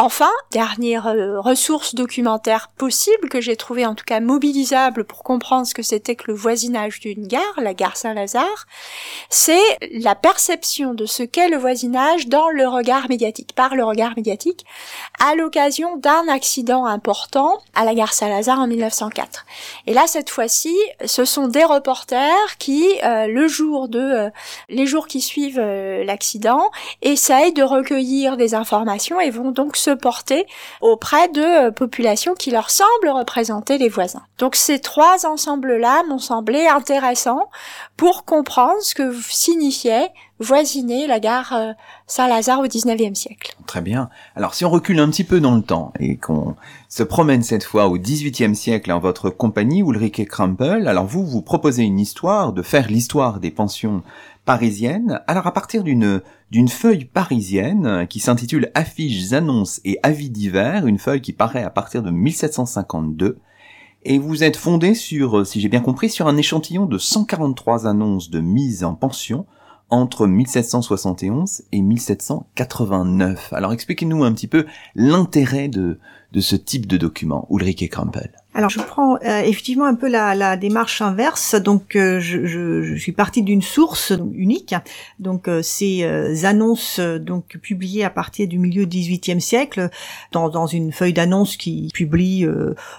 Enfin, 0.00 0.30
dernière 0.52 1.08
euh, 1.08 1.40
ressource 1.40 1.96
documentaire 1.96 2.68
possible 2.68 3.28
que 3.28 3.40
j'ai 3.40 3.56
trouvé 3.56 3.84
en 3.84 3.96
tout 3.96 4.04
cas 4.04 4.20
mobilisable 4.20 5.02
pour 5.02 5.24
comprendre 5.24 5.66
ce 5.66 5.74
que 5.74 5.82
c'était 5.82 6.14
que 6.14 6.30
le 6.30 6.34
voisinage 6.34 7.00
d'une 7.00 7.26
gare, 7.26 7.42
la 7.56 7.74
gare 7.74 7.96
Saint-Lazare, 7.96 8.66
c'est 9.28 9.58
la 9.90 10.14
perception 10.14 10.94
de 10.94 11.04
ce 11.04 11.24
qu'est 11.24 11.48
le 11.48 11.56
voisinage 11.56 12.28
dans 12.28 12.48
le 12.48 12.68
regard 12.68 13.08
médiatique, 13.08 13.56
par 13.56 13.74
le 13.74 13.82
regard 13.82 14.12
médiatique, 14.16 14.64
à 15.20 15.34
l'occasion 15.34 15.96
d'un 15.96 16.28
accident 16.28 16.86
important 16.86 17.58
à 17.74 17.84
la 17.84 17.94
gare 17.94 18.12
Saint-Lazare 18.12 18.60
en 18.60 18.66
1904. 18.66 19.46
Et 19.86 19.94
là, 19.94 20.06
cette 20.06 20.30
fois-ci, 20.30 20.76
ce 21.04 21.24
sont 21.24 21.48
des 21.48 21.64
reporters 21.64 22.58
qui, 22.58 22.86
euh, 23.04 23.26
le 23.26 23.48
jour 23.48 23.88
de, 23.88 23.98
euh, 23.98 24.30
les 24.68 24.86
jours 24.86 25.06
qui 25.06 25.20
suivent 25.20 25.60
l'accident, 25.60 26.70
essayent 27.02 27.52
de 27.52 27.62
recueillir 27.62 28.36
des 28.36 28.54
informations 28.54 29.20
et 29.20 29.30
vont 29.30 29.50
donc 29.50 29.76
se 29.76 29.90
porter 29.90 30.46
auprès 30.80 31.28
de 31.28 31.42
euh, 31.42 31.70
populations 31.70 32.34
qui 32.34 32.50
leur 32.50 32.70
semblent 32.70 33.08
représenter 33.08 33.78
les 33.78 33.88
voisins. 33.88 34.22
Donc 34.38 34.56
ces 34.56 34.80
trois 34.80 35.26
ensembles-là 35.26 36.02
m'ont 36.08 36.18
semblé 36.18 36.66
intéressants 36.66 37.50
pour 37.96 38.24
comprendre 38.24 38.80
ce 38.82 38.94
que 38.94 39.12
signifiait 39.28 40.10
voisiner 40.40 41.06
la 41.06 41.20
gare 41.20 41.52
euh, 41.52 41.72
Saint-Lazare 42.06 42.60
au 42.60 42.66
19e 42.66 43.14
siècle. 43.14 43.56
Très 43.66 43.80
bien. 43.80 44.08
Alors 44.36 44.54
si 44.54 44.64
on 44.64 44.70
recule 44.70 45.00
un 45.00 45.08
petit 45.10 45.24
peu 45.24 45.40
dans 45.40 45.54
le 45.54 45.62
temps 45.62 45.92
et 45.98 46.16
qu'on 46.16 46.54
se 46.88 47.02
promène 47.02 47.42
cette 47.42 47.64
fois 47.64 47.88
au 47.88 47.98
18e 47.98 48.54
siècle 48.54 48.92
en 48.92 48.98
votre 48.98 49.30
compagnie 49.30 49.80
Ulrike 49.80 50.28
Krampel, 50.28 50.88
alors 50.88 51.06
vous 51.06 51.26
vous 51.26 51.42
proposez 51.42 51.82
une 51.82 51.98
histoire 51.98 52.52
de 52.52 52.62
faire 52.62 52.88
l'histoire 52.88 53.40
des 53.40 53.50
pensions 53.50 54.02
parisiennes. 54.44 55.20
Alors 55.26 55.46
à 55.46 55.52
partir 55.52 55.82
d'une 55.82 56.22
d'une 56.50 56.68
feuille 56.68 57.04
parisienne 57.04 58.06
qui 58.08 58.20
s'intitule 58.20 58.70
Affiches, 58.74 59.32
annonces 59.32 59.82
et 59.84 59.98
avis 60.02 60.30
divers, 60.30 60.86
une 60.86 60.98
feuille 60.98 61.20
qui 61.20 61.34
paraît 61.34 61.62
à 61.62 61.68
partir 61.68 62.02
de 62.02 62.10
1752 62.10 63.38
et 64.04 64.18
vous 64.18 64.44
êtes 64.44 64.56
fondé 64.56 64.94
sur, 64.94 65.46
si 65.46 65.60
j'ai 65.60 65.68
bien 65.68 65.80
compris, 65.80 66.08
sur 66.08 66.28
un 66.28 66.36
échantillon 66.36 66.86
de 66.86 66.96
143 66.96 67.86
annonces 67.86 68.30
de 68.30 68.40
mise 68.40 68.84
en 68.84 68.94
pension 68.94 69.44
entre 69.90 70.26
1771 70.26 71.62
et 71.72 71.80
1789. 71.80 73.52
Alors 73.52 73.72
expliquez-nous 73.72 74.24
un 74.24 74.32
petit 74.32 74.46
peu 74.46 74.66
l'intérêt 74.94 75.68
de, 75.68 75.98
de 76.32 76.40
ce 76.40 76.56
type 76.56 76.86
de 76.86 76.96
document, 76.96 77.46
Ulrike 77.50 77.88
Krampel. 77.90 78.32
Alors 78.58 78.70
je 78.70 78.80
prends 78.80 79.14
euh, 79.18 79.42
effectivement 79.42 79.84
un 79.84 79.94
peu 79.94 80.08
la, 80.08 80.34
la 80.34 80.56
démarche 80.56 81.00
inverse. 81.00 81.54
Donc 81.54 81.94
euh, 81.94 82.18
je, 82.18 82.44
je, 82.44 82.82
je, 82.82 82.96
suis 82.96 83.12
partie 83.12 83.44
d'une 83.44 83.62
source 83.62 84.12
unique. 84.34 84.74
Donc 85.20 85.46
euh, 85.46 85.62
ces 85.62 86.04
annonces 86.44 86.98
donc 86.98 87.56
publiées 87.62 88.02
à 88.02 88.10
partir 88.10 88.48
du 88.48 88.58
milieu 88.58 88.84
du 88.84 88.98
XVIIIe 88.98 89.40
siècle 89.40 89.90
dans, 90.32 90.48
dans 90.48 90.66
une 90.66 90.90
feuille 90.90 91.12
d'annonce 91.12 91.56
qui 91.56 91.88
publie 91.94 92.48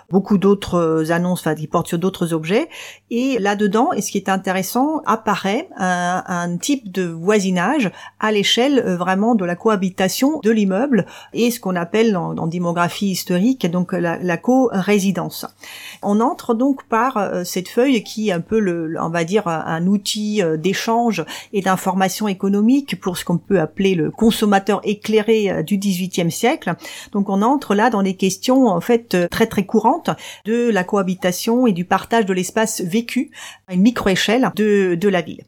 beaucoup 0.09 0.37
d'autres 0.37 1.11
annonces, 1.11 1.41
enfin 1.41 1.55
qui 1.55 1.67
portent 1.67 1.87
sur 1.89 1.99
d'autres 1.99 2.31
objets. 2.33 2.69
Et 3.11 3.37
là-dedans, 3.37 3.91
et 3.91 4.01
ce 4.01 4.11
qui 4.11 4.17
est 4.17 4.29
intéressant, 4.29 5.01
apparaît 5.05 5.67
un, 5.75 6.23
un 6.25 6.57
type 6.57 6.89
de 6.89 7.03
voisinage 7.03 7.91
à 8.21 8.31
l'échelle 8.31 8.79
vraiment 8.95 9.35
de 9.35 9.43
la 9.43 9.57
cohabitation 9.57 10.39
de 10.41 10.51
l'immeuble 10.51 11.05
et 11.33 11.51
ce 11.51 11.59
qu'on 11.59 11.75
appelle 11.75 12.15
en, 12.15 12.37
en, 12.37 12.47
démographie 12.47 13.07
historique 13.09 13.69
donc 13.69 13.91
la, 13.91 14.17
la 14.19 14.37
co-résidence. 14.37 15.48
On 16.01 16.21
entre 16.21 16.53
donc 16.53 16.83
par 16.85 17.17
euh, 17.17 17.43
cette 17.43 17.67
feuille 17.67 18.03
qui 18.03 18.29
est 18.29 18.31
un 18.31 18.39
peu 18.39 18.59
le, 18.59 18.95
on 18.99 19.09
va 19.09 19.23
dire, 19.23 19.47
un 19.47 19.85
outil 19.85 20.41
euh, 20.41 20.55
d'échange 20.55 21.25
et 21.51 21.61
d'information 21.61 22.27
économique 22.27 22.99
pour 22.99 23.17
ce 23.17 23.25
qu'on 23.25 23.37
peut 23.37 23.59
appeler 23.59 23.95
le 23.95 24.09
consommateur 24.11 24.79
éclairé 24.83 25.49
euh, 25.49 25.63
du 25.63 25.77
XVIIIe 25.77 26.31
siècle. 26.31 26.73
Donc 27.11 27.29
on 27.29 27.41
entre 27.41 27.75
là 27.75 27.89
dans 27.89 28.03
des 28.03 28.15
questions 28.15 28.67
en 28.67 28.81
fait 28.81 29.29
très 29.29 29.47
très 29.47 29.65
courantes 29.65 30.09
de 30.45 30.69
la 30.69 30.83
cohabitation 30.83 31.67
et 31.67 31.73
du 31.73 31.85
partage 31.85 32.25
de 32.25 32.33
l'espace 32.33 32.81
vécu 32.81 33.31
à 33.67 33.73
une 33.73 33.81
micro-échelle 33.81 34.51
de, 34.55 34.95
de 34.95 35.09
la 35.09 35.21
ville. 35.21 35.43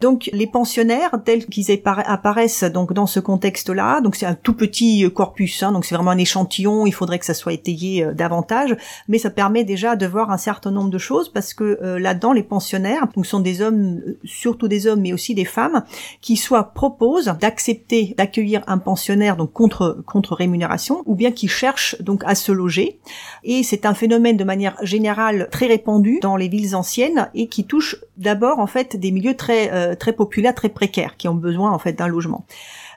Donc 0.00 0.28
les 0.32 0.48
pensionnaires 0.48 1.12
tels 1.24 1.46
qu'ils 1.46 1.70
apparaissent 1.86 2.64
donc 2.64 2.92
dans 2.92 3.06
ce 3.06 3.20
contexte-là, 3.20 4.00
donc 4.00 4.16
c'est 4.16 4.26
un 4.26 4.34
tout 4.34 4.54
petit 4.54 5.08
corpus, 5.14 5.62
hein, 5.62 5.70
donc 5.70 5.84
c'est 5.84 5.94
vraiment 5.94 6.10
un 6.10 6.18
échantillon. 6.18 6.86
Il 6.86 6.92
faudrait 6.92 7.20
que 7.20 7.26
ça 7.26 7.34
soit 7.34 7.52
étayé 7.52 8.06
davantage, 8.14 8.76
mais 9.06 9.18
ça 9.18 9.30
permet 9.32 9.64
déjà 9.64 9.96
de 9.96 10.06
voir 10.06 10.30
un 10.30 10.36
certain 10.36 10.70
nombre 10.70 10.90
de 10.90 10.98
choses 10.98 11.28
parce 11.28 11.54
que 11.54 11.78
euh, 11.82 11.98
là-dedans, 11.98 12.32
les 12.32 12.42
pensionnaires, 12.42 13.08
donc 13.14 13.26
sont 13.26 13.40
des 13.40 13.62
hommes, 13.62 14.00
euh, 14.06 14.18
surtout 14.24 14.68
des 14.68 14.86
hommes, 14.86 15.00
mais 15.00 15.12
aussi 15.12 15.34
des 15.34 15.44
femmes, 15.44 15.84
qui 16.20 16.36
soit 16.36 16.72
proposent 16.74 17.34
d'accepter 17.40 18.14
d'accueillir 18.16 18.62
un 18.66 18.78
pensionnaire 18.78 19.36
donc 19.36 19.52
contre 19.52 20.02
contre 20.06 20.34
rémunération, 20.34 21.02
ou 21.06 21.14
bien 21.14 21.32
qui 21.32 21.48
cherchent 21.48 22.00
donc 22.00 22.22
à 22.24 22.34
se 22.34 22.52
loger. 22.52 23.00
Et 23.44 23.62
c'est 23.62 23.86
un 23.86 23.94
phénomène 23.94 24.36
de 24.36 24.44
manière 24.44 24.76
générale 24.82 25.48
très 25.50 25.66
répandu 25.66 26.18
dans 26.22 26.36
les 26.36 26.48
villes 26.48 26.74
anciennes 26.74 27.30
et 27.34 27.48
qui 27.48 27.66
touche 27.66 27.96
d'abord 28.16 28.58
en 28.58 28.66
fait 28.66 28.96
des 28.96 29.10
milieux 29.10 29.36
très 29.36 29.72
euh, 29.72 29.94
très 29.94 30.12
populaires, 30.12 30.54
très 30.54 30.68
précaires, 30.68 31.16
qui 31.16 31.28
ont 31.28 31.34
besoin 31.34 31.70
en 31.72 31.78
fait 31.78 31.92
d'un 31.92 32.08
logement. 32.08 32.44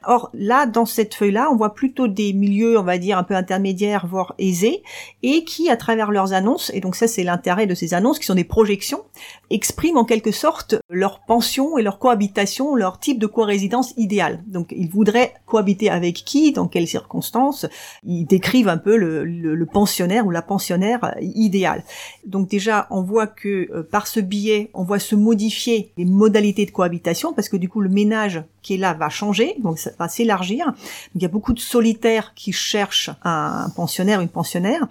Or 0.07 0.29
là, 0.33 0.65
dans 0.65 0.85
cette 0.85 1.15
feuille-là, 1.15 1.49
on 1.51 1.55
voit 1.55 1.73
plutôt 1.73 2.07
des 2.07 2.33
milieux, 2.33 2.77
on 2.77 2.83
va 2.83 2.97
dire, 2.97 3.17
un 3.17 3.23
peu 3.23 3.35
intermédiaires, 3.35 4.07
voire 4.07 4.35
aisés, 4.37 4.83
et 5.23 5.43
qui, 5.43 5.69
à 5.69 5.77
travers 5.77 6.11
leurs 6.11 6.33
annonces, 6.33 6.71
et 6.73 6.79
donc 6.79 6.95
ça 6.95 7.07
c'est 7.07 7.23
l'intérêt 7.23 7.67
de 7.67 7.75
ces 7.75 7.93
annonces, 7.93 8.19
qui 8.19 8.25
sont 8.25 8.35
des 8.35 8.43
projections, 8.43 9.03
expriment 9.49 9.97
en 9.97 10.05
quelque 10.05 10.31
sorte 10.31 10.75
leur 10.89 11.21
pension 11.21 11.77
et 11.77 11.83
leur 11.83 11.99
cohabitation, 11.99 12.75
leur 12.75 12.99
type 12.99 13.19
de 13.19 13.27
co-résidence 13.27 13.93
idéal. 13.97 14.43
Donc 14.47 14.73
ils 14.75 14.89
voudraient 14.89 15.33
cohabiter 15.45 15.89
avec 15.89 16.15
qui, 16.15 16.51
dans 16.51 16.67
quelles 16.67 16.87
circonstances, 16.87 17.65
ils 18.03 18.25
décrivent 18.25 18.69
un 18.69 18.77
peu 18.77 18.95
le, 18.97 19.65
pensionnaire 19.65 20.27
ou 20.27 20.29
la 20.29 20.43
pensionnaire 20.43 21.15
idéale. 21.19 21.83
Donc 22.25 22.47
déjà, 22.49 22.87
on 22.91 23.01
voit 23.01 23.27
que 23.27 23.67
euh, 23.71 23.83
par 23.83 24.05
ce 24.05 24.19
biais, 24.19 24.69
on 24.73 24.83
voit 24.83 24.99
se 24.99 25.15
modifier 25.15 25.91
les 25.97 26.05
modalités 26.05 26.65
de 26.65 26.71
cohabitation, 26.71 27.33
parce 27.33 27.49
que 27.49 27.57
du 27.57 27.67
coup 27.67 27.81
le 27.81 27.89
ménage 27.89 28.43
qui 28.65 28.77
là 28.77 28.95
va 28.95 29.09
changer, 29.09 29.55
donc 29.59 29.77
ça 29.77 29.91
va 29.99 30.09
s'élargir. 30.09 30.73
Il 31.13 31.21
y 31.21 31.25
a 31.25 31.27
beaucoup 31.27 31.53
de 31.53 31.59
solitaires 31.59 32.33
qui 32.33 32.51
cherchent 32.51 33.11
un 33.23 33.69
pensionnaire, 33.75 34.21
une 34.21 34.27
pensionnaire. 34.27 34.87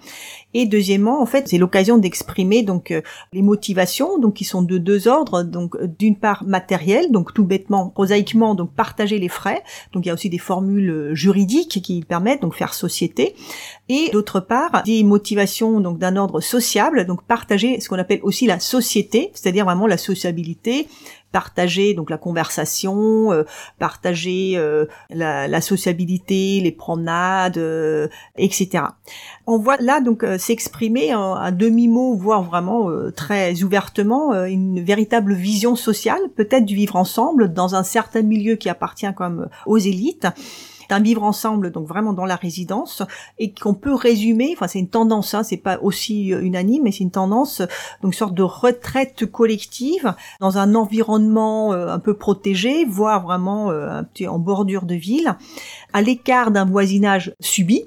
Et 0.53 0.65
deuxièmement, 0.65 1.21
en 1.21 1.25
fait, 1.25 1.49
c'est 1.49 1.57
l'occasion 1.57 1.97
d'exprimer 1.97 2.63
donc 2.63 2.91
euh, 2.91 3.01
les 3.33 3.41
motivations, 3.41 4.17
donc 4.17 4.35
qui 4.35 4.45
sont 4.45 4.61
de 4.61 4.77
deux 4.77 5.09
ordres. 5.09 5.43
Donc 5.43 5.75
d'une 5.99 6.15
part 6.15 6.45
matériel, 6.45 7.11
donc 7.11 7.33
tout 7.33 7.43
bêtement, 7.43 7.89
prosaïquement, 7.89 8.55
donc 8.55 8.73
partager 8.73 9.19
les 9.19 9.27
frais. 9.27 9.61
Donc 9.91 10.05
il 10.05 10.07
y 10.07 10.11
a 10.11 10.13
aussi 10.13 10.29
des 10.29 10.37
formules 10.37 10.89
euh, 10.89 11.13
juridiques 11.13 11.81
qui 11.81 12.01
permettent 12.01 12.41
donc 12.41 12.55
faire 12.55 12.73
société. 12.73 13.35
Et 13.89 14.09
d'autre 14.13 14.39
part, 14.39 14.83
des 14.85 15.03
motivations 15.03 15.81
donc 15.81 15.99
d'un 15.99 16.15
ordre 16.15 16.39
sociable, 16.39 17.05
donc 17.05 17.23
partager 17.23 17.81
ce 17.81 17.89
qu'on 17.89 17.99
appelle 17.99 18.21
aussi 18.23 18.47
la 18.47 18.61
société, 18.61 19.31
c'est-à-dire 19.33 19.65
vraiment 19.65 19.85
la 19.85 19.97
sociabilité, 19.97 20.87
partager 21.35 21.93
donc 21.93 22.09
la 22.09 22.17
conversation, 22.17 23.33
euh, 23.33 23.43
partager 23.77 24.53
euh, 24.55 24.85
la, 25.09 25.59
sociabilité, 25.59 26.61
les 26.61 26.71
promenades, 26.71 27.57
euh, 27.57 28.07
etc. 28.37 28.85
On 29.45 29.57
voit 29.57 29.75
là 29.81 29.99
donc 29.99 30.25
s'exprimer 30.39 31.11
un, 31.11 31.51
demi-mot, 31.51 32.15
voire 32.15 32.41
vraiment 32.41 32.89
très 33.13 33.63
ouvertement, 33.63 34.45
une 34.45 34.81
véritable 34.81 35.33
vision 35.33 35.75
sociale, 35.75 36.21
peut-être 36.37 36.63
du 36.63 36.73
vivre 36.73 36.95
ensemble 36.95 37.51
dans 37.51 37.75
un 37.75 37.83
certain 37.83 38.21
milieu 38.21 38.55
qui 38.55 38.69
appartient 38.69 39.13
comme 39.13 39.49
aux 39.65 39.77
élites 39.77 40.27
d'un 40.89 40.99
vivre 40.99 41.23
ensemble, 41.23 41.71
donc 41.71 41.87
vraiment 41.87 42.13
dans 42.13 42.25
la 42.25 42.35
résidence, 42.35 43.03
et 43.39 43.53
qu'on 43.53 43.73
peut 43.73 43.93
résumer, 43.93 44.53
enfin 44.53 44.67
c'est 44.67 44.79
une 44.79 44.89
tendance, 44.89 45.33
hein, 45.33 45.43
c'est 45.43 45.57
pas 45.57 45.79
aussi 45.81 46.33
euh, 46.33 46.41
unanime, 46.41 46.83
mais 46.83 46.91
c'est 46.91 47.03
une 47.03 47.11
tendance, 47.11 47.59
donc 48.01 48.13
une 48.13 48.17
sorte 48.17 48.33
de 48.33 48.43
retraite 48.43 49.25
collective 49.25 50.13
dans 50.39 50.57
un 50.57 50.75
environnement 50.75 51.73
euh, 51.73 51.87
un 51.87 51.99
peu 51.99 52.13
protégé, 52.15 52.85
voire 52.85 53.23
vraiment 53.23 53.71
euh, 53.71 54.01
en 54.27 54.39
bordure 54.39 54.85
de 54.85 54.95
ville, 54.95 55.35
à 55.93 56.01
l'écart 56.01 56.51
d'un 56.51 56.65
voisinage 56.65 57.33
subi, 57.39 57.85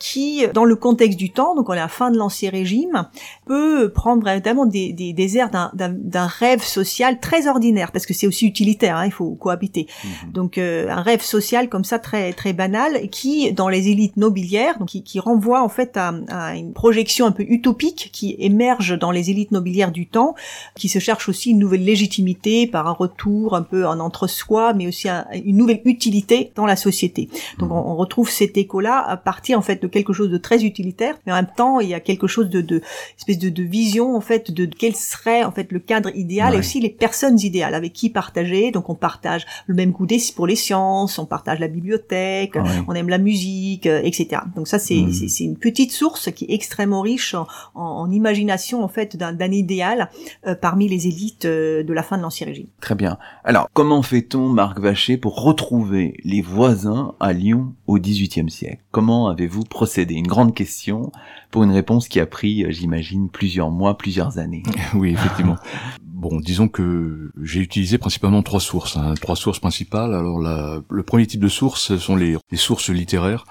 qui, 0.00 0.46
dans 0.54 0.64
le 0.64 0.74
contexte 0.74 1.18
du 1.18 1.30
temps, 1.30 1.54
donc 1.54 1.68
on 1.68 1.74
est 1.74 1.78
à 1.78 1.82
la 1.82 1.88
fin 1.88 2.10
de 2.10 2.16
l'ancien 2.16 2.50
régime, 2.50 3.06
peut 3.46 3.92
prendre 3.92 4.22
vraiment 4.22 4.66
des, 4.66 4.92
des, 4.92 5.12
des 5.12 5.36
airs 5.36 5.50
d'un 5.74 6.26
rêve 6.26 6.62
social 6.64 7.20
très 7.20 7.46
ordinaire, 7.46 7.92
parce 7.92 8.06
que 8.06 8.14
c'est 8.14 8.26
aussi 8.26 8.46
utilitaire, 8.46 8.96
hein, 8.96 9.06
il 9.06 9.12
faut 9.12 9.30
cohabiter. 9.32 9.86
Mhm. 10.02 10.32
Donc 10.32 10.58
euh, 10.58 10.88
un 10.88 11.02
rêve 11.02 11.20
social 11.20 11.68
comme 11.68 11.84
ça 11.84 11.98
très 11.98 12.32
très 12.32 12.52
banal, 12.54 13.10
qui 13.10 13.52
dans 13.52 13.68
les 13.68 13.88
élites 13.88 14.16
nobiliaires, 14.16 14.78
donc 14.78 14.88
qui, 14.88 15.02
qui 15.02 15.20
renvoie 15.20 15.62
en 15.62 15.68
fait 15.68 15.96
à, 15.96 16.14
à, 16.28 16.56
une 16.56 16.72
projection 16.72 17.26
un 17.26 17.32
peu 17.32 17.44
utopique 17.46 18.08
qui 18.12 18.34
émerge 18.38 18.98
dans 18.98 19.10
les 19.10 19.30
élites 19.30 19.52
nobiliaires 19.52 19.92
du 19.92 20.06
temps, 20.06 20.34
qui 20.76 20.88
se 20.88 20.98
cherche 20.98 21.28
aussi 21.28 21.50
une 21.50 21.58
nouvelle 21.58 21.84
légitimité 21.84 22.66
par 22.66 22.88
un 22.88 22.92
retour 22.92 23.54
un 23.54 23.62
peu 23.62 23.86
en 23.86 24.00
entre-soi, 24.00 24.72
mais 24.72 24.86
aussi 24.86 25.08
une 25.44 25.58
nouvelle 25.58 25.82
utilité 25.84 26.52
dans 26.54 26.64
la 26.64 26.76
société. 26.76 27.28
Donc 27.58 27.68
mhm. 27.68 27.76
on, 27.76 27.90
on 27.90 27.96
retrouve 27.96 28.30
cet 28.30 28.56
écho-là 28.56 29.04
à 29.06 29.18
partir 29.18 29.58
en 29.58 29.62
fait 29.62 29.82
de 29.82 29.89
quelque 29.90 30.12
chose 30.12 30.30
de 30.30 30.38
très 30.38 30.64
utilitaire, 30.64 31.16
mais 31.26 31.32
en 31.32 31.36
même 31.36 31.50
temps, 31.56 31.80
il 31.80 31.88
y 31.88 31.94
a 31.94 32.00
quelque 32.00 32.26
chose 32.26 32.50
de, 32.50 32.60
de 32.60 32.82
espèce 33.18 33.38
de, 33.38 33.48
de 33.48 33.62
vision 33.62 34.16
en 34.16 34.20
fait 34.20 34.50
de 34.50 34.66
quel 34.66 34.94
serait 34.94 35.44
en 35.44 35.52
fait 35.52 35.72
le 35.72 35.78
cadre 35.78 36.10
idéal 36.14 36.54
et 36.54 36.58
aussi 36.58 36.80
les 36.80 36.90
personnes 36.90 37.40
idéales 37.40 37.74
avec 37.74 37.92
qui 37.92 38.10
partager. 38.10 38.70
Donc 38.70 38.88
on 38.90 38.94
partage 38.94 39.46
le 39.66 39.74
même 39.74 39.92
goût 39.92 40.06
pour 40.34 40.46
les 40.46 40.56
sciences, 40.56 41.18
on 41.18 41.26
partage 41.26 41.60
la 41.60 41.68
bibliothèque, 41.68 42.56
on 42.88 42.94
aime 42.94 43.08
la 43.08 43.18
musique, 43.18 43.86
euh, 43.86 44.00
etc. 44.02 44.42
Donc 44.56 44.66
ça 44.66 44.78
c'est 44.78 45.04
c'est 45.12 45.44
une 45.44 45.56
petite 45.56 45.92
source 45.92 46.30
qui 46.32 46.46
est 46.46 46.54
extrêmement 46.54 47.00
riche 47.00 47.34
en, 47.34 47.46
en, 47.74 48.10
imagination 48.10 48.82
en 48.82 48.88
fait 48.88 49.16
d'un 49.16 49.52
idéal 49.52 50.10
euh, 50.46 50.54
parmi 50.54 50.88
les 50.88 51.06
élites 51.06 51.44
euh, 51.44 51.82
de 51.82 51.92
la 51.92 52.02
fin 52.02 52.16
de 52.16 52.22
l'ancien 52.22 52.46
régime. 52.46 52.66
Très 52.80 52.94
bien. 52.94 53.18
Alors 53.44 53.68
comment 53.72 54.02
fait-on, 54.02 54.48
Marc 54.48 54.80
Vacher, 54.80 55.16
pour 55.16 55.42
retrouver 55.42 56.14
les 56.24 56.42
voisins 56.42 57.14
à 57.20 57.32
Lyon 57.32 57.74
au 57.86 57.98
XVIIIe 57.98 58.50
siècle? 58.50 58.82
Comment 58.90 59.28
avez-vous 59.28 59.64
procédé 59.80 60.12
Une 60.12 60.26
grande 60.26 60.54
question 60.54 61.10
pour 61.50 61.62
une 61.62 61.70
réponse 61.70 62.06
qui 62.06 62.20
a 62.20 62.26
pris, 62.26 62.64
euh, 62.64 62.70
j'imagine, 62.70 63.30
plusieurs 63.30 63.70
mois, 63.70 63.96
plusieurs 63.96 64.36
années. 64.36 64.62
Oui, 64.94 65.12
effectivement. 65.12 65.56
Bon, 66.04 66.38
disons 66.38 66.68
que 66.68 67.32
j'ai 67.42 67.60
utilisé 67.60 67.96
principalement 67.96 68.42
trois 68.42 68.60
sources, 68.60 68.98
hein, 68.98 69.14
trois 69.18 69.36
sources 69.36 69.58
principales. 69.58 70.12
Alors, 70.12 70.38
la, 70.38 70.80
le 70.90 71.02
premier 71.02 71.26
type 71.26 71.40
de 71.40 71.48
source 71.48 71.96
sont 71.96 72.14
les, 72.14 72.36
les 72.50 72.58
sources 72.58 72.90
littéraires 72.90 73.46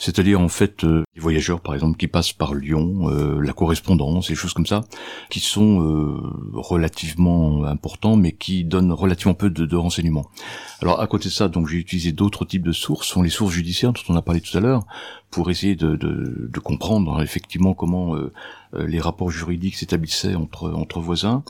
c'est-à-dire 0.00 0.40
en 0.40 0.48
fait 0.48 0.82
euh, 0.82 1.04
les 1.14 1.20
voyageurs 1.20 1.60
par 1.60 1.74
exemple 1.74 1.98
qui 1.98 2.08
passent 2.08 2.32
par 2.32 2.54
Lyon, 2.54 3.10
euh, 3.10 3.38
la 3.40 3.52
correspondance, 3.52 4.30
et 4.30 4.34
choses 4.34 4.54
comme 4.54 4.66
ça, 4.66 4.80
qui 5.28 5.40
sont 5.40 5.82
euh, 5.82 6.18
relativement 6.54 7.64
importants 7.64 8.16
mais 8.16 8.32
qui 8.32 8.64
donnent 8.64 8.92
relativement 8.92 9.34
peu 9.34 9.50
de, 9.50 9.76
renseignements. 9.76 10.26
Alors 10.80 11.00
à 11.00 11.06
côté 11.06 11.28
de 11.28 11.34
ça, 11.34 11.48
donc 11.48 11.68
j'ai 11.68 11.76
utilisé 11.76 12.12
d'autres 12.12 12.46
types 12.46 12.64
de 12.64 12.72
sources, 12.72 13.06
sont 13.06 13.22
les 13.22 13.30
sources 13.30 13.52
judiciaires 13.52 13.92
dont 13.92 14.00
on 14.08 14.16
a 14.16 14.22
parlé 14.22 14.40
tout 14.40 14.56
à 14.56 14.60
l'heure, 14.60 14.86
pour 15.30 15.50
essayer 15.50 15.76
de, 15.76 15.94
de, 15.94 16.60
comprendre 16.60 17.22
effectivement 17.22 17.74
comment 17.74 18.16
les 18.72 19.00
rapports 19.00 19.30
juridiques 19.30 19.76
s'établissaient 19.76 20.34
entre 20.34 20.70
entre 20.70 21.00
voisins. 21.00 21.42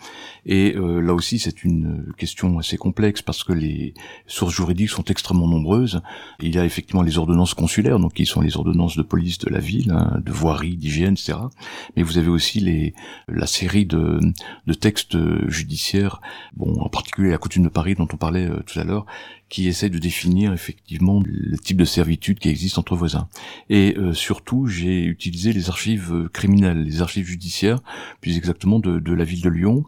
Et 0.46 0.72
là 0.72 1.12
aussi, 1.12 1.38
c'est 1.38 1.64
une 1.64 2.12
question 2.16 2.58
assez 2.58 2.76
complexe 2.76 3.22
parce 3.22 3.44
que 3.44 3.52
les 3.52 3.94
sources 4.26 4.54
juridiques 4.54 4.90
sont 4.90 5.04
extrêmement 5.04 5.46
nombreuses. 5.46 6.00
Il 6.40 6.54
y 6.54 6.58
a 6.58 6.64
effectivement 6.64 7.02
les 7.02 7.18
ordonnances 7.18 7.54
consulaires, 7.54 7.98
donc 7.98 8.14
qui 8.14 8.26
sont 8.26 8.40
les 8.40 8.56
ordonnances 8.56 8.96
de 8.96 9.02
police 9.02 9.38
de 9.38 9.50
la 9.50 9.58
ville, 9.58 9.90
hein, 9.90 10.20
de 10.24 10.32
voirie, 10.32 10.76
d'hygiène, 10.76 11.12
etc. 11.12 11.38
Mais 11.96 12.02
vous 12.02 12.18
avez 12.18 12.28
aussi 12.28 12.60
les 12.60 12.94
la 13.28 13.46
série 13.46 13.86
de, 13.86 14.20
de 14.66 14.74
textes 14.74 15.18
judiciaires, 15.48 16.20
bon, 16.56 16.80
en 16.80 16.88
particulier 16.88 17.30
la 17.30 17.38
coutume 17.38 17.64
de 17.64 17.68
Paris 17.68 17.94
dont 17.94 18.08
on 18.12 18.16
parlait 18.16 18.48
tout 18.66 18.78
à 18.78 18.84
l'heure, 18.84 19.06
qui 19.50 19.68
essaie 19.68 19.90
de 19.90 19.98
définir 19.98 20.54
effectivement 20.54 21.22
le 21.26 21.58
type 21.58 21.76
de 21.76 21.84
servitude 21.84 22.38
qui 22.38 22.48
existe 22.48 22.78
entre 22.78 22.96
voisins. 22.96 23.28
Et 23.68 23.96
euh, 23.98 24.14
surtout, 24.14 24.66
j'ai 24.66 25.04
utilisé 25.04 25.52
les 25.52 25.68
archives 25.68 26.14
euh, 26.14 26.28
criminelles, 26.32 26.84
les 26.84 27.02
archives 27.02 27.26
judiciaires, 27.26 27.80
plus 28.20 28.38
exactement 28.38 28.78
de, 28.78 29.00
de 29.00 29.12
la 29.12 29.24
ville 29.24 29.42
de 29.42 29.50
Lyon, 29.50 29.84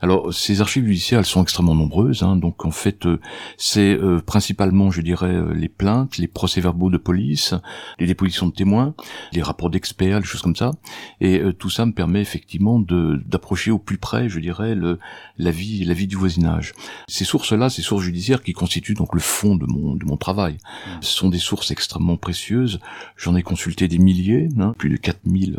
alors, 0.00 0.32
ces 0.32 0.60
archives 0.60 0.84
judiciaires, 0.84 1.20
elles 1.20 1.24
sont 1.24 1.42
extrêmement 1.42 1.74
nombreuses. 1.74 2.22
Hein, 2.22 2.36
donc, 2.36 2.66
en 2.66 2.70
fait, 2.70 3.06
euh, 3.06 3.18
c'est 3.56 3.94
euh, 3.94 4.20
principalement, 4.20 4.90
je 4.90 5.00
dirais, 5.00 5.34
euh, 5.34 5.54
les 5.54 5.70
plaintes, 5.70 6.18
les 6.18 6.26
procès-verbaux 6.26 6.90
de 6.90 6.98
police, 6.98 7.54
les 7.98 8.06
dépositions 8.06 8.46
de 8.46 8.52
témoins, 8.52 8.94
les 9.32 9.42
rapports 9.42 9.70
d'experts, 9.70 10.20
les 10.20 10.26
choses 10.26 10.42
comme 10.42 10.56
ça. 10.56 10.72
Et 11.20 11.40
tout 11.58 11.70
ça 11.70 11.86
me 11.86 11.92
permet 11.92 12.20
effectivement 12.20 12.78
d'approcher 12.78 13.70
au 13.70 13.78
plus 13.78 13.96
près, 13.96 14.28
je 14.28 14.38
dirais, 14.38 14.74
le, 14.74 14.98
la 15.38 15.50
vie, 15.50 15.84
la 15.84 15.94
vie 15.94 16.06
du 16.06 16.16
voisinage. 16.16 16.74
Ces 17.08 17.24
sources-là, 17.24 17.70
ces 17.70 17.82
sources 17.82 18.02
judiciaires 18.02 18.42
qui 18.42 18.52
constituent 18.52 18.94
donc 18.94 19.14
le 19.14 19.20
fond 19.20 19.56
de 19.56 19.66
mon 19.66 19.94
de 19.94 20.04
mon 20.04 20.16
travail, 20.16 20.54
mmh. 20.54 20.90
ce 21.00 21.16
sont 21.16 21.28
des 21.28 21.38
sources 21.38 21.70
extrêmement 21.70 22.16
précieuses. 22.16 22.80
J'en 23.16 23.36
ai 23.36 23.42
consulté 23.42 23.88
des 23.88 23.98
milliers, 23.98 24.48
hein, 24.58 24.74
plus 24.76 24.90
de 24.90 24.96
4000 24.96 25.58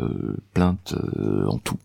plaintes 0.54 0.94
en 1.46 1.58
tout. 1.58 1.78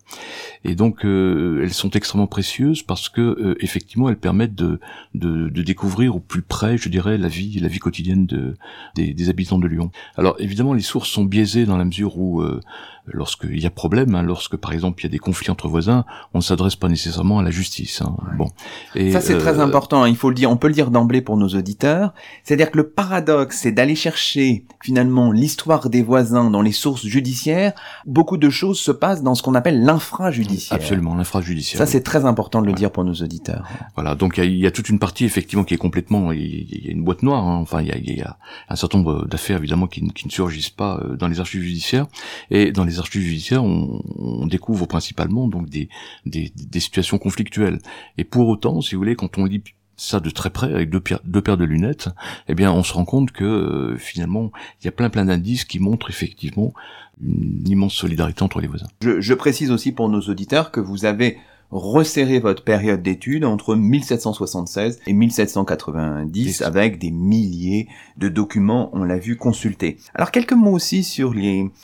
Et 0.64 0.76
donc, 0.76 1.04
elles 1.04 1.74
sont 1.74 1.90
extrêmement 1.92 2.28
précieuses 2.28 2.43
parce 2.86 3.10
que 3.10 3.22
euh, 3.22 3.56
effectivement 3.60 4.10
elles 4.10 4.18
permettent 4.18 4.56
de, 4.56 4.80
de, 5.16 5.50
de, 5.50 5.62
découvrir 5.62 6.16
au 6.16 6.20
plus 6.20 6.42
près, 6.42 6.78
je 6.78 6.90
dirais, 6.90 7.18
la 7.18 7.28
vie 7.28 7.60
la 7.60 7.68
vie 7.68 7.80
quotidienne 7.80 8.26
de, 8.26 8.56
des, 8.96 9.14
des 9.14 9.30
habitants 9.30 9.60
de 9.60 9.68
Lyon. 9.68 9.92
Alors 10.18 10.36
évidemment 10.40 10.74
les 10.74 10.82
sources 10.82 11.10
sont 11.10 11.26
biaisées 11.26 11.66
dans 11.66 11.78
la 11.78 11.86
mesure 11.86 12.18
où 12.18 12.42
euh, 12.42 12.60
lorsqu'il 13.06 13.60
y 13.60 13.66
a 13.66 13.70
problème, 13.70 14.16
hein, 14.16 14.24
lorsque 14.24 14.56
par 14.56 14.72
exemple 14.72 15.02
il 15.02 15.04
y 15.04 15.08
a 15.08 15.10
des 15.10 15.20
conflits 15.20 15.50
entre 15.50 15.68
voisins, 15.68 16.06
on 16.34 16.40
ne 16.40 16.44
s'adresse 16.44 16.76
pas 16.76 16.88
nécessairement 16.88 17.40
à 17.40 17.44
la 17.44 17.52
justice. 17.52 18.02
Hein. 18.02 18.16
Bon, 18.38 18.48
et, 18.96 19.12
ça 19.12 19.22
c'est 19.22 19.38
très 19.38 19.60
euh, 19.60 19.64
important. 19.64 20.04
Hein. 20.04 20.10
Il 20.10 20.16
faut 20.16 20.30
le 20.30 20.36
dire, 20.36 20.50
on 20.50 20.58
peut 20.58 20.68
le 20.68 20.74
dire 20.74 20.92
d'emblée 20.92 21.22
pour 21.22 21.38
nos 21.38 21.50
auditeurs. 21.50 22.14
C'est-à-dire 22.44 22.72
que 22.72 22.78
le 22.78 22.90
paradoxe, 22.90 23.60
c'est 23.62 23.72
d'aller 23.72 23.96
chercher 23.96 24.66
finalement 24.82 25.32
l'histoire 25.32 25.90
des 25.90 26.02
voisins 26.02 26.50
dans 26.50 26.62
les 26.62 26.72
sources 26.72 27.06
judiciaires. 27.06 27.74
Beaucoup 28.06 28.38
de 28.38 28.50
choses 28.50 28.80
se 28.80 28.92
passent 28.92 29.24
dans 29.24 29.36
ce 29.36 29.44
qu'on 29.44 29.56
appelle 29.56 29.84
l'infrajudiciaire. 29.84 30.78
Absolument, 30.78 31.16
l'infrajudiciaire. 31.16 31.78
Ça 31.78 31.86
c'est 31.86 32.02
très 32.04 32.26
important 32.26 32.33
de 32.34 32.68
le 32.68 32.74
dire 32.74 32.92
pour 32.92 33.04
nos 33.04 33.14
auditeurs. 33.14 33.68
Voilà, 33.96 34.16
donc 34.16 34.38
il 34.38 34.56
y, 34.56 34.68
a 34.68 34.72
toute 34.72 34.90
une 34.90 35.00
partie 35.00 35.26
effectivement 35.26 35.64
qui 35.64 35.74
est 35.74 35.78
complètement, 35.78 36.32
il 36.32 36.86
y, 36.86 36.88
a 36.88 36.92
une 36.92 37.04
boîte 37.04 37.24
noire. 37.24 37.44
Enfin, 37.44 37.82
il 37.82 38.16
y 38.16 38.22
a, 38.22 38.38
un 38.70 38.76
certain 38.76 38.98
nombre 39.00 39.26
d'affaires 39.28 39.58
évidemment 39.58 39.88
qui, 39.88 40.06
qui, 40.10 40.28
ne 40.28 40.32
surgissent 40.32 40.70
pas 40.70 41.00
euh, 41.04 41.16
dans 41.16 41.28
les 41.28 41.40
archives 41.40 41.62
judiciaires 41.62 42.08
et 42.50 42.72
dans 42.72 42.84
les 42.84 43.00
archives 43.00 43.22
judiciaires, 43.22 43.64
on, 43.64 44.02
découvre 44.48 44.86
principalement 44.86 45.48
donc 45.48 45.70
des, 45.70 45.90
des, 46.26 46.80
situations 46.80 47.18
conflictuelles. 47.18 47.80
Et 48.18 48.24
pour 48.24 48.48
autant, 48.48 48.82
si 48.82 48.94
vous 48.94 49.02
voulez, 49.02 49.16
quand 49.16 49.38
on 49.38 49.46
lit 49.46 49.64
ça 49.96 50.20
de 50.20 50.30
très 50.30 50.50
près 50.50 50.74
avec 50.74 50.90
deux, 50.90 51.02
deux 51.24 51.42
paires 51.42 51.58
de 51.58 51.64
lunettes, 51.64 52.10
eh 52.48 52.56
bien, 52.56 52.72
on 52.72 52.84
se 52.84 52.94
rend 52.94 53.06
compte 53.06 53.32
que 53.32 53.44
euh, 53.44 53.98
finalement, 53.98 54.52
il 54.82 54.86
y 54.86 54.88
a 54.88 54.92
plein 54.92 55.10
plein 55.10 55.26
d'indices 55.26 55.66
qui 55.66 55.80
montrent 55.80 56.10
effectivement 56.10 56.74
une 57.22 57.68
immense 57.68 57.94
solidarité 57.94 58.44
entre 58.44 58.60
les 58.60 58.68
voisins. 58.68 58.88
Je, 59.02 59.22
je 59.22 59.34
précise 59.34 59.72
aussi 59.72 59.92
pour 59.92 60.10
nos 60.10 60.22
auditeurs 60.22 60.72
que 60.72 60.80
vous 60.80 61.06
avez 61.06 61.38
resserrer 61.80 62.40
votre 62.40 62.64
période 62.64 63.02
d'études 63.02 63.46
entre 63.46 63.76
1776 63.76 65.00
et 65.08 65.14
1790 65.14 66.62
avec 66.62 67.00
des 67.00 67.12
milliers 67.12 67.88
de 68.18 68.30
documents, 68.30 68.90
on 68.94 69.04
l'a 69.04 69.18
vu, 69.18 69.38
consultés. 69.38 69.98
Alors 70.14 70.32
quelques 70.32 70.54
mots 70.54 70.72
aussi 70.72 71.04
sur 71.04 71.34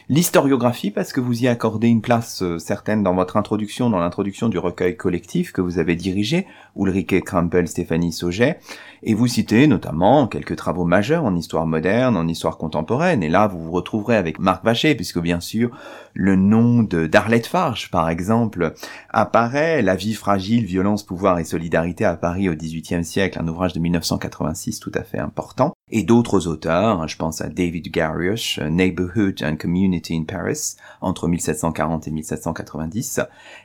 l'historiographie 0.09 0.91
parce 0.91 1.11
que 1.11 1.19
vous 1.19 1.43
y 1.43 1.47
accordez 1.47 1.87
une 1.87 2.01
place 2.01 2.41
euh, 2.41 2.59
certaine 2.59 3.03
dans 3.03 3.15
votre 3.15 3.37
introduction, 3.37 3.89
dans 3.89 3.99
l'introduction 3.99 4.49
du 4.49 4.57
recueil 4.57 4.95
collectif 4.95 5.51
que 5.51 5.61
vous 5.61 5.79
avez 5.79 5.95
dirigé, 5.95 6.45
Ulrike 6.75 7.23
Krampel, 7.23 7.67
Stéphanie 7.67 8.11
Sauget, 8.11 8.59
et 9.03 9.13
vous 9.13 9.27
citez 9.27 9.67
notamment 9.67 10.27
quelques 10.27 10.55
travaux 10.55 10.85
majeurs 10.85 11.25
en 11.25 11.35
histoire 11.35 11.65
moderne, 11.65 12.15
en 12.15 12.27
histoire 12.27 12.57
contemporaine, 12.57 13.23
et 13.23 13.29
là 13.29 13.47
vous 13.47 13.59
vous 13.63 13.71
retrouverez 13.71 14.17
avec 14.17 14.39
Marc 14.39 14.63
Vacher, 14.63 14.95
puisque 14.95 15.19
bien 15.19 15.39
sûr 15.39 15.71
le 16.13 16.35
nom 16.35 16.83
de 16.83 17.07
d'Arlette 17.07 17.47
Farge, 17.47 17.89
par 17.91 18.09
exemple, 18.09 18.73
apparaît, 19.09 19.78
La 19.81 19.95
vie 19.95 20.13
fragile, 20.13 20.65
violence, 20.65 21.05
pouvoir 21.05 21.39
et 21.39 21.45
solidarité 21.45 22.03
à 22.03 22.17
Paris 22.17 22.49
au 22.49 22.55
XVIIIe 22.55 23.05
siècle, 23.05 23.39
un 23.41 23.47
ouvrage 23.47 23.71
de 23.71 23.79
1986 23.79 24.79
tout 24.79 24.91
à 24.93 25.03
fait 25.03 25.19
important 25.19 25.73
et 25.91 26.03
d'autres 26.03 26.47
auteurs, 26.47 27.07
je 27.07 27.17
pense 27.17 27.41
à 27.41 27.49
David 27.49 27.91
Gariush, 27.91 28.59
Neighborhood 28.59 29.43
and 29.43 29.55
Community 29.55 30.15
in 30.15 30.23
Paris, 30.23 30.75
entre 31.01 31.27
1740 31.27 32.07
et 32.07 32.11
1790, 32.11 33.21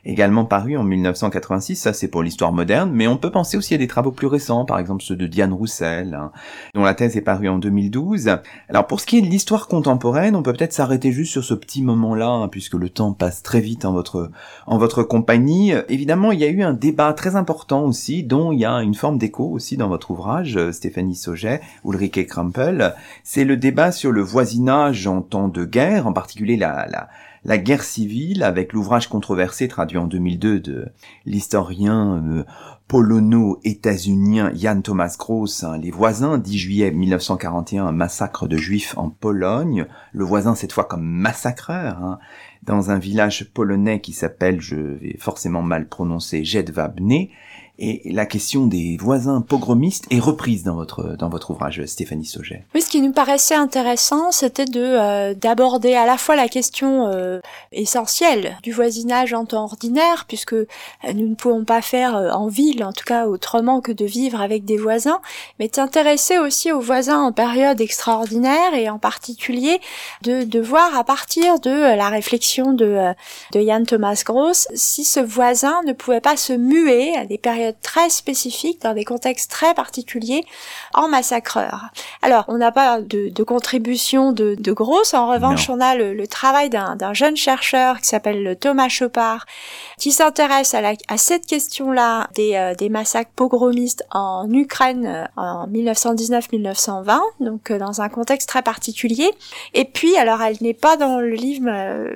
également 0.07 0.47
paru 0.47 0.79
en 0.79 0.85
1986, 0.85 1.77
ça 1.77 1.93
c'est 1.93 2.09
pour 2.09 2.22
l'histoire 2.22 2.53
moderne, 2.53 2.91
mais 2.93 3.07
on 3.07 3.18
peut 3.18 3.31
penser 3.31 3.59
aussi 3.59 3.75
à 3.75 3.79
des 3.79 3.89
travaux 3.89 4.11
plus 4.11 4.27
récents, 4.27 4.64
par 4.64 4.79
exemple 4.79 5.03
ceux 5.03 5.16
de 5.16 5.27
Diane 5.27 5.53
Roussel, 5.53 6.14
hein, 6.14 6.33
dont 6.75 6.83
la 6.83 6.95
thèse 6.95 7.16
est 7.16 7.20
parue 7.22 7.49
en 7.49 7.59
2012. 7.59 8.31
Alors 8.70 8.87
pour 8.87 9.01
ce 9.01 9.07
qui 9.07 9.18
est 9.18 9.22
de 9.22 9.27
l'histoire 9.27 9.68
contemporaine, 9.68 10.35
on 10.35 10.43
peut 10.43 10.55
peut-être 10.55 10.72
s'arrêter 10.72 11.12
juste 11.12 11.33
sur 11.33 11.45
ce 11.45 11.55
petit 11.55 11.83
moment-là, 11.83 12.29
hein, 12.29 12.49
puisque 12.49 12.75
le 12.75 12.89
temps 12.89 13.12
passe 13.12 13.43
très 13.43 13.61
vite 13.61 13.85
en 13.85 13.93
votre, 13.93 14.31
en 14.66 14.79
votre 14.79 15.03
compagnie. 15.03 15.72
Évidemment, 15.91 16.33
il 16.33 16.41
y 16.41 16.45
a 16.45 16.49
eu 16.49 16.62
un 16.62 16.72
débat 16.72 17.12
très 17.12 17.37
important 17.37 17.85
aussi, 17.85 18.22
dont 18.22 18.51
il 18.53 18.61
y 18.61 18.64
a 18.64 18.79
une 18.79 18.95
forme 18.95 19.18
d'écho 19.18 19.45
aussi 19.45 19.77
dans 19.77 19.89
votre 19.89 20.11
ouvrage, 20.11 20.59
Stéphanie 20.70 21.16
Sauget, 21.16 21.61
Ulrich 21.85 22.14
C'est 23.23 23.45
le 23.45 23.57
débat 23.57 23.93
sur 23.93 24.12
le 24.12 24.23
voisinage 24.23 25.07
en 25.07 25.23
temps 25.23 25.49
de 25.49 25.65
guerre, 25.65 26.07
en 26.07 26.12
particulier 26.12 26.57
la, 26.57 26.87
la, 26.89 27.09
la 27.45 27.59
guerre 27.59 27.83
civile, 27.83 28.43
avec 28.43 28.73
l'ouvrage 28.73 29.09
controversé 29.09 29.69
traduit 29.69 29.99
en 29.99 30.07
2002 30.07 30.61
de 30.61 30.87
l'historien 31.27 32.23
euh, 32.25 32.45
polono-états-unien 32.89 34.51
Jan 34.55 34.81
Thomas 34.81 35.17
Gross, 35.19 35.65
hein, 35.65 35.77
Les 35.79 35.91
voisins, 35.91 36.39
10 36.39 36.59
juillet 36.59 36.91
1941, 36.91 37.93
massacre 37.93 38.47
de 38.47 38.57
juifs 38.57 38.95
en 38.97 39.11
Pologne, 39.11 39.87
le 40.12 40.25
voisin 40.25 40.55
cette 40.55 40.73
fois 40.73 40.85
comme 40.85 41.05
massacreur, 41.05 42.03
hein, 42.03 42.19
dans 42.62 42.91
un 42.91 42.99
village 42.99 43.51
polonais 43.53 44.01
qui 44.01 44.12
s'appelle, 44.12 44.61
je 44.61 44.77
vais 44.77 45.17
forcément 45.19 45.62
mal 45.62 45.87
prononcer, 45.87 46.45
Jedwabne, 46.45 47.29
et 47.79 48.03
la 48.05 48.25
question 48.25 48.66
des 48.66 48.97
voisins 49.01 49.41
pogromistes 49.41 50.07
est 50.11 50.20
reprise 50.20 50.62
dans 50.62 50.77
votre 50.77 51.16
dans 51.16 51.29
votre 51.29 51.51
ouvrage 51.51 51.85
Stéphanie 51.87 52.25
Sauget. 52.25 52.64
Oui, 52.72 52.83
ce 52.83 52.89
qui 52.89 53.01
nous 53.01 53.12
paraissait 53.12 53.57
intéressant, 53.57 54.31
c'était 54.31 54.64
de 54.64 54.81
euh, 54.81 55.35
d'aborder 55.35 55.95
à 55.95 56.07
la 56.07 56.16
fois 56.16 56.37
la 56.37 56.47
question 56.47 57.09
euh, 57.09 57.41
essentielle 57.72 58.59
du 58.62 58.70
voisinage 58.70 59.35
en 59.35 59.45
temps 59.45 59.64
ordinaire, 59.64 60.25
puisque 60.29 60.53
euh, 60.53 60.66
nous 61.14 61.29
ne 61.29 61.35
pouvons 61.35 61.64
pas 61.64 61.83
faire 61.83 62.14
en 62.14 62.47
ville, 62.47 62.85
en 62.85 62.93
tout 62.93 63.05
cas 63.05 63.27
autrement 63.27 63.81
que 63.81 63.91
de 63.91 64.05
vivre 64.05 64.41
avec 64.41 64.64
des 64.64 64.77
voisins, 64.77 65.20
mais 65.59 65.68
s'intéresser 65.75 66.39
aussi 66.39 66.70
aux 66.70 66.81
voisins 66.81 67.22
en 67.22 67.33
période 67.33 67.81
extraordinaire 67.81 68.75
et 68.75 68.89
en 68.89 69.01
particulier 69.01 69.81
de 70.22 70.45
de 70.45 70.61
voir 70.61 70.97
à 70.97 71.03
partir 71.03 71.59
de 71.59 71.70
la 71.70 72.09
réflexion 72.09 72.72
de 72.72 73.12
de 73.53 73.61
Jan 73.61 73.83
Thomas 73.85 74.22
Gross 74.25 74.68
si 74.75 75.05
ce 75.05 75.18
voisin 75.18 75.81
ne 75.87 75.93
pouvait 75.93 76.20
pas 76.20 76.37
se 76.37 76.53
muer 76.53 77.16
à 77.16 77.27
des 77.27 77.39
périodes 77.39 77.64
très 77.83 78.11
spécifiques, 78.11 78.83
dans 78.83 78.95
des 78.95 79.05
contextes 79.05 79.51
très 79.51 79.75
particuliers, 79.75 80.45
en 80.95 81.09
massacreur. 81.09 81.87
Alors, 82.23 82.45
on 82.49 82.59
n'a 82.59 82.73
pas 82.73 83.01
de, 83.01 83.29
de, 83.29 83.43
contribution 83.43 84.33
de, 84.33 84.55
de 84.59 84.73
grosse, 84.73 85.15
en 85.15 85.29
revanche, 85.29 85.69
on 85.69 85.81
a 85.81 85.95
le, 85.95 86.27
travail 86.27 86.71
d'un 86.71 87.12
jeune 87.12 87.37
chercheur 87.37 88.01
qui 88.01 88.09
s'appelle 88.09 88.57
Thomas 88.61 88.89
Chopard, 88.89 89.47
qui 89.99 90.11
s'intéresse 90.11 90.75
à, 90.75 90.81
à, 91.09 91.17
cette 91.17 91.47
question-là 91.47 92.29
des, 92.35 92.55
euh, 92.55 92.75
des, 92.75 92.89
massacres 92.89 93.31
pogromistes 93.37 94.05
en 94.11 94.51
Ukraine 94.53 95.07
euh, 95.07 95.25
en 95.37 95.67
1919-1920, 95.69 97.21
donc 97.41 97.71
euh, 97.71 97.79
dans 97.79 98.01
un 98.01 98.09
contexte 98.09 98.49
très 98.49 98.62
particulier. 98.62 99.31
Et 99.75 99.85
puis, 99.85 100.17
alors, 100.17 100.43
elle 100.43 100.57
n'est 100.61 100.75
pas 100.75 100.97
dans 100.97 101.21
le 101.21 101.31
livre, 101.31 101.71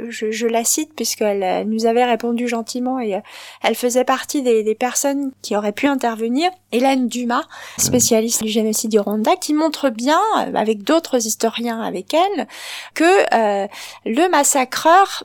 je, 0.09 0.31
je 0.31 0.47
la 0.47 0.65
cite 0.65 0.95
puisqu'elle 0.95 1.69
nous 1.69 1.87
avait 1.87 2.05
répondu 2.05 2.49
gentiment 2.49 3.01
et 3.01 3.21
elle 3.63 3.75
faisait 3.75 4.05
partie 4.05 4.43
des, 4.43 4.63
des 4.63 4.75
personnes 4.75 5.33
qui 5.43 5.57
aurait 5.57 5.73
pu 5.73 5.87
intervenir, 5.87 6.51
Hélène 6.73 7.09
Dumas, 7.09 7.45
spécialiste 7.79 8.43
du 8.43 8.49
génocide 8.49 8.91
du 8.91 8.99
Rwanda, 8.99 9.37
qui 9.37 9.55
montre 9.55 9.91
bien, 9.91 10.21
euh, 10.39 10.55
avec 10.55 10.83
d'autres 10.83 11.27
historiens 11.27 11.81
avec 11.81 12.13
elle, 12.15 12.47
que 12.95 13.05
euh, 13.35 13.67
le 14.05 14.29
massacreur 14.31 15.25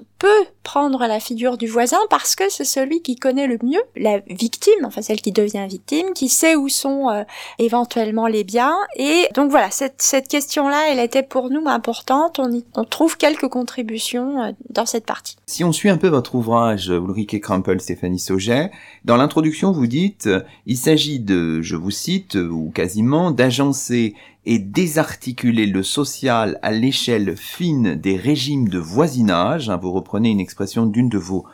prendre 0.63 1.05
la 1.07 1.19
figure 1.19 1.57
du 1.57 1.67
voisin 1.67 1.99
parce 2.09 2.35
que 2.35 2.49
c'est 2.49 2.63
celui 2.65 3.01
qui 3.01 3.15
connaît 3.15 3.47
le 3.47 3.57
mieux 3.63 3.81
la 3.95 4.19
victime, 4.27 4.85
enfin 4.85 5.01
celle 5.01 5.21
qui 5.21 5.31
devient 5.31 5.65
victime, 5.67 6.13
qui 6.15 6.29
sait 6.29 6.55
où 6.55 6.69
sont 6.69 7.09
euh, 7.09 7.23
éventuellement 7.59 8.27
les 8.27 8.43
biens. 8.43 8.75
Et 8.95 9.27
donc 9.35 9.51
voilà, 9.51 9.71
cette, 9.71 10.01
cette 10.01 10.27
question-là, 10.27 10.91
elle 10.91 10.99
était 10.99 11.23
pour 11.23 11.49
nous 11.49 11.67
importante. 11.67 12.39
On, 12.39 12.51
y, 12.51 12.63
on 12.75 12.85
trouve 12.85 13.17
quelques 13.17 13.47
contributions 13.49 14.41
euh, 14.41 14.51
dans 14.69 14.85
cette 14.85 15.05
partie. 15.05 15.35
Si 15.45 15.63
on 15.63 15.71
suit 15.71 15.89
un 15.89 15.97
peu 15.97 16.07
votre 16.07 16.35
ouvrage, 16.35 16.87
Ulrike 16.87 17.41
Krampel, 17.41 17.81
Stéphanie 17.81 18.19
Sauget, 18.19 18.71
dans 19.05 19.17
l'introduction, 19.17 19.71
vous 19.71 19.87
dites, 19.87 20.29
il 20.65 20.77
s'agit 20.77 21.19
de, 21.19 21.61
je 21.61 21.75
vous 21.75 21.91
cite, 21.91 22.35
ou 22.35 22.71
quasiment, 22.73 23.31
d'agencer 23.31 24.15
et 24.45 24.59
désarticuler 24.59 25.65
le 25.65 25.83
social 25.83 26.59
à 26.61 26.71
l'échelle 26.71 27.35
fine 27.37 27.95
des 27.95 28.17
régimes 28.17 28.67
de 28.67 28.79
voisinage. 28.79 29.71
Vous 29.81 29.91
reprenez 29.91 30.29
une 30.29 30.39
expression 30.39 30.85
d'une 30.85 31.09
de 31.09 31.17
vos 31.17 31.45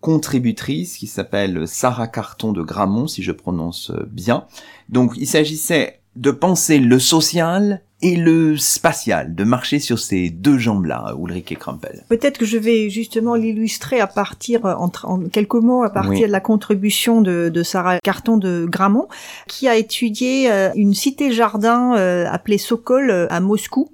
contributrices 0.00 0.96
qui 0.96 1.06
s'appelle 1.06 1.66
Sarah 1.66 2.08
Carton 2.08 2.52
de 2.52 2.62
Gramont, 2.62 3.06
si 3.06 3.22
je 3.22 3.32
prononce 3.32 3.92
bien. 4.10 4.46
Donc 4.88 5.14
il 5.16 5.26
s'agissait 5.26 6.00
de 6.18 6.30
penser 6.32 6.78
le 6.80 6.98
social 6.98 7.82
et 8.00 8.14
le 8.14 8.56
spatial, 8.56 9.34
de 9.34 9.42
marcher 9.42 9.80
sur 9.80 9.98
ces 9.98 10.30
deux 10.30 10.56
jambes-là, 10.56 11.14
Ulrike 11.20 11.58
Krampel. 11.58 12.04
Peut-être 12.08 12.38
que 12.38 12.44
je 12.44 12.56
vais 12.56 12.90
justement 12.90 13.34
l'illustrer 13.34 13.98
à 14.00 14.06
partir, 14.06 14.64
en, 14.64 14.90
en, 15.02 15.20
quelques 15.28 15.54
mots, 15.54 15.82
à 15.82 15.90
partir 15.90 16.28
de 16.28 16.32
la 16.32 16.40
contribution 16.40 17.22
de, 17.22 17.50
de, 17.52 17.62
Sarah 17.64 17.98
Carton 17.98 18.36
de 18.36 18.66
Gramont, 18.68 19.08
qui 19.48 19.66
a 19.66 19.76
étudié 19.76 20.50
euh, 20.50 20.70
une 20.76 20.94
cité-jardin 20.94 21.96
euh, 21.96 22.26
appelée 22.30 22.58
Sokol 22.58 23.10
euh, 23.10 23.26
à 23.30 23.40
Moscou, 23.40 23.90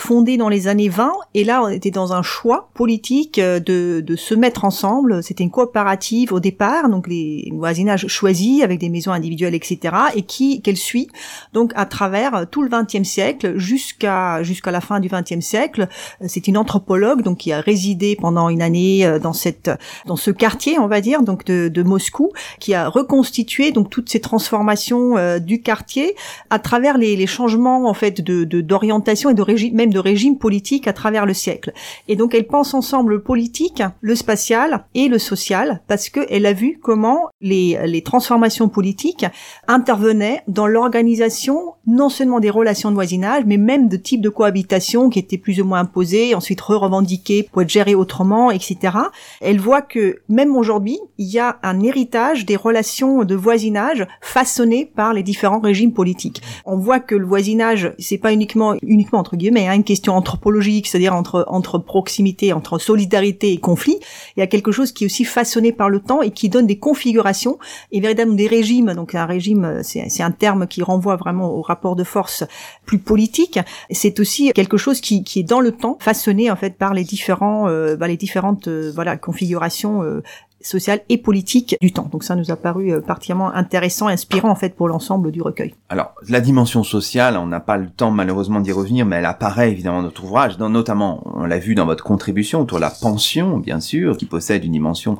fondée 0.00 0.36
dans 0.36 0.48
les 0.48 0.68
années 0.68 0.88
20. 0.88 1.12
Et 1.34 1.44
là, 1.44 1.62
on 1.62 1.68
était 1.68 1.90
dans 1.90 2.12
un 2.12 2.22
choix 2.22 2.70
politique 2.74 3.40
de, 3.40 4.00
de 4.00 4.16
se 4.16 4.34
mettre 4.34 4.64
ensemble. 4.64 5.22
C'était 5.22 5.44
une 5.44 5.50
coopérative 5.50 6.32
au 6.32 6.40
départ, 6.40 6.88
donc 6.88 7.08
les 7.08 7.50
voisinages 7.52 8.06
choisis 8.06 8.62
avec 8.62 8.78
des 8.78 8.88
maisons 8.88 9.12
individuelles, 9.12 9.54
etc. 9.54 9.94
Et 10.14 10.22
qui 10.22 10.62
qu'elle 10.62 10.76
suit 10.76 11.08
donc 11.52 11.72
à 11.74 11.84
travers 11.84 12.46
tout 12.50 12.62
le 12.62 12.68
XXe 12.68 13.06
siècle 13.06 13.58
jusqu'à 13.58 14.42
jusqu'à 14.42 14.70
la 14.70 14.80
fin 14.80 15.00
du 15.00 15.08
XXe 15.08 15.44
siècle. 15.44 15.88
C'est 16.26 16.48
une 16.48 16.56
anthropologue 16.56 17.22
donc 17.22 17.38
qui 17.38 17.52
a 17.52 17.60
résidé 17.60 18.16
pendant 18.16 18.48
une 18.48 18.62
année 18.62 19.18
dans 19.20 19.32
cette 19.32 19.70
dans 20.06 20.16
ce 20.16 20.30
quartier, 20.30 20.78
on 20.78 20.86
va 20.86 21.00
dire, 21.00 21.22
donc 21.22 21.44
de, 21.44 21.68
de 21.68 21.82
Moscou, 21.82 22.32
qui 22.60 22.74
a 22.74 22.88
reconstitué 22.88 23.72
donc 23.72 23.90
toutes 23.90 24.08
ces 24.08 24.20
transformations 24.20 25.16
euh, 25.16 25.38
du 25.38 25.60
quartier 25.60 26.14
à 26.50 26.58
travers 26.58 26.98
les, 26.98 27.16
les 27.16 27.26
changements 27.26 27.88
en 27.88 27.94
fait 27.94 28.20
de 28.20 28.44
d'orientation 28.44 29.30
et 29.30 29.34
de 29.34 29.42
régime 29.42 29.74
de 29.90 29.98
régime 29.98 30.38
politique 30.38 30.86
à 30.86 30.92
travers 30.92 31.26
le 31.26 31.34
siècle. 31.34 31.72
Et 32.08 32.16
donc 32.16 32.34
elle 32.34 32.46
pense 32.46 32.74
ensemble 32.74 33.14
le 33.14 33.22
politique, 33.22 33.82
le 34.00 34.14
spatial 34.14 34.84
et 34.94 35.08
le 35.08 35.18
social 35.18 35.82
parce 35.86 36.08
que 36.08 36.20
elle 36.30 36.46
a 36.46 36.52
vu 36.52 36.78
comment 36.82 37.28
les 37.40 37.78
les 37.86 38.02
transformations 38.02 38.68
politiques 38.68 39.26
intervenaient 39.66 40.42
dans 40.48 40.66
l'organisation 40.66 41.74
non 41.86 42.08
seulement 42.08 42.40
des 42.40 42.50
relations 42.50 42.90
de 42.90 42.94
voisinage 42.94 43.44
mais 43.46 43.56
même 43.56 43.88
de 43.88 43.96
types 43.96 44.20
de 44.20 44.28
cohabitation 44.28 45.10
qui 45.10 45.18
étaient 45.18 45.38
plus 45.38 45.60
ou 45.60 45.64
moins 45.64 45.80
imposés, 45.80 46.34
ensuite 46.34 46.60
re-revendiqués 46.60 47.48
pour 47.50 47.62
être 47.62 47.68
gérés 47.70 47.94
autrement, 47.94 48.50
etc. 48.50 48.96
Elle 49.40 49.60
voit 49.60 49.82
que 49.82 50.20
même 50.28 50.56
aujourd'hui, 50.56 50.98
il 51.18 51.26
y 51.26 51.38
a 51.38 51.58
un 51.62 51.80
héritage 51.80 52.44
des 52.44 52.56
relations 52.56 53.24
de 53.24 53.34
voisinage 53.34 54.06
façonnées 54.20 54.86
par 54.86 55.12
les 55.12 55.22
différents 55.22 55.60
régimes 55.60 55.92
politiques. 55.92 56.42
On 56.64 56.76
voit 56.76 57.00
que 57.00 57.14
le 57.14 57.26
voisinage, 57.26 57.94
c'est 57.98 58.18
pas 58.18 58.32
uniquement 58.32 58.74
uniquement 58.82 59.18
entre 59.18 59.36
guillemets 59.36 59.68
hein, 59.68 59.77
question 59.84 60.14
anthropologique, 60.14 60.86
c'est-à-dire 60.86 61.14
entre 61.14 61.44
entre 61.48 61.78
proximité, 61.78 62.52
entre 62.52 62.78
solidarité 62.78 63.52
et 63.52 63.58
conflit. 63.58 63.98
Il 64.36 64.40
y 64.40 64.42
a 64.42 64.46
quelque 64.46 64.72
chose 64.72 64.92
qui 64.92 65.04
est 65.04 65.06
aussi 65.06 65.24
façonné 65.24 65.72
par 65.72 65.88
le 65.88 66.00
temps 66.00 66.22
et 66.22 66.30
qui 66.30 66.48
donne 66.48 66.66
des 66.66 66.78
configurations 66.78 67.58
et 67.92 68.00
véritablement 68.00 68.36
des 68.36 68.46
régimes. 68.46 68.94
Donc 68.94 69.14
un 69.14 69.26
régime, 69.26 69.80
c'est 69.82 70.22
un 70.22 70.30
terme 70.30 70.66
qui 70.66 70.82
renvoie 70.82 71.16
vraiment 71.16 71.50
au 71.50 71.62
rapport 71.62 71.96
de 71.96 72.04
force 72.04 72.44
plus 72.86 72.98
politique. 72.98 73.58
C'est 73.90 74.20
aussi 74.20 74.52
quelque 74.52 74.76
chose 74.76 75.00
qui, 75.00 75.24
qui 75.24 75.40
est 75.40 75.44
dans 75.44 75.60
le 75.60 75.72
temps 75.72 75.96
façonné 76.00 76.50
en 76.50 76.56
fait 76.56 76.76
par 76.76 76.94
les 76.94 77.04
différents, 77.04 77.68
euh, 77.68 77.96
bah, 77.96 78.08
les 78.08 78.16
différentes 78.16 78.68
euh, 78.68 78.92
voilà 78.94 79.16
configurations 79.16 80.02
euh, 80.02 80.22
sociales 80.60 81.00
et 81.08 81.18
politiques 81.18 81.76
du 81.80 81.92
temps. 81.92 82.08
Donc 82.10 82.24
ça 82.24 82.36
nous 82.36 82.50
a 82.50 82.56
paru 82.56 82.92
euh, 82.92 83.00
particulièrement 83.00 83.52
intéressant, 83.54 84.08
inspirant 84.08 84.50
en 84.50 84.54
fait 84.54 84.74
pour 84.74 84.88
l'ensemble 84.88 85.30
du 85.30 85.42
recueil. 85.42 85.74
Alors 85.88 86.14
la 86.28 86.40
dimension 86.40 86.82
sociale, 86.82 87.36
on 87.36 87.46
n'a 87.46 87.60
pas 87.60 87.76
le 87.76 87.90
temps 87.90 88.10
malheureusement 88.10 88.60
d'y 88.60 88.72
revenir, 88.72 89.06
mais 89.06 89.16
elle 89.16 89.26
apparaît 89.26 89.70
évidemment 89.70 89.98
dans 89.98 90.04
notre 90.04 90.24
ouvrage, 90.24 90.58
notamment 90.58 91.22
on 91.24 91.44
l'a 91.44 91.58
vu 91.58 91.74
dans 91.74 91.86
votre 91.86 92.04
contribution 92.04 92.60
autour 92.60 92.78
de 92.78 92.82
la 92.82 92.90
pension, 92.90 93.58
bien 93.58 93.80
sûr, 93.80 94.16
qui 94.16 94.26
possède 94.26 94.64
une 94.64 94.72
dimension 94.72 95.18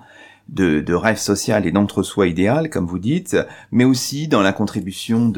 de, 0.48 0.94
rêve 0.94 1.18
social 1.18 1.66
et 1.66 1.72
d'entre-soi 1.72 2.26
idéal, 2.26 2.70
comme 2.70 2.86
vous 2.86 2.98
dites, 2.98 3.36
mais 3.70 3.84
aussi 3.84 4.28
dans 4.28 4.40
la 4.40 4.52
contribution 4.52 5.32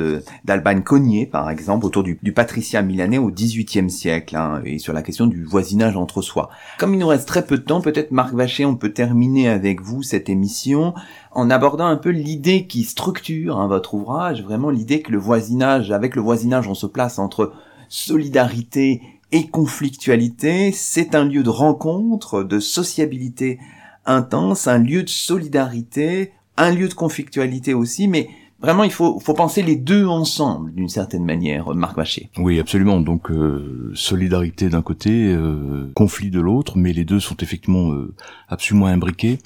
d'Alban 0.44 0.80
Cognier, 0.80 1.26
par 1.26 1.50
exemple, 1.50 1.84
autour 1.86 2.02
du, 2.02 2.18
du 2.22 2.32
patriciat 2.32 2.82
milanais 2.82 3.18
au 3.18 3.30
XVIIIe 3.30 3.90
siècle, 3.90 4.36
hein, 4.36 4.62
et 4.64 4.78
sur 4.78 4.92
la 4.92 5.02
question 5.02 5.26
du 5.26 5.44
voisinage 5.44 5.96
entre 5.96 6.22
soi. 6.22 6.50
Comme 6.78 6.94
il 6.94 7.00
nous 7.00 7.08
reste 7.08 7.28
très 7.28 7.44
peu 7.44 7.58
de 7.58 7.62
temps, 7.62 7.80
peut-être 7.80 8.12
Marc 8.12 8.34
Vacher, 8.34 8.64
on 8.64 8.76
peut 8.76 8.92
terminer 8.92 9.48
avec 9.48 9.80
vous 9.80 10.02
cette 10.02 10.28
émission 10.28 10.94
en 11.32 11.50
abordant 11.50 11.86
un 11.86 11.96
peu 11.96 12.10
l'idée 12.10 12.66
qui 12.66 12.84
structure 12.84 13.58
hein, 13.58 13.66
votre 13.66 13.94
ouvrage, 13.94 14.42
vraiment 14.42 14.70
l'idée 14.70 15.02
que 15.02 15.12
le 15.12 15.18
voisinage, 15.18 15.90
avec 15.90 16.14
le 16.14 16.22
voisinage, 16.22 16.68
on 16.68 16.74
se 16.74 16.86
place 16.86 17.18
entre 17.18 17.52
solidarité 17.88 19.02
et 19.32 19.46
conflictualité, 19.48 20.72
c'est 20.72 21.14
un 21.14 21.24
lieu 21.24 21.42
de 21.42 21.50
rencontre, 21.50 22.42
de 22.42 22.58
sociabilité 22.58 23.58
intense, 24.06 24.66
un 24.66 24.78
lieu 24.78 25.02
de 25.02 25.08
solidarité, 25.08 26.32
un 26.56 26.72
lieu 26.72 26.88
de 26.88 26.94
conflictualité 26.94 27.74
aussi, 27.74 28.08
mais 28.08 28.28
Vraiment, 28.62 28.84
il 28.84 28.92
faut, 28.92 29.18
faut 29.20 29.32
penser 29.32 29.62
les 29.62 29.76
deux 29.76 30.06
ensemble, 30.06 30.74
d'une 30.74 30.90
certaine 30.90 31.24
manière, 31.24 31.74
Marc 31.74 31.96
Vacher. 31.96 32.28
Oui, 32.36 32.60
absolument. 32.60 33.00
Donc, 33.00 33.30
euh, 33.30 33.90
solidarité 33.94 34.68
d'un 34.68 34.82
côté, 34.82 35.32
euh, 35.32 35.90
conflit 35.94 36.30
de 36.30 36.40
l'autre, 36.40 36.76
mais 36.76 36.92
les 36.92 37.06
deux 37.06 37.20
sont 37.20 37.36
effectivement 37.38 37.92
euh, 37.92 38.14
absolument 38.48 38.86
imbriqués. 38.86 39.38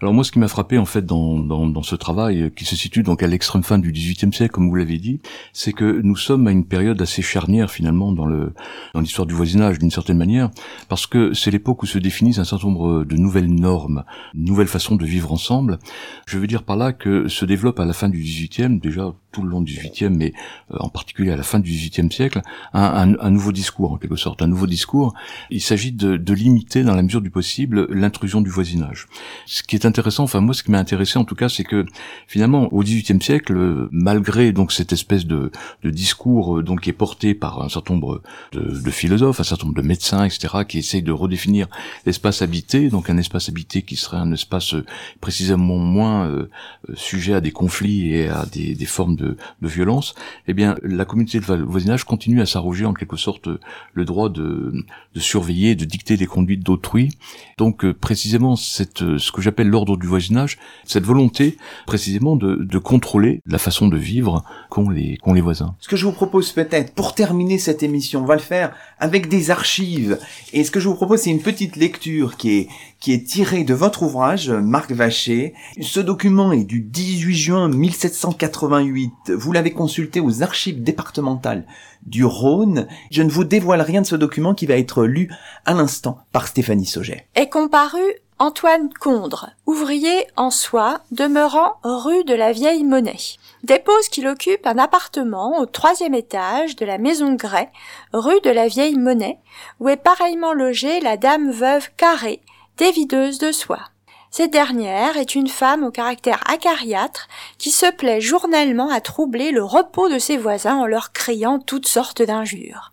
Alors 0.00 0.14
moi, 0.14 0.24
ce 0.24 0.32
qui 0.32 0.38
m'a 0.38 0.48
frappé, 0.48 0.78
en 0.78 0.86
fait, 0.86 1.04
dans, 1.04 1.38
dans, 1.38 1.66
dans, 1.66 1.82
ce 1.82 1.96
travail, 1.96 2.50
qui 2.56 2.64
se 2.64 2.74
situe 2.74 3.02
donc 3.02 3.22
à 3.22 3.26
l'extrême 3.26 3.62
fin 3.62 3.78
du 3.78 3.92
XVIIIe 3.92 4.32
siècle, 4.32 4.52
comme 4.52 4.70
vous 4.70 4.76
l'avez 4.76 4.98
dit, 4.98 5.20
c'est 5.52 5.74
que 5.74 6.00
nous 6.02 6.16
sommes 6.16 6.46
à 6.46 6.50
une 6.50 6.64
période 6.64 7.00
assez 7.02 7.20
charnière, 7.20 7.70
finalement, 7.70 8.12
dans 8.12 8.26
le 8.26 8.54
dans 8.94 9.00
l'histoire 9.00 9.26
du 9.26 9.34
voisinage, 9.34 9.78
d'une 9.78 9.90
certaine 9.90 10.18
manière, 10.18 10.50
parce 10.88 11.06
que 11.06 11.34
c'est 11.34 11.50
l'époque 11.50 11.82
où 11.82 11.86
se 11.86 11.98
définissent 11.98 12.38
un 12.38 12.44
certain 12.44 12.68
nombre 12.68 13.04
de 13.04 13.16
nouvelles 13.16 13.52
normes, 13.52 14.04
nouvelles 14.34 14.66
façons 14.66 14.96
de 14.96 15.04
vivre 15.04 15.30
ensemble. 15.30 15.78
Je 16.26 16.38
veux 16.38 16.46
dire 16.46 16.62
par 16.62 16.76
là 16.76 16.94
que 16.94 17.28
se 17.28 17.44
développe 17.44 17.78
à 17.78 17.84
la 17.84 17.92
fin 17.92 18.08
du 18.08 18.18
XVIIIe 18.18 18.61
déjà 18.68 19.14
tout 19.32 19.42
le 19.42 19.50
long 19.50 19.60
du 19.60 19.74
XVIIIe, 19.74 20.14
mais 20.16 20.32
euh, 20.70 20.76
en 20.80 20.88
particulier 20.88 21.32
à 21.32 21.36
la 21.36 21.42
fin 21.42 21.58
du 21.58 21.70
XVIIIe 21.70 22.12
siècle, 22.12 22.42
un, 22.72 23.14
un, 23.18 23.30
nouveau 23.30 23.52
discours 23.52 23.92
en 23.92 23.96
quelque 23.96 24.16
sorte, 24.16 24.42
un 24.42 24.46
nouveau 24.46 24.66
discours. 24.66 25.14
Il 25.50 25.60
s'agit 25.60 25.92
de, 25.92 26.16
de, 26.16 26.34
limiter, 26.34 26.84
dans 26.84 26.94
la 26.94 27.02
mesure 27.02 27.20
du 27.20 27.30
possible, 27.30 27.86
l'intrusion 27.90 28.40
du 28.40 28.50
voisinage. 28.50 29.06
Ce 29.46 29.62
qui 29.62 29.76
est 29.76 29.86
intéressant, 29.86 30.24
enfin 30.24 30.40
moi, 30.40 30.54
ce 30.54 30.62
qui 30.62 30.70
m'a 30.70 30.78
intéressé 30.78 31.18
en 31.18 31.24
tout 31.24 31.34
cas, 31.34 31.48
c'est 31.48 31.64
que 31.64 31.86
finalement, 32.26 32.72
au 32.72 32.82
XVIIIe 32.82 33.22
siècle, 33.22 33.88
malgré 33.90 34.52
donc 34.52 34.72
cette 34.72 34.92
espèce 34.92 35.26
de, 35.26 35.50
de 35.82 35.90
discours 35.90 36.58
euh, 36.58 36.62
donc 36.62 36.82
qui 36.82 36.90
est 36.90 36.94
porté 36.94 37.34
par 37.34 37.62
un 37.62 37.68
certain 37.68 37.94
nombre 37.94 38.22
de, 38.52 38.60
de, 38.60 38.90
philosophes, 38.90 39.40
un 39.40 39.44
certain 39.44 39.66
nombre 39.66 39.80
de 39.80 39.86
médecins, 39.86 40.24
etc., 40.24 40.64
qui 40.68 40.78
essayent 40.78 41.02
de 41.02 41.12
redéfinir 41.12 41.68
l'espace 42.06 42.42
habité, 42.42 42.88
donc 42.88 43.10
un 43.10 43.18
espace 43.18 43.48
habité 43.48 43.82
qui 43.82 43.96
serait 43.96 44.18
un 44.18 44.32
espace 44.32 44.74
euh, 44.74 44.84
précisément 45.20 45.78
moins 45.78 46.26
euh, 46.26 46.48
sujet 46.94 47.34
à 47.34 47.40
des 47.40 47.52
conflits 47.52 48.12
et 48.14 48.28
à 48.28 48.46
des, 48.46 48.74
des 48.74 48.86
formes 48.86 49.16
de, 49.16 49.21
de, 49.22 49.36
violence, 49.62 50.14
eh 50.48 50.54
bien 50.54 50.76
la 50.82 51.04
communauté 51.04 51.40
de 51.40 51.44
voisinage 51.44 52.04
continue 52.04 52.40
à 52.40 52.46
s'arroger 52.46 52.84
en 52.84 52.94
quelque 52.94 53.16
sorte 53.16 53.48
le 53.94 54.04
droit 54.04 54.28
de, 54.28 54.84
de 55.14 55.20
surveiller, 55.20 55.74
de 55.74 55.84
dicter 55.84 56.16
les 56.16 56.26
conduites 56.26 56.62
d'autrui. 56.62 57.16
Donc 57.58 57.84
euh, 57.84 57.94
précisément 57.94 58.56
cette, 58.56 59.02
euh, 59.02 59.18
ce 59.18 59.32
que 59.32 59.40
j'appelle 59.40 59.68
l'ordre 59.68 59.96
du 59.96 60.06
voisinage, 60.06 60.58
cette 60.84 61.04
volonté 61.04 61.56
précisément 61.86 62.36
de, 62.36 62.56
de 62.56 62.78
contrôler 62.78 63.40
la 63.46 63.58
façon 63.58 63.88
de 63.88 63.96
vivre 63.96 64.44
qu'ont 64.70 64.90
les, 64.90 65.16
qu'ont 65.18 65.32
les 65.32 65.40
voisins. 65.40 65.74
Ce 65.80 65.88
que 65.88 65.96
je 65.96 66.06
vous 66.06 66.12
propose 66.12 66.52
peut-être, 66.52 66.94
pour 66.94 67.14
terminer 67.14 67.58
cette 67.58 67.82
émission, 67.82 68.22
on 68.22 68.26
va 68.26 68.34
le 68.34 68.40
faire 68.40 68.74
avec 68.98 69.28
des 69.28 69.50
archives. 69.50 70.18
Et 70.52 70.64
ce 70.64 70.70
que 70.70 70.80
je 70.80 70.88
vous 70.88 70.94
propose, 70.94 71.20
c'est 71.20 71.30
une 71.30 71.42
petite 71.42 71.76
lecture 71.76 72.36
qui 72.36 72.50
est, 72.52 72.68
qui 73.00 73.12
est 73.12 73.26
tirée 73.26 73.64
de 73.64 73.74
votre 73.74 74.02
ouvrage, 74.02 74.50
Marc 74.50 74.92
Vacher. 74.92 75.54
Ce 75.80 76.00
document 76.00 76.52
est 76.52 76.64
du 76.64 76.80
18 76.80 77.34
juin 77.34 77.68
1788 77.68 79.11
vous 79.28 79.52
l'avez 79.52 79.72
consulté 79.72 80.20
aux 80.20 80.42
archives 80.42 80.82
départementales 80.82 81.64
du 82.06 82.24
Rhône. 82.24 82.86
Je 83.10 83.22
ne 83.22 83.30
vous 83.30 83.44
dévoile 83.44 83.80
rien 83.80 84.00
de 84.00 84.06
ce 84.06 84.16
document 84.16 84.54
qui 84.54 84.66
va 84.66 84.76
être 84.76 85.04
lu 85.04 85.30
à 85.64 85.74
l'instant 85.74 86.18
par 86.32 86.46
Stéphanie 86.48 86.86
Sauget. 86.86 87.26
Est 87.34 87.48
comparu 87.48 88.00
Antoine 88.38 88.90
Condre, 88.98 89.50
ouvrier 89.66 90.26
en 90.36 90.50
soie, 90.50 91.02
demeurant 91.12 91.74
rue 91.84 92.24
de 92.24 92.34
la 92.34 92.50
Vieille 92.50 92.82
Monnaie. 92.82 93.36
Dépose 93.62 94.08
qu'il 94.08 94.26
occupe 94.26 94.66
un 94.66 94.78
appartement 94.78 95.60
au 95.60 95.66
troisième 95.66 96.14
étage 96.14 96.74
de 96.74 96.84
la 96.84 96.98
maison 96.98 97.34
Gray, 97.34 97.68
rue 98.12 98.40
de 98.40 98.50
la 98.50 98.66
Vieille 98.66 98.98
Monnaie, 98.98 99.38
où 99.78 99.88
est 99.88 99.96
pareillement 99.96 100.54
logée 100.54 100.98
la 100.98 101.16
dame 101.16 101.52
veuve 101.52 101.90
Carré, 101.96 102.40
des 102.78 102.90
videuses 102.90 103.38
de 103.38 103.52
soie. 103.52 103.91
Cette 104.34 104.50
dernière 104.50 105.18
est 105.18 105.34
une 105.34 105.46
femme 105.46 105.84
au 105.84 105.90
caractère 105.90 106.40
acariâtre 106.50 107.28
qui 107.58 107.70
se 107.70 107.92
plaît 107.92 108.22
journellement 108.22 108.88
à 108.90 109.02
troubler 109.02 109.50
le 109.50 109.62
repos 109.62 110.08
de 110.08 110.18
ses 110.18 110.38
voisins 110.38 110.78
en 110.78 110.86
leur 110.86 111.12
criant 111.12 111.58
toutes 111.58 111.86
sortes 111.86 112.22
d'injures. 112.22 112.92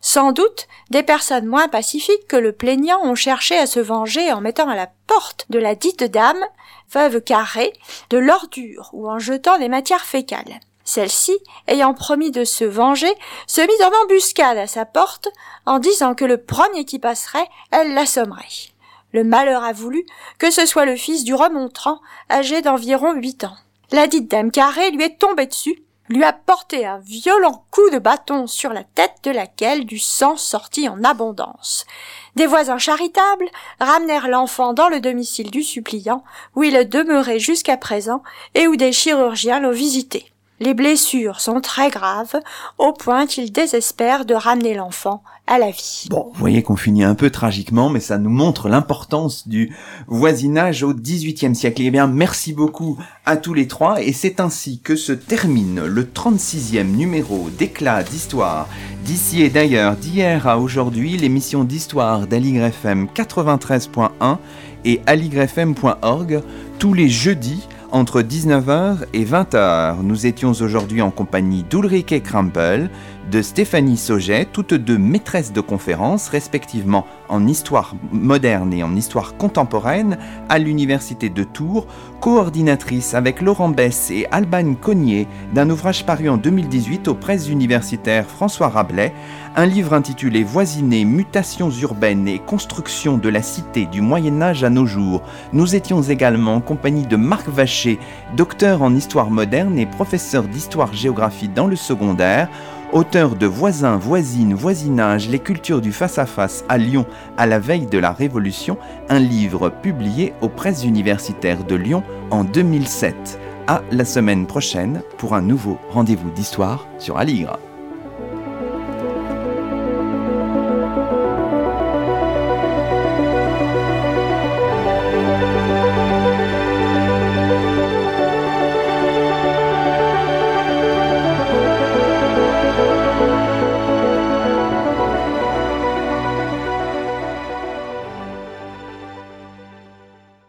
Sans 0.00 0.32
doute, 0.32 0.66
des 0.90 1.04
personnes 1.04 1.46
moins 1.46 1.68
pacifiques 1.68 2.26
que 2.26 2.34
le 2.34 2.50
plaignant 2.50 3.04
ont 3.04 3.14
cherché 3.14 3.56
à 3.56 3.68
se 3.68 3.78
venger 3.78 4.32
en 4.32 4.40
mettant 4.40 4.68
à 4.68 4.74
la 4.74 4.88
porte 5.06 5.46
de 5.48 5.60
la 5.60 5.76
dite 5.76 6.02
dame, 6.02 6.44
veuve 6.92 7.20
carrée, 7.20 7.72
de 8.10 8.18
l'ordure 8.18 8.90
ou 8.92 9.08
en 9.08 9.20
jetant 9.20 9.58
des 9.58 9.68
matières 9.68 10.04
fécales. 10.04 10.58
Celle-ci, 10.82 11.38
ayant 11.68 11.94
promis 11.94 12.32
de 12.32 12.42
se 12.42 12.64
venger, 12.64 13.14
se 13.46 13.60
mit 13.60 13.84
en 13.84 14.04
embuscade 14.04 14.58
à 14.58 14.66
sa 14.66 14.86
porte 14.86 15.28
en 15.66 15.78
disant 15.78 16.16
que 16.16 16.24
le 16.24 16.38
premier 16.38 16.84
qui 16.84 16.98
passerait, 16.98 17.48
elle 17.70 17.94
l'assommerait. 17.94 18.72
Le 19.12 19.24
malheur 19.24 19.64
a 19.64 19.72
voulu 19.72 20.04
que 20.38 20.50
ce 20.50 20.66
soit 20.66 20.84
le 20.84 20.96
fils 20.96 21.24
du 21.24 21.34
remontrant, 21.34 22.00
âgé 22.30 22.62
d'environ 22.62 23.14
huit 23.14 23.44
ans. 23.44 23.56
La 23.92 24.06
dite 24.06 24.30
dame 24.30 24.50
carrée 24.50 24.90
lui 24.92 25.02
est 25.02 25.18
tombée 25.18 25.46
dessus, 25.46 25.82
lui 26.08 26.24
a 26.24 26.32
porté 26.32 26.86
un 26.86 26.98
violent 26.98 27.64
coup 27.70 27.88
de 27.90 27.98
bâton 27.98 28.46
sur 28.46 28.72
la 28.72 28.82
tête 28.82 29.16
de 29.22 29.30
laquelle 29.30 29.86
du 29.86 29.98
sang 29.98 30.36
sortit 30.36 30.88
en 30.88 31.04
abondance. 31.04 31.86
Des 32.34 32.46
voisins 32.46 32.78
charitables 32.78 33.48
ramenèrent 33.80 34.28
l'enfant 34.28 34.72
dans 34.72 34.88
le 34.88 35.00
domicile 35.00 35.50
du 35.50 35.62
suppliant, 35.62 36.24
où 36.56 36.64
il 36.64 36.88
demeurait 36.88 37.38
jusqu'à 37.38 37.76
présent 37.76 38.22
et 38.54 38.66
où 38.66 38.76
des 38.76 38.92
chirurgiens 38.92 39.60
l'ont 39.60 39.70
visité. 39.70 40.32
Les 40.62 40.74
blessures 40.74 41.40
sont 41.40 41.62
très 41.62 41.88
graves, 41.88 42.38
au 42.76 42.92
point 42.92 43.24
qu'il 43.24 43.50
désespère 43.50 44.26
de 44.26 44.34
ramener 44.34 44.74
l'enfant 44.74 45.22
à 45.46 45.58
la 45.58 45.70
vie. 45.70 46.06
Bon, 46.10 46.28
vous 46.34 46.38
voyez 46.38 46.62
qu'on 46.62 46.76
finit 46.76 47.02
un 47.02 47.14
peu 47.14 47.30
tragiquement, 47.30 47.88
mais 47.88 47.98
ça 47.98 48.18
nous 48.18 48.28
montre 48.28 48.68
l'importance 48.68 49.48
du 49.48 49.74
voisinage 50.06 50.82
au 50.82 50.92
XVIIIe 50.92 51.54
siècle. 51.54 51.80
Eh 51.82 51.90
bien, 51.90 52.06
merci 52.06 52.52
beaucoup 52.52 52.98
à 53.24 53.38
tous 53.38 53.54
les 53.54 53.68
trois, 53.68 54.02
et 54.02 54.12
c'est 54.12 54.38
ainsi 54.38 54.80
que 54.80 54.96
se 54.96 55.12
termine 55.12 55.80
le 55.80 56.04
36e 56.04 56.84
numéro 56.84 57.48
d'éclat 57.58 58.02
d'histoire 58.02 58.68
d'ici 59.06 59.40
et 59.40 59.48
d'ailleurs, 59.48 59.96
d'hier 59.96 60.46
à 60.46 60.58
aujourd'hui, 60.58 61.16
l'émission 61.16 61.64
d'histoire 61.64 62.26
d'AligrefM 62.26 63.06
93.1 63.14 64.36
et 64.84 65.00
aligrefm.org 65.06 66.42
tous 66.78 66.92
les 66.92 67.08
jeudis 67.08 67.66
entre 67.92 68.22
19h 68.22 68.98
et 69.12 69.24
20h. 69.24 70.02
Nous 70.02 70.26
étions 70.26 70.50
aujourd'hui 70.50 71.02
en 71.02 71.10
compagnie 71.10 71.62
d'Ulrike 71.62 72.22
Krampel, 72.22 72.90
de 73.30 73.42
Stéphanie 73.42 73.96
Sauget, 73.96 74.44
toutes 74.44 74.74
deux 74.74 74.98
maîtresses 74.98 75.52
de 75.52 75.60
conférences, 75.60 76.28
respectivement 76.28 77.06
en 77.28 77.46
histoire 77.46 77.94
moderne 78.10 78.72
et 78.72 78.82
en 78.82 78.96
histoire 78.96 79.36
contemporaine, 79.36 80.18
à 80.48 80.58
l'Université 80.58 81.28
de 81.28 81.44
Tours, 81.44 81.86
coordinatrice 82.20 83.14
avec 83.14 83.40
Laurent 83.40 83.68
Bess 83.68 84.10
et 84.10 84.26
Alban 84.32 84.74
Cognier 84.74 85.28
d'un 85.54 85.70
ouvrage 85.70 86.04
paru 86.04 86.28
en 86.28 86.36
2018 86.36 87.08
aux 87.08 87.14
presses 87.14 87.48
universitaires 87.48 88.26
François 88.26 88.68
Rabelais, 88.68 89.14
un 89.56 89.66
livre 89.66 89.94
intitulé 89.94 90.42
Voisiner, 90.42 91.04
mutations 91.04 91.70
urbaines 91.70 92.28
et 92.28 92.40
construction 92.40 93.16
de 93.16 93.28
la 93.28 93.42
cité 93.42 93.86
du 93.86 94.00
Moyen 94.00 94.42
Âge 94.42 94.64
à 94.64 94.70
nos 94.70 94.86
jours. 94.86 95.22
Nous 95.52 95.74
étions 95.76 96.02
également 96.02 96.56
en 96.56 96.60
compagnie 96.60 97.06
de 97.06 97.16
Marc 97.16 97.48
Vacher, 97.48 97.98
docteur 98.36 98.82
en 98.82 98.94
histoire 98.94 99.30
moderne 99.30 99.78
et 99.78 99.86
professeur 99.86 100.42
d'histoire-géographie 100.42 101.48
dans 101.48 101.66
le 101.66 101.76
secondaire, 101.76 102.48
auteur 102.92 103.36
de 103.36 103.46
Voisins, 103.46 103.96
voisines, 103.96 104.54
voisinage, 104.54 105.28
les 105.28 105.38
cultures 105.38 105.80
du 105.80 105.92
face-à-face 105.92 106.64
-à, 106.68 106.78
Lyon 106.78 107.06
à 107.36 107.46
la 107.46 107.58
veille 107.58 107.86
de 107.86 107.98
la 107.98 108.12
Révolution, 108.12 108.78
un 109.08 109.18
livre 109.18 109.70
publié 109.70 110.32
aux 110.40 110.48
presses 110.48 110.84
universitaires 110.84 111.64
de 111.64 111.76
Lyon 111.76 112.02
en 112.30 112.44
2007. 112.44 113.38
À 113.66 113.82
la 113.92 114.04
semaine 114.04 114.46
prochaine 114.46 115.02
pour 115.18 115.34
un 115.34 115.42
nouveau 115.42 115.78
rendez-vous 115.90 116.30
d'histoire 116.30 116.86
sur 116.98 117.18
Aligre. 117.18 117.58